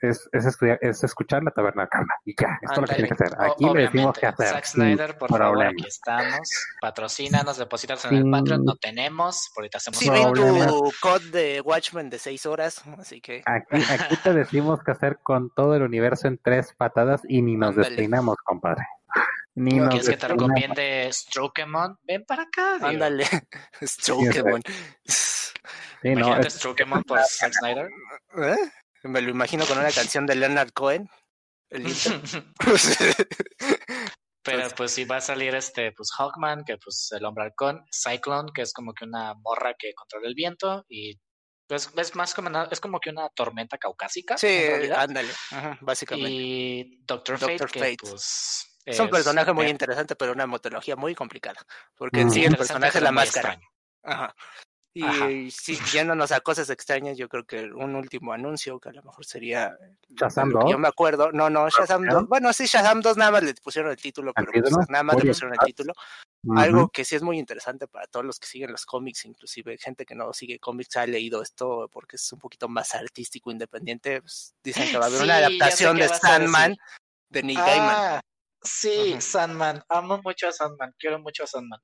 [0.02, 3.08] es, es, estudiar- es escuchar la taberna carna y ya, esto es lo que tiene
[3.08, 3.38] que hacer.
[3.38, 4.48] O- Aquí le decimos qué hacer.
[4.48, 5.70] Zack Snyder, por favor, problema.
[5.70, 6.48] aquí estamos.
[6.80, 8.64] Patrocínanos, depositas en el Patreon.
[8.64, 13.42] No tenemos, ahorita hacemos sí ven tu code de Watchmen de seis horas, así que
[13.46, 17.56] Aquí, aquí te decimos qué hacer con todo el universo en tres patadas y ni
[17.56, 17.88] nos Ándale.
[17.88, 18.84] despeinamos, compadre.
[19.54, 20.48] Ni No, nos ¿Quieres que te despeinamos.
[20.60, 21.98] recomiende Strokemon?
[22.02, 22.86] Ven para acá, digo.
[22.86, 23.26] ándale,
[23.82, 24.62] Strokemon.
[25.04, 25.52] Sí,
[26.02, 27.88] no, Imagínate es- Strokemon por Zack Snyder.
[28.38, 28.56] ¿Eh?
[29.02, 31.08] Me lo imagino con una canción de Leonard Cohen.
[31.70, 31.84] El.
[34.42, 38.50] Pero pues sí va a salir este, pues Hawkman, que pues el hombre halcón, Cyclone,
[38.54, 41.20] que es como que una morra que controla el viento, y
[41.70, 44.36] pues es más como una- es como que una tormenta caucásica.
[44.36, 44.58] sí,
[44.94, 46.30] ándale, ajá, básicamente.
[46.32, 47.96] Y Doctor Fate, Doctor que Fate.
[48.00, 51.64] pues es un personaje muy interesante, pero una metodología muy complicada.
[51.96, 52.30] Porque en Mm.
[52.30, 53.52] sí el personaje es la máscara.
[53.52, 53.70] extraño.
[54.02, 54.34] Ajá.
[54.92, 55.28] Y Ajá.
[55.52, 59.24] sí, yéndonos a cosas extrañas, yo creo que un último anuncio que a lo mejor
[59.24, 59.76] sería
[60.08, 60.72] Shazam de lo que 2.
[60.72, 62.22] Yo me acuerdo, no, no, Shazam pusieron?
[62.24, 62.28] 2.
[62.28, 65.14] Bueno, sí, Shazam 2 nada más le pusieron el título, ¿El pero pues, nada más
[65.22, 65.92] le pusieron el título.
[66.56, 70.06] Algo que sí es muy interesante para todos los que siguen los cómics, inclusive gente
[70.06, 74.22] que no sigue cómics ha leído esto porque es un poquito más artístico, independiente.
[74.22, 76.76] pues, dicen que va a haber una Sí, adaptación de Sandman
[77.28, 77.88] de Neil Gaiman.
[77.90, 78.20] Ah,
[78.62, 79.16] sí.
[79.20, 79.82] Sandman.
[79.88, 80.94] Amo mucho a Sandman.
[80.98, 81.80] Quiero mucho a Sandman.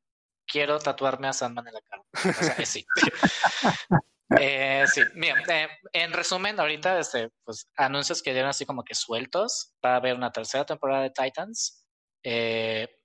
[0.47, 2.03] Quiero tatuarme a Sandman en la cara.
[2.13, 2.87] O sea, eh, sí.
[4.41, 8.97] Eh, sí, mira, eh, en resumen, ahorita, este, pues, anuncios que dieron así como que
[8.97, 9.75] sueltos.
[9.85, 11.87] Va a haber una tercera temporada de Titans.
[12.25, 12.96] Eh,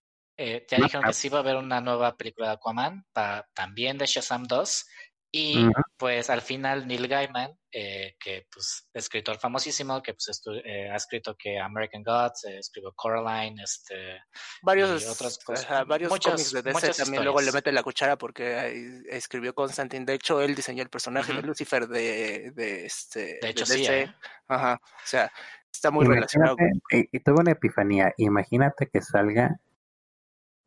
[0.43, 3.97] eh, ya dijeron que sí va a haber una nueva película de Aquaman, pa- también
[3.97, 4.85] de Shazam 2.
[5.34, 5.72] Y Ujú.
[5.97, 11.38] pues al final Neil Gaiman, eh, que pues escritor famosísimo, que pues eh, ha escrito
[11.39, 14.19] que American Gods, eh, escribió Coraline, este,
[14.61, 15.63] Varios, y otras cosas.
[15.65, 17.53] ajá, varios Muchas- cómics de DC también luego le historias.
[17.63, 20.03] mete la cuchara porque ahí escribió Constantine.
[20.05, 21.47] De hecho, él diseñó el personaje de Ujú.
[21.47, 23.39] Lucifer de, de este.
[23.41, 24.01] de hecho de sí, DC.
[24.01, 24.15] ¿eh?
[24.49, 24.81] Ajá.
[24.84, 25.31] O sea,
[25.72, 26.57] está muy relacionado.
[26.59, 28.13] Imagínate, y, y tuve una epifanía.
[28.18, 29.55] Imagínate que salga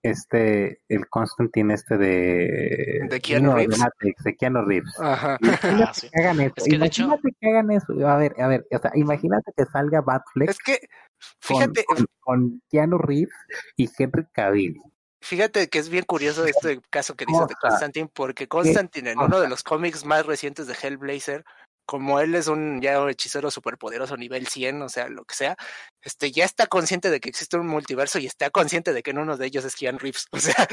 [0.04, 3.06] este, el Constantine este de...
[3.08, 3.78] De Keanu no, Reeves.
[3.78, 5.00] Matrix, de Keanu Reeves.
[5.00, 5.38] Ajá.
[5.40, 6.08] Imagínate Ah, sí.
[6.12, 6.54] que hagan eso.
[6.56, 8.08] Es que de hecho- imagínate que hagan eso.
[8.08, 12.06] A ver, a ver, o sea, imagínate que salga Batfleck Es que, con, fíjate, con,
[12.20, 13.34] con Keanu Reeves
[13.76, 14.80] y Henry Cavill.
[15.22, 17.54] Fíjate que es bien curioso este caso que dices de.
[17.60, 21.46] Constantine, porque Constantine en uno de los cómics más recientes de Hellblazer,
[21.86, 25.56] como él es un ya hechicero superpoderoso nivel 100, o sea, lo que sea,
[26.02, 29.18] este ya está consciente de que existe un multiverso y está consciente de que en
[29.18, 30.66] uno de ellos es Keanu Reeves, o sea,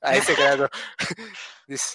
[0.00, 0.68] a ese grado.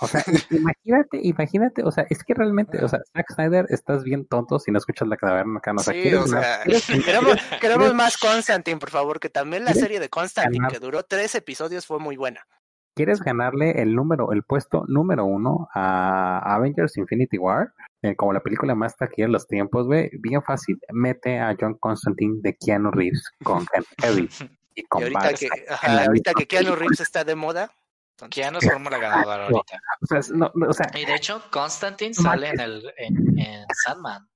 [0.02, 4.26] O sea, imagínate, imagínate, o sea, es que realmente, o sea, Zack Snyder, estás bien
[4.26, 6.61] tonto si no escuchas la caverna acá, no o sea, sí, ¿quieres o sea,
[7.06, 11.03] queremos, queremos más Constantine, por favor, que también la ¿Quieres serie de Constantine, que duró
[11.03, 12.45] tres episodios, fue muy buena.
[12.98, 17.73] quieres ganarle el número, el puesto número uno a Avengers Infinity War,
[18.03, 21.76] eh, como la película más taquilla de los tiempos, güey, bien fácil, mete a John
[21.80, 23.65] Constantine de Keanu Reeves con
[24.02, 24.30] Henry
[24.76, 26.76] y Y con ahorita Bart que, ajá, ahorita que Keanu.
[26.76, 27.72] Reeves está de moda,
[28.11, 29.80] entonces, Keanu es fórmula ganadora ahorita.
[30.02, 33.40] O sea, es- no, no, o sea, Y de hecho, Constantine sale en el en,
[33.40, 34.28] en Sandman.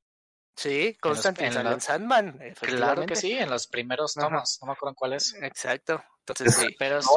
[0.56, 4.28] Sí, Constantine en sale la- en Sandman, Claro que sí, en los primeros Ajá.
[4.28, 5.34] tomos, no me acuerdo en cuál es.
[5.42, 6.04] Exacto.
[6.28, 6.76] Entonces, sí.
[6.80, 7.10] Pero sí,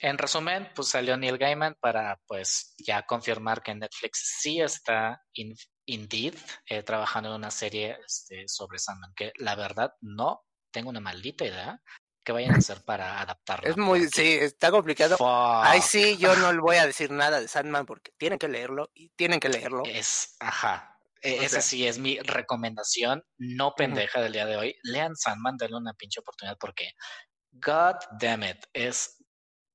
[0.00, 5.56] en resumen, pues salió Neil Gaiman para pues ya confirmar que Netflix sí está in-
[5.86, 6.34] indeed
[6.68, 11.44] eh, trabajando en una serie este, sobre Sandman, que la verdad no tengo una maldita
[11.46, 11.80] idea
[12.22, 13.70] que vayan a hacer para adaptarla.
[13.70, 15.16] Es muy, porque, sí, está complicado.
[15.16, 15.26] fuck,
[15.64, 18.90] Ay, sí, yo no le voy a decir nada de Sandman porque tienen que leerlo
[18.94, 19.82] y tienen que leerlo.
[19.86, 20.97] Es, ajá.
[21.22, 21.60] E- O Esa sea.
[21.62, 24.76] sí es mi recomendación, no pendeja del día de hoy.
[24.82, 26.92] Lean Sandman, denle una pinche oportunidad porque,
[27.52, 29.24] god damn it, es,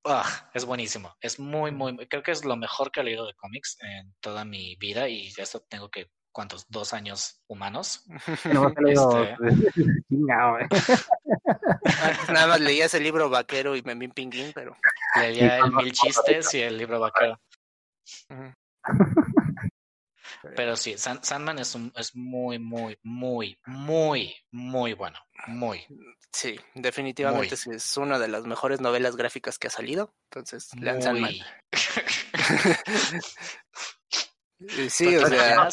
[0.06, 1.16] ah, es buenísimo.
[1.22, 4.14] Es muy, muy, muy- creo que es lo mejor que he leído de cómics en
[4.22, 6.66] toda mi vida y esto tengo que, ¿cuántos?
[6.70, 8.06] Dos años humanos.
[8.46, 9.74] no leído- Este-
[10.10, 10.66] Chingao, güey.
[12.02, 14.76] Antes nada más leía ese libro vaquero y Memín Pinguín, pero
[15.20, 17.40] Leía el Mil Chistes y el libro vaquero.
[18.30, 18.54] ujú.
[20.56, 25.20] Pero sí, San- Sandman es, un, es muy, muy, muy, muy, muy bueno.
[25.48, 25.86] Muy.
[26.32, 27.58] sí, definitivamente Muy.
[27.58, 30.14] sí, es una de las mejores novelas gráficas que ha salido.
[30.36, 31.34] Ences, lean Sandman.
[34.90, 35.68] Sí, o sea,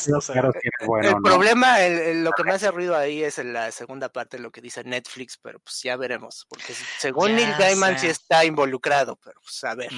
[1.02, 4.42] el problema, el, lo que me hace ruido ahí es en la segunda parte de
[4.42, 9.16] lo que dice Netflix, pero pues ya veremos, porque según Neil Gaiman sí está involucrado,
[9.22, 9.92] pero pues a ver.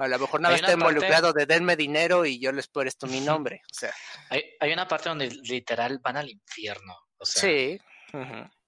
[0.00, 3.60] A lo mejor nada está involucrado de denme dinero y yo les presto mi nombre.
[3.70, 3.92] O sea.
[4.30, 6.96] Hay, hay una parte donde literal van al infierno.
[7.18, 7.78] O sea, sí.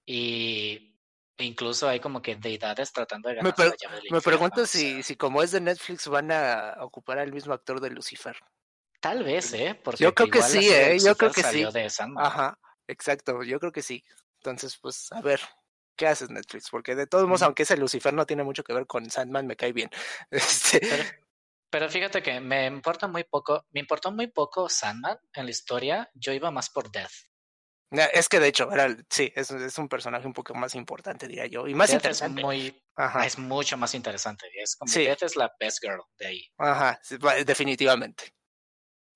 [0.05, 0.95] Y
[1.37, 5.15] incluso hay como que deidades tratando de ganar me, la llave me pregunto si, si
[5.15, 8.37] como es de Netflix van a ocupar al mismo actor de Lucifer.
[8.99, 9.79] Tal vez, ¿eh?
[9.83, 10.97] Porque yo creo que sí, ¿eh?
[11.03, 11.65] Yo creo que sí.
[12.17, 14.03] Ajá, exacto, yo creo que sí.
[14.37, 15.41] Entonces, pues, a ver,
[15.95, 16.69] ¿qué haces Netflix?
[16.69, 19.55] Porque de todos modos, aunque ese Lucifer no tiene mucho que ver con Sandman, me
[19.55, 19.89] cae bien.
[20.31, 20.79] Este...
[20.79, 21.03] Pero,
[21.89, 26.31] fíjate que me importa muy poco, me importó muy poco Sandman en la historia, yo
[26.33, 27.11] iba más por Death.
[28.13, 31.45] Es que de hecho, era, sí, es, es un personaje un poco más importante, diría
[31.45, 31.67] yo.
[31.67, 32.41] Y más interesante.
[32.41, 32.83] Es, muy,
[33.23, 34.47] es mucho más interesante.
[34.55, 36.51] Es como Death es la best girl de ahí.
[36.57, 36.99] Ajá,
[37.45, 38.33] definitivamente.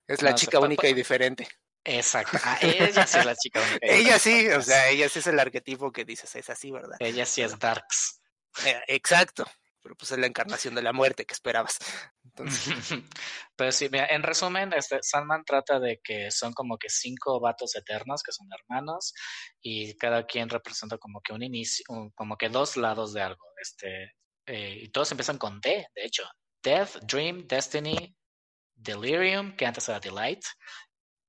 [0.07, 1.47] Es la chica única y diferente.
[1.83, 2.37] Exacto.
[2.43, 3.87] Ah, ella sí es la chica única.
[3.87, 6.97] ella sí, o sea, ella sí es el arquetipo que dices, es así, ¿verdad?
[6.99, 8.21] Ella sí es Darks.
[8.65, 9.45] Eh, exacto.
[9.87, 11.77] Pero pues es la encarnación de la muerte que esperabas.
[12.25, 12.73] Entonces...
[13.55, 17.73] Pero sí, mira, en resumen, este Sandman trata de que son como que cinco vatos
[17.73, 19.13] eternos que son hermanos
[19.61, 21.85] y cada quien representa como que un inicio,
[22.15, 23.45] como que dos lados de algo.
[23.61, 26.23] Este, eh, y todos empiezan con D, de hecho.
[26.61, 28.13] Death, Dream, Destiny,
[28.75, 30.43] Delirium, que antes era Delight,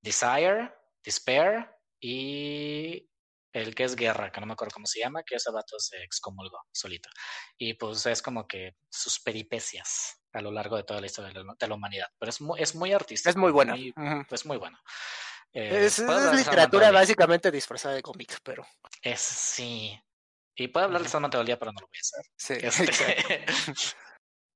[0.02, 0.72] Desire,
[1.04, 1.70] Despair
[2.00, 3.07] y
[3.52, 6.02] el que es Guerra, que no me acuerdo cómo se llama, que ese vato se
[6.02, 7.08] excomulgó solito.
[7.56, 11.66] Y pues es como que sus peripecias a lo largo de toda la historia de
[11.68, 12.08] la, humanidad.
[12.18, 13.30] Pero es muy, es muy artístico.
[13.30, 13.76] Es muy buena.
[14.30, 14.78] Es muy bueno.
[15.52, 18.66] Eh, es, literatura básicamente disfrazada de cómic, pero.
[19.02, 19.98] Es, sí.
[20.54, 22.24] Y puedo hablar de San todo el día, pero no lo voy a hacer.
[22.36, 22.54] Sí.
[22.92, 23.46] Este,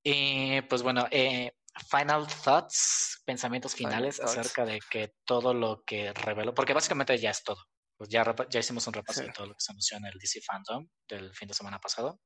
[0.04, 1.52] y pues bueno, eh,
[1.90, 7.42] final thoughts, pensamientos finales acerca de que todo lo que reveló, porque básicamente ya es
[7.42, 7.64] todo.
[8.02, 10.40] Pues ya, ya hicimos un repaso de todo lo que se anunció en el DC
[10.40, 12.18] Fandom del fin de semana pasado.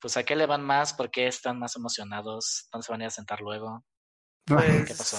[0.00, 3.04] Pues a qué le van más, por qué están más emocionados, dónde se van a
[3.04, 3.84] ir a sentar luego.
[4.46, 5.18] ¿Qué pues, pasó?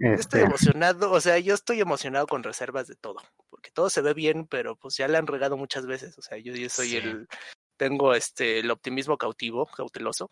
[0.00, 4.00] Estoy este emocionado, o sea, yo estoy emocionado con reservas de todo, porque todo se
[4.00, 6.96] ve bien, pero pues ya le han regado muchas veces, o sea, yo, yo soy
[6.96, 7.28] el,
[7.76, 10.28] tengo este, el optimismo cautivo, cauteloso,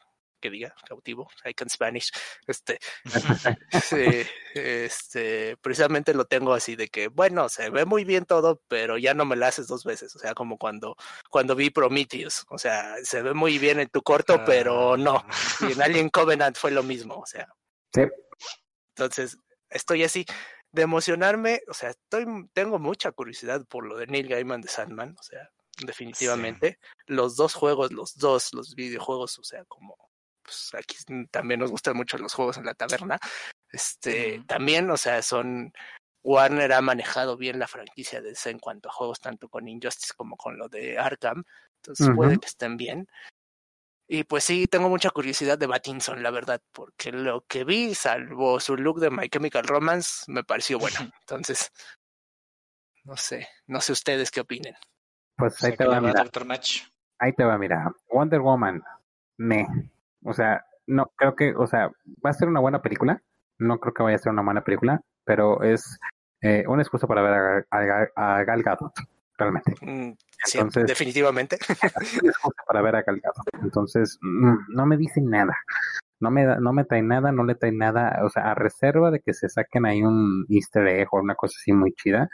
[0.46, 2.12] que diga cautivo, I can Spanish,
[2.46, 2.78] este,
[4.54, 9.12] este, precisamente lo tengo así de que, bueno, se ve muy bien todo, pero ya
[9.12, 10.96] no me lo haces dos veces, o sea, como cuando,
[11.30, 15.24] cuando vi Prometheus, o sea, se ve muy bien en tu corto, pero no,
[15.68, 17.48] y en Alien Covenant fue lo mismo, o sea.
[18.94, 20.24] Entonces, estoy así
[20.70, 25.16] de emocionarme, o sea, estoy, tengo mucha curiosidad por lo de Neil Gaiman de Sandman,
[25.18, 25.50] o sea,
[25.84, 26.78] definitivamente.
[27.06, 29.96] Los dos juegos, los dos, los videojuegos, o sea, como
[30.46, 30.96] pues aquí
[31.30, 33.18] también nos gustan mucho los juegos en la taberna.
[33.70, 35.72] Este, también, o sea, son
[36.22, 40.14] Warner ha manejado bien la franquicia de ese en cuanto a juegos, tanto con Injustice
[40.16, 41.44] como con lo de Arkham.
[41.82, 43.08] Entonces puede que estén bien.
[44.08, 48.60] Y pues sí, tengo mucha curiosidad de Batinson, la verdad, porque lo que vi, salvo
[48.60, 50.96] su look de My Chemical Romance, me pareció bueno.
[51.20, 51.72] Entonces,
[53.04, 54.76] no sé, no sé ustedes qué opinen.
[55.36, 56.24] Pues ahí te va, mira.
[57.18, 57.92] Ahí te va, mira.
[58.10, 58.82] Wonder Woman,
[59.36, 59.66] me.
[60.26, 61.90] O sea, no creo que, o sea,
[62.24, 63.22] va a ser una buena película.
[63.58, 65.98] No creo que vaya a ser una mala película, pero es
[66.42, 68.92] eh, una excusa para ver a, a, Gal Gadot,
[69.38, 69.74] realmente.
[69.80, 70.12] Mm,
[70.54, 71.58] Entonces, definitivamente.
[72.22, 73.64] una excusa para ver a Gal Gadot.
[73.64, 75.54] Entonces, mm, no me dicen nada.
[76.18, 79.20] No me, no me trae nada, no le trae nada, o sea, a reserva de
[79.20, 82.30] que se saquen ahí un easter egg o una cosa así muy chida,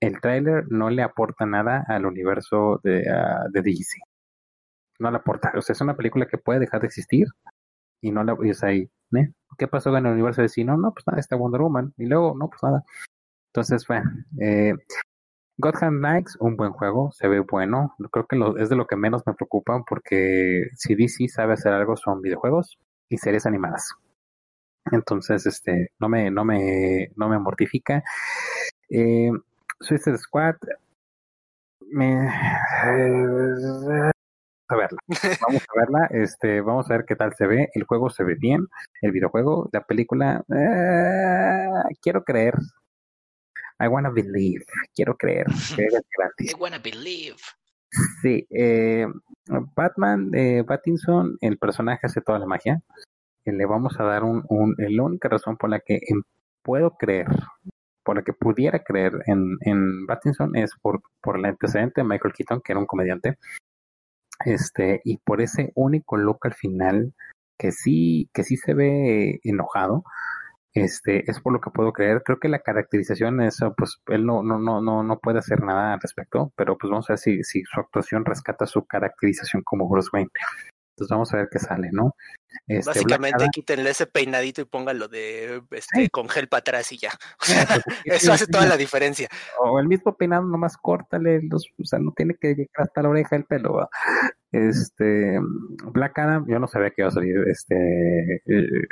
[0.00, 3.98] el tráiler no le aporta nada al universo de, uh, de DC
[5.02, 5.52] no la aporta.
[5.56, 7.26] O sea, es una película que puede dejar de existir
[8.00, 8.36] y no la.
[8.42, 9.32] Y es ahí, ¿eh?
[9.58, 10.64] ¿Qué pasó en el universo de sí?
[10.64, 11.92] No, pues nada, está Wonder Woman.
[11.98, 12.84] Y luego, no, pues nada.
[13.52, 14.10] Entonces, bueno,
[14.40, 14.74] eh,
[15.58, 17.94] Gotham Knights, un buen juego, se ve bueno.
[18.10, 21.96] Creo que es de lo que menos me preocupa porque si DC sabe hacer algo
[21.96, 23.94] son videojuegos y series animadas.
[24.90, 28.02] Entonces, este, no me, no me, no me mortifica.
[28.90, 29.30] Eh,
[29.80, 30.56] Suicide Squad,
[31.90, 34.11] me, eh,
[34.72, 34.98] a verla.
[35.46, 36.06] Vamos a verla.
[36.10, 37.68] Este, vamos a ver qué tal se ve.
[37.74, 38.66] El juego se ve bien.
[39.00, 40.42] El videojuego, la película.
[40.48, 42.54] Eh, quiero creer.
[43.78, 44.64] I wanna believe.
[44.94, 45.46] Quiero creer.
[46.38, 47.36] I wanna believe.
[48.22, 48.46] Sí.
[48.50, 49.06] Eh,
[49.76, 52.80] Batman, eh, Pattinson, el personaje hace toda la magia.
[53.44, 56.00] Le vamos a dar un, un la única razón por la que
[56.62, 57.26] puedo creer
[58.04, 62.34] por la que pudiera creer en, en Pattinson es por, por el antecedente de Michael
[62.34, 63.38] Keaton, que era un comediante,
[64.44, 67.14] este, y por ese único look al final
[67.58, 70.04] que sí, que sí se ve enojado.
[70.74, 72.22] Este, es por lo que puedo creer.
[72.24, 75.94] Creo que la caracterización eso, pues él no, no, no, no, no puede hacer nada
[75.94, 79.88] al respecto, pero pues vamos a ver si, si su actuación rescata su caracterización como
[79.88, 80.30] Bruce Wayne.
[80.92, 82.14] Entonces vamos a ver qué sale, ¿no?
[82.66, 87.10] Este, Básicamente quítenle ese peinadito y pónganlo de este con gel para atrás y ya.
[88.04, 89.28] Pues, eso hace toda la diferencia.
[89.58, 93.08] O el mismo peinado, nomás córtale los, o sea, no tiene que llegar hasta la
[93.08, 93.88] oreja el pelo.
[94.50, 95.38] Este
[95.92, 98.86] Black Adam, yo no sabía que iba a salir este eh,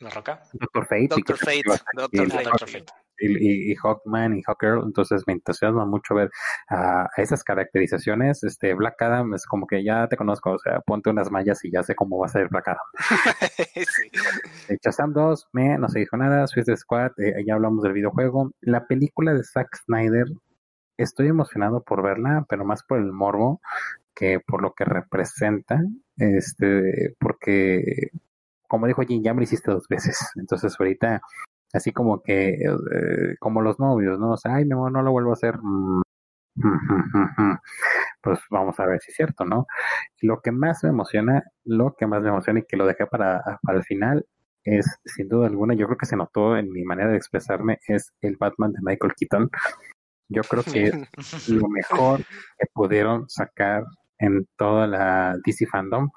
[0.00, 0.42] ¿La Roca?
[0.54, 1.08] Doctor Fate.
[1.08, 1.62] Doctor Fate.
[1.94, 6.30] Doctor Fate y, Hawkman y Hawkgirl, entonces me entusiasma mucho ver
[6.68, 8.44] a esas caracterizaciones.
[8.44, 11.70] Este Black Adam es como que ya te conozco, o sea, ponte unas mallas y
[11.70, 12.84] ya sé cómo va a ser Black Adam.
[13.74, 14.08] sí.
[14.68, 18.52] Eh, Shazam 2, me, no se dijo nada, Suicide Squad, eh, ya hablamos del videojuego.
[18.60, 20.26] La película de Zack Snyder,
[20.96, 23.60] estoy emocionado por verla, pero más por el morbo
[24.14, 25.80] que por lo que representa,
[26.16, 28.10] este, porque
[28.72, 30.18] como dijo Jim, ya me lo hiciste dos veces.
[30.36, 31.20] Entonces ahorita
[31.72, 34.32] así como que, eh, como los novios, ¿no?
[34.32, 35.56] O sea, ay, mi amor, no lo vuelvo a hacer.
[38.22, 39.66] Pues vamos a ver si es cierto, ¿no?
[40.20, 43.42] Lo que más me emociona, lo que más me emociona y que lo dejé para,
[43.62, 44.24] para el final
[44.64, 48.12] es, sin duda alguna, yo creo que se notó en mi manera de expresarme, es
[48.20, 49.50] el Batman de Michael Keaton.
[50.28, 50.94] Yo creo que es
[51.48, 53.84] lo mejor que pudieron sacar
[54.18, 56.10] en toda la DC fandom.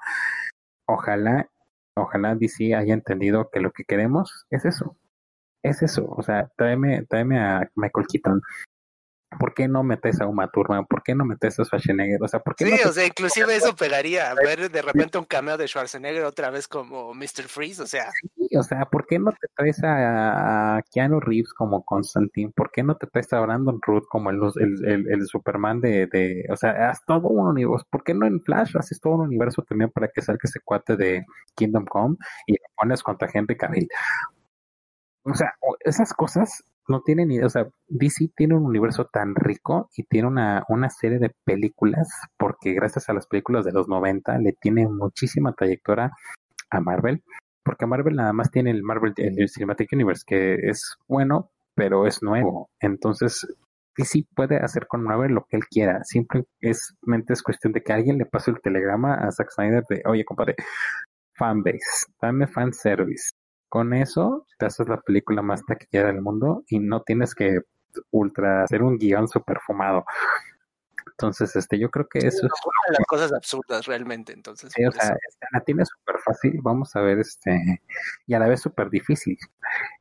[0.86, 1.48] Ojalá,
[1.94, 4.96] ojalá DC haya entendido que lo que queremos es eso,
[5.62, 8.42] es eso, o sea, tráeme, tráeme a Michael Keaton.
[9.40, 10.86] ¿Por qué no metes a Uma Thurman?
[10.86, 12.22] ¿Por qué no metes a Schwarzenegger?
[12.22, 15.24] O sea, ¿por qué sí, no o sea, inclusive eso pegaría, ver de repente un
[15.24, 17.48] cameo de Schwarzenegger otra vez como Mr.
[17.48, 18.10] Freeze, o sea.
[18.12, 22.52] Sí, o sea, ¿por qué no te traes a, Keanu Reeves como Constantine?
[22.54, 26.46] ¿Por qué no te traes a Brandon Root como el, el, el, Superman de, de,
[26.50, 29.62] o sea, haz todo un universo, ¿por qué no en Flash haces todo un universo
[29.62, 31.26] también para que salga ese cuate de
[31.56, 32.16] Kingdom Come
[32.46, 33.88] y lo pones contra Henry Cavill?
[35.26, 37.46] O sea, esas cosas no tienen idea.
[37.46, 42.08] O sea, DC tiene un universo tan rico y tiene una, una serie de películas,
[42.38, 46.12] porque gracias a las películas de los 90 le tiene muchísima trayectoria
[46.70, 47.22] a Marvel,
[47.64, 52.22] porque Marvel nada más tiene el Marvel, el Cinematic Universe, que es bueno, pero es
[52.22, 52.70] nuevo.
[52.80, 53.46] Entonces,
[53.96, 56.04] DC puede hacer con Marvel lo que él quiera.
[56.04, 60.24] Simplemente es cuestión de que alguien le pase el telegrama a Zack Snyder de, oye,
[60.24, 60.54] compadre,
[61.34, 63.30] fanbase, dame fanservice,
[63.76, 67.60] con eso te haces la película más taquillera del mundo y no tienes que
[68.10, 70.06] ultra hacer un guion super fumado.
[71.10, 72.52] Entonces, este, yo creo que eso es
[72.88, 74.32] las cosas absurdas realmente.
[74.32, 75.14] Entonces, sí, o sea,
[75.52, 76.58] la tiene súper fácil.
[76.62, 77.82] Vamos a ver, este,
[78.26, 79.36] y a la vez súper difícil.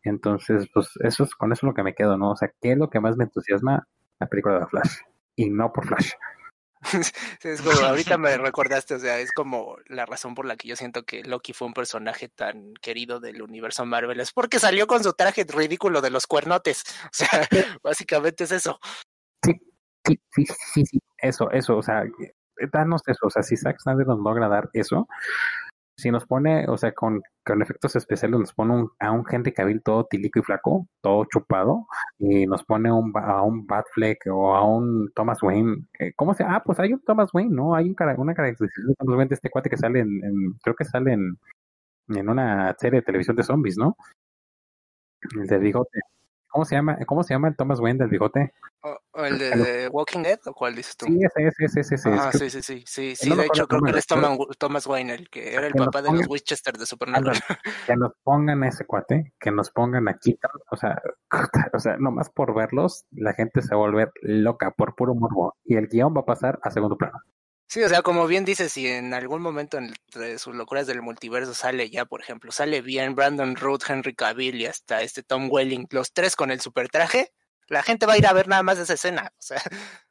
[0.03, 2.31] Entonces, pues, eso es con eso lo que me quedo, ¿no?
[2.31, 3.85] O sea, ¿qué es lo que más me entusiasma?
[4.19, 4.99] La película de Flash
[5.35, 6.13] y no por Flash.
[7.43, 10.75] es como, ahorita me recordaste, o sea, es como la razón por la que yo
[10.75, 15.03] siento que Loki fue un personaje tan querido del universo Marvel, es porque salió con
[15.03, 16.83] su traje ridículo de los cuernotes.
[17.05, 17.47] O sea,
[17.81, 18.79] básicamente es eso.
[19.43, 19.53] Sí,
[20.05, 22.03] sí, sí, sí, sí, eso, eso, o sea,
[22.73, 25.07] danos eso, o sea, si Zack Snyder nos logra dar eso,
[25.97, 29.53] si nos pone, o sea, con, con efectos especiales, nos pone un, a un Henry
[29.53, 31.87] Cavill todo tilico y flaco, todo chupado,
[32.19, 35.87] y nos pone un, a un Batfleck o a un Thomas Wayne.
[35.99, 37.75] Eh, ¿Cómo se Ah, pues hay un Thomas Wayne, ¿no?
[37.75, 40.85] Hay un, una característica de Thomas Wayne de este cuate que sale en, creo que
[40.85, 41.37] sale en,
[42.09, 43.95] en una serie de televisión de zombies, ¿no?
[45.39, 45.99] El de bigote.
[46.55, 48.53] ¿Cómo se llama, cómo se llama el Thomas Wayne del bigote?
[48.79, 51.05] ¿O, el de, Walking Dead o cuál dices tú?
[51.05, 52.09] Sí, ese, ese, ese, ese.
[52.13, 55.29] Ah, sí, sí, sí, sí, sí, de hecho creo que él es Thomas, Wayne, el
[55.29, 57.37] que era el papá de los Winchester de Supernatural.
[57.85, 60.39] Que nos pongan a ese cuate, que nos pongan aquí,
[60.71, 61.01] o sea,
[61.73, 65.57] o sea, nomás por verlos, la gente se va a volver loca por puro morbo
[65.65, 67.19] y el guion va a pasar a segundo plano.
[67.67, 71.53] Sí, o sea, como bien dices, si en algún momento entre sus locuras del multiverso
[71.53, 75.87] sale ya, por ejemplo, sale bien Brandon Root, Henry Cavill y hasta este Tom Welling,
[75.89, 77.31] los tres con el super traje,
[77.67, 79.61] la gente va a ir a ver nada más esa escena, o sea.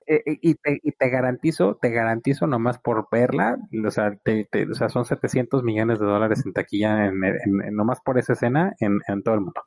[0.06, 3.56] Eh, eh, y, te, y te garantizo, te garantizo nomás por verla,
[3.86, 8.00] o sea, te, o sea son 700 millones de dólares en taquilla en, en, nomás
[8.04, 9.62] por esa escena en, en todo el mundo.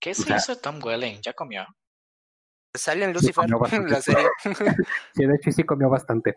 [0.00, 1.20] ¿Qué se hizo Tom Welling?
[1.22, 1.64] ¿Ya comió?
[2.74, 3.48] Sale en Lucifer,
[3.88, 4.28] la serie.
[5.14, 6.34] Sí, de hecho sí comió bastante.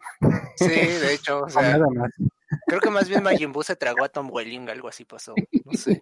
[0.58, 1.80] Sí, de hecho, o sea,
[2.68, 5.34] creo que más bien Majin Buu se tragó a Tom Welling, algo así pasó,
[5.64, 6.02] no sé.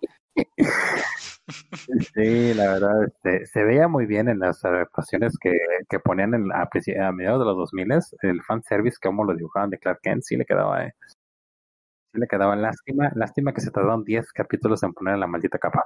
[2.16, 5.52] Sí, la verdad, este, se veía muy bien en las adaptaciones que,
[5.88, 7.92] que ponían en, a, a, mediados de los 2000
[8.22, 10.96] el fanservice, como lo dibujaban de Clark Kent, sí le quedaba, eh.
[11.06, 15.84] sí le quedaba lástima, lástima que se tardaron 10 capítulos en poner la maldita capa,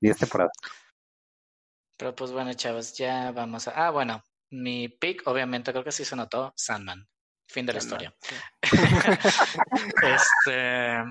[0.00, 0.52] 10 temporadas.
[2.00, 3.72] Pero pues bueno, chavos, ya vamos a...
[3.72, 7.06] Ah, bueno, mi pick, obviamente, creo que sí se notó, Sandman.
[7.46, 8.16] Fin de la historia.
[10.02, 11.04] este...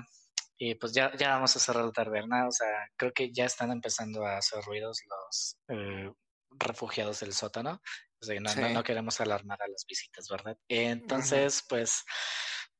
[0.58, 2.48] Y pues ya, ya vamos a cerrar la taberna.
[2.48, 6.10] O sea, creo que ya están empezando a hacer ruidos los eh,
[6.58, 7.80] refugiados del sótano.
[8.20, 8.74] O sea, no, no, Sí.
[8.74, 10.58] no queremos alarmar a las visitas, ¿verdad?
[10.66, 12.02] Entonces, pues,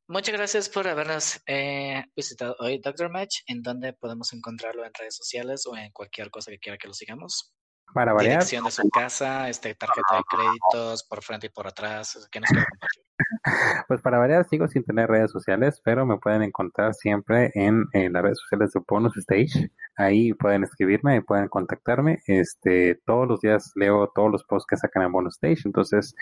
[0.08, 3.08] muchas gracias por habernos eh, visitado hoy, Dr.
[3.08, 3.42] Match.
[3.46, 4.84] ¿En dónde podemos encontrarlo?
[4.84, 7.54] ¿En redes sociales o en cualquier cosa que quiera que lo sigamos?
[7.92, 12.28] Para variar, Dirección de su casa, este, tarjeta de créditos, por frente y por atrás.
[12.30, 13.09] ¿Qué nos quiere compartir?
[13.88, 18.12] pues para variar sigo sin tener redes sociales, pero me pueden encontrar siempre en, en
[18.12, 19.70] las redes sociales de Bonus Stage.
[19.96, 22.20] Ahí pueden escribirme y pueden contactarme.
[22.26, 25.62] Este, todos los días leo todos los posts que sacan en Bonus Stage.
[25.64, 26.14] Entonces,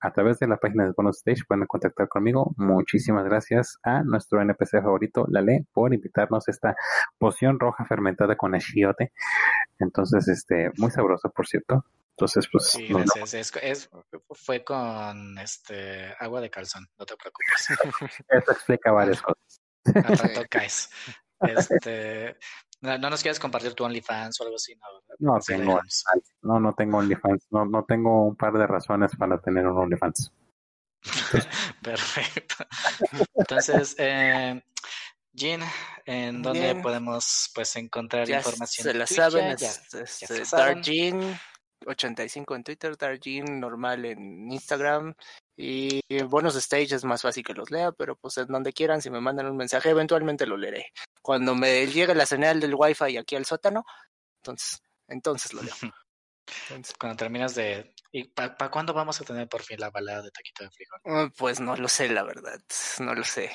[0.00, 2.54] a través de la página de Bonus Stage pueden contactar conmigo.
[2.56, 6.76] Muchísimas gracias a nuestro NPC favorito, Lale, por invitarnos a esta
[7.18, 9.12] poción roja fermentada con achiote.
[9.78, 11.84] Entonces, este, muy sabrosa, por cierto.
[12.18, 13.90] Entonces, pues, Sí, nos es, es- es-
[14.30, 17.68] fue con este agua de calzón, no te preocupes.
[18.28, 19.60] Eso explica varias cosas.
[20.50, 20.90] Caes.
[21.38, 22.34] Este,
[22.80, 25.34] no, no nos quieres compartir tu OnlyFans o algo así, ¿no?
[25.34, 25.78] No Sí, tengo.
[26.40, 27.46] No, no tengo OnlyFans.
[27.50, 30.32] No, no tengo un par de razones para tener un OnlyFans.
[31.82, 32.64] Perfecto.
[33.34, 34.62] Entonces, eh,
[35.34, 35.60] Jean,
[36.06, 36.80] ¿en dónde Bien.
[36.80, 38.84] podemos pues encontrar Ya información?
[38.84, 40.82] se la saben, Ya- es, es, ya se saben.
[41.86, 45.14] Darjean85 en Twitter, Darjean normal en Instagram
[45.56, 49.08] y Bonus Stage es más fácil que los lea, pero pues en donde quieran, si
[49.10, 50.92] me mandan un mensaje, eventualmente lo leeré.
[51.22, 53.84] Cuando me llegue la señal del wifi aquí al sótano,
[54.42, 55.74] entonces, entonces lo leo.
[56.70, 57.92] Entonces, Cuando terminas de...
[58.12, 61.00] ¿Y para cuándo vamos a tener por fin la balada de Taquito de Frijol?
[61.04, 62.60] uh, pues no lo sé, la verdad,
[63.00, 63.50] no lo sé.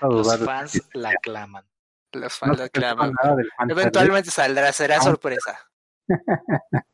[0.00, 1.68] Los fans la claman.
[2.12, 3.12] Los fans la claman.
[3.22, 3.80] nada del fan service.
[3.82, 5.02] Eventualmente saldrá, será Ah.
[5.02, 5.70] sorpresa.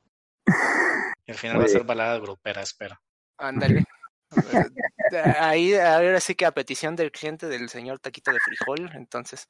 [1.24, 2.96] Y al final va a ser balada grupera, espero.
[3.38, 3.84] Ándale.
[5.40, 9.46] Ahí, ahora sí que a petición del cliente del señor Taquito de Frijol, entonces,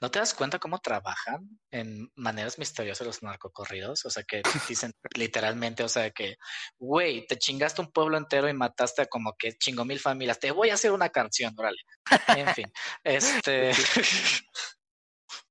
[0.00, 4.04] ¿No te das cuenta cómo trabajan en maneras misteriosas los narcocorridos?
[4.04, 6.36] O sea, que dicen literalmente, o sea, que,
[6.78, 10.38] güey, te chingaste un pueblo entero y mataste a como que chingo mil familias.
[10.38, 11.78] Te voy a hacer una canción, órale.
[12.28, 12.72] En fin,
[13.04, 13.72] este...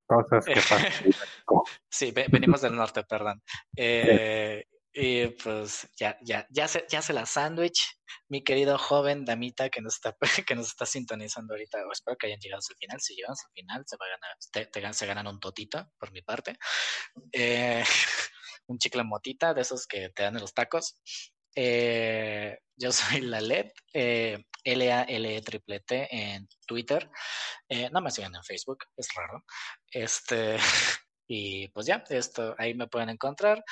[0.08, 0.92] Cosas que pasan.
[1.90, 3.42] Sí, ve- venimos del norte, perdón.
[3.76, 7.98] Eh, y pues ya, ya, ya se, ya se la sándwich,
[8.28, 10.16] mi querido joven damita que nos está,
[10.46, 11.78] que nos está sintonizando ahorita.
[11.92, 13.00] Espero que hayan llegado el final.
[13.00, 16.10] Si llegan el final, se va a ganar, te- te se ganan un totito por
[16.12, 16.56] mi parte.
[17.32, 17.84] Eh,
[18.66, 21.00] un chicle motita de esos que te dan en los tacos.
[21.54, 27.10] Eh, yo soy Lalet, eh, L-A-L-E triple T en Twitter.
[27.68, 29.44] Eh, no me sigan en Facebook, es raro.
[29.90, 30.56] Este,
[31.28, 33.64] y pues ya, esto ahí me pueden encontrar.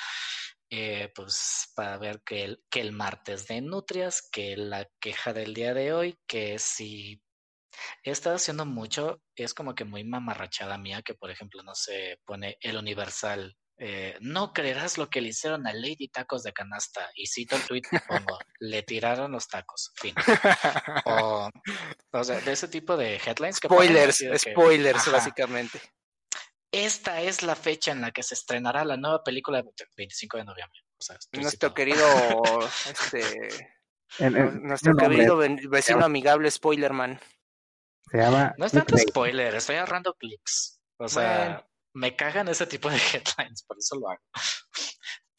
[0.69, 5.53] Eh, pues para ver que el, que el martes de Nutrias, que la queja del
[5.53, 7.21] día de hoy, que si
[8.03, 12.19] he estado haciendo mucho, es como que muy mamarrachada mía, que por ejemplo, no se
[12.25, 13.55] pone el Universal.
[13.79, 17.09] Eh, no creerás lo que le hicieron a Lady Tacos de Canasta.
[17.15, 19.91] Y cito el tweet y pongo, le tiraron los tacos.
[19.95, 20.15] Fin.
[21.05, 21.49] O,
[22.11, 25.79] o sea, de ese tipo de headlines que spoilers, que, spoilers básicamente.
[26.71, 30.43] esta es la fecha en la que se estrenará la nueva película de 25 de
[30.45, 30.79] noviembre.
[30.99, 31.73] O sea, Nuestro citado.
[31.75, 33.47] querido, este,
[34.19, 35.37] en- nuestro querido
[35.69, 37.19] vecino amigable Spoilerman.
[38.09, 38.55] Se llama.
[38.57, 40.79] No es tanto spoiler, estoy agarrando clics.
[40.97, 41.67] O sea, Bueno.
[41.97, 44.21] Me cagan ese tipo de headlines, por eso lo hago.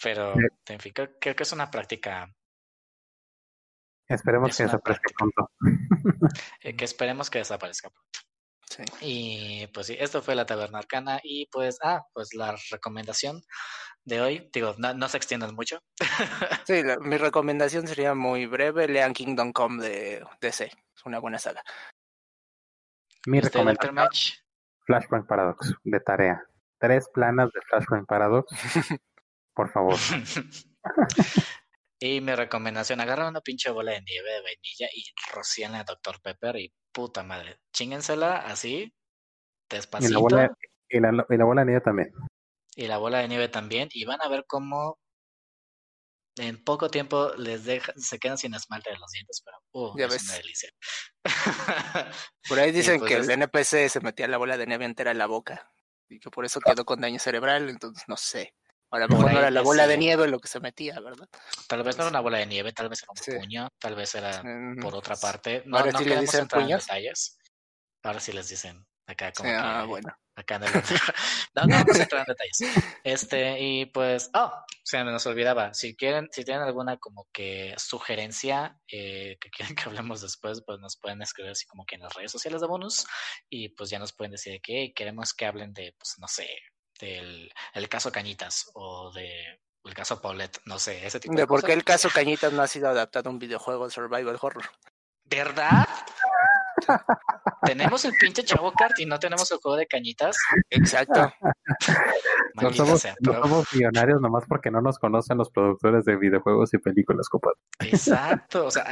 [0.03, 0.35] Pero,
[0.67, 2.29] en fin, creo, creo que es una práctica
[4.09, 5.51] Esperemos Es que desaparezca pronto.
[6.63, 8.21] eh, que esperemos que desaparezca pronto.
[8.65, 8.83] Sí.
[9.01, 11.21] Y pues sí, esto fue la Taberna Arcana.
[11.23, 13.43] Y pues, ah, pues la recomendación
[14.05, 15.81] de hoy, digo, no, no se extiendan mucho.
[16.67, 21.39] Sí, la- mi recomendación sería muy breve, lean Kingdom Come de DC, es una buena
[21.39, 21.63] saga.
[23.27, 23.53] Mi Dr.
[23.53, 24.33] recomendación: Match.
[24.89, 26.43] Flashpoint Paradox, de tarea.
[26.79, 28.51] Tres planas de Flashpoint Paradox.
[29.55, 29.95] Por favor.
[32.01, 35.03] Y mi recomendación, agarra una pinche bola de nieve de vainilla y
[35.35, 36.21] rocíenla a Dr.
[36.23, 38.95] Pepper y puta madre, chíngensela así,
[39.99, 40.57] Y la despacito, bola,
[40.89, 42.13] y la, y la bola de nieve también.
[42.77, 44.99] y la bola de nieve también, y van a ver cómo
[46.39, 50.07] en poco tiempo les deja, se quedan sin esmalte de los dientes, pero uh, Ya
[50.07, 50.25] es ves.
[50.25, 50.71] una delicia.
[52.49, 55.11] Por ahí dicen pues que es- el NPC se metía la bola de nieve entera
[55.11, 55.71] en la boca
[56.09, 58.55] y que por eso quedó con daño cerebral, entonces no sé.
[58.91, 59.91] A lo mejor no era la bola sí.
[59.91, 61.29] de nieve lo que se metía, ¿verdad?
[61.69, 63.33] Tal vez no era una bola de nieve, tal vez era un Sí.
[63.33, 65.63] puño, tal vez era Mm, por otra parte.
[65.67, 66.87] No, Ahora no sí le dicen entrar en puños.
[66.87, 67.39] detalles.
[68.03, 70.15] Ahora sí les dicen Acá como Ah, que- bueno.
[70.37, 70.71] acá en el
[71.55, 72.95] no, no vamos a entrar en detalles.
[73.03, 74.53] Este, y pues, oh,
[74.85, 75.75] se me nos olvidaba.
[75.75, 80.79] Si quieren, si tienen alguna como que sugerencia eh, que quieren que hablemos después, pues
[80.79, 83.07] nos pueden escribir así como que en las redes sociales de bonus.
[83.49, 86.29] Y pues ya nos pueden decir de que "Hey, queremos que hablen de, pues, no
[86.29, 86.49] sé,
[87.01, 91.47] del el caso Cañitas o de el caso Paulette, no sé, ese tipo de, De
[91.47, 91.69] por cosas.
[91.69, 94.69] qué el caso Cañitas no ha sido adaptado a un videojuego de Survival Horror.
[95.25, 95.87] ¿Verdad?
[97.65, 100.37] Tenemos el pinche Chavo Kart y no tenemos el juego de cañitas.
[100.71, 101.33] Exacto.
[102.61, 106.17] No somos, sea, no pero- somos millonarios nomás porque no nos conocen los productores de
[106.17, 107.57] videojuegos y películas, compadre.
[107.79, 108.85] Exacto, o sea,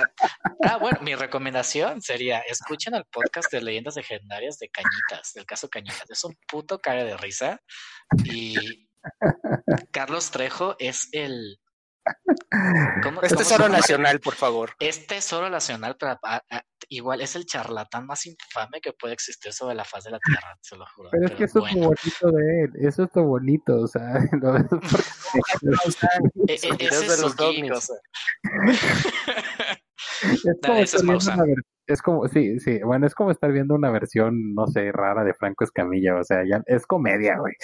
[0.63, 5.69] ah, bueno, mi recomendación sería, escuchen el podcast de leyendas legendarias de Cañitas, del caso
[5.69, 7.61] Cañitas, es un puto cara de risa
[8.25, 8.89] y
[9.91, 11.59] Carlos Trejo es el...
[13.03, 14.71] ¿cómo- Es tesoro nacional, por favor.
[14.81, 19.53] Es tesoro nacional, pero a- a- igual es el charlatán más infame que puede existir
[19.53, 21.09] sobre la faz de la tierra, se lo juro.
[21.11, 24.03] Pero es que eso es lo bonito de él, eso es lo bonito, o sea,
[24.43, 24.97] lo ves porque-
[26.49, 27.35] E- e- ese de es los
[30.23, 30.79] es No, como
[31.19, 31.45] es una
[31.89, 35.35] es como, sí, sí, bueno, es como estar viendo una versión, no sé, rara de
[35.35, 37.55] Franco Escamilla, o sea, ya es comedia, güey,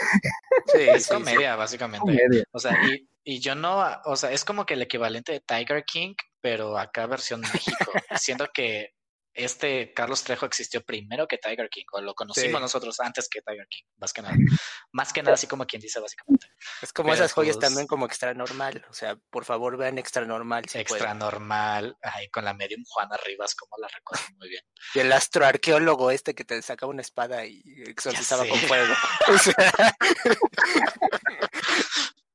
[0.67, 1.15] Sí, Es sí, sí.
[1.15, 2.01] comedia, básicamente.
[2.07, 2.45] comedia.
[2.53, 5.85] O sea, y, y yo no, o sea, es como que el equivalente de Tiger
[5.85, 8.91] King, pero acá versión México, siendo que
[9.35, 12.63] este Carlos Trejo existió primero que Tiger King, o lo conocimos Sí.
[12.63, 14.35] nosotros antes que Tiger King, más que nada.
[14.95, 16.49] Más que nada, así como quien dice, básicamente.
[16.83, 18.85] Es como Pero, esas joyas pues- también como extra normal.
[18.91, 21.19] O sea, por favor vean extra normal si Extra pueden.
[21.19, 24.63] normal, ahí con la medium Juana Rivas, como la recuerdo muy bien.
[24.95, 28.93] Y el astroarqueólogo este que te sacaba una espada y exorcizaba con fuego.
[29.29, 29.73] O sea,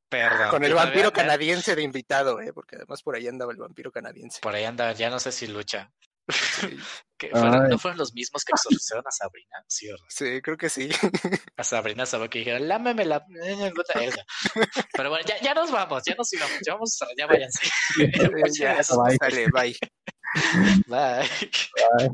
[0.10, 0.50] Perdón.
[0.50, 2.54] con el vampiro canadiense de invitado, ¿eh?
[2.54, 4.40] Porque además por ahí andaba el vampiro canadiense.
[4.42, 5.92] Por ahí anda, ya no sé si lucha.
[6.30, 6.78] Sí,
[7.32, 7.70] fueron-.
[7.70, 9.64] ¿No fueron los mismos que exorcizaron a Sabrina?
[9.68, 10.06] Sí, ¿verdad?
[10.10, 10.90] sí, creo que sí.
[11.58, 13.26] a Sabrina Sabo que dijeron, lámeme la...
[13.44, 14.26] Esa.
[14.94, 17.70] Pero bueno, ya, ya nos vamos, ya nos íbamos, ya vamos, ya váyanse.
[18.60, 18.84] ya, Bye.
[18.84, 19.78] sale, bye.
[20.88, 21.30] Bye.
[22.00, 22.10] Ay.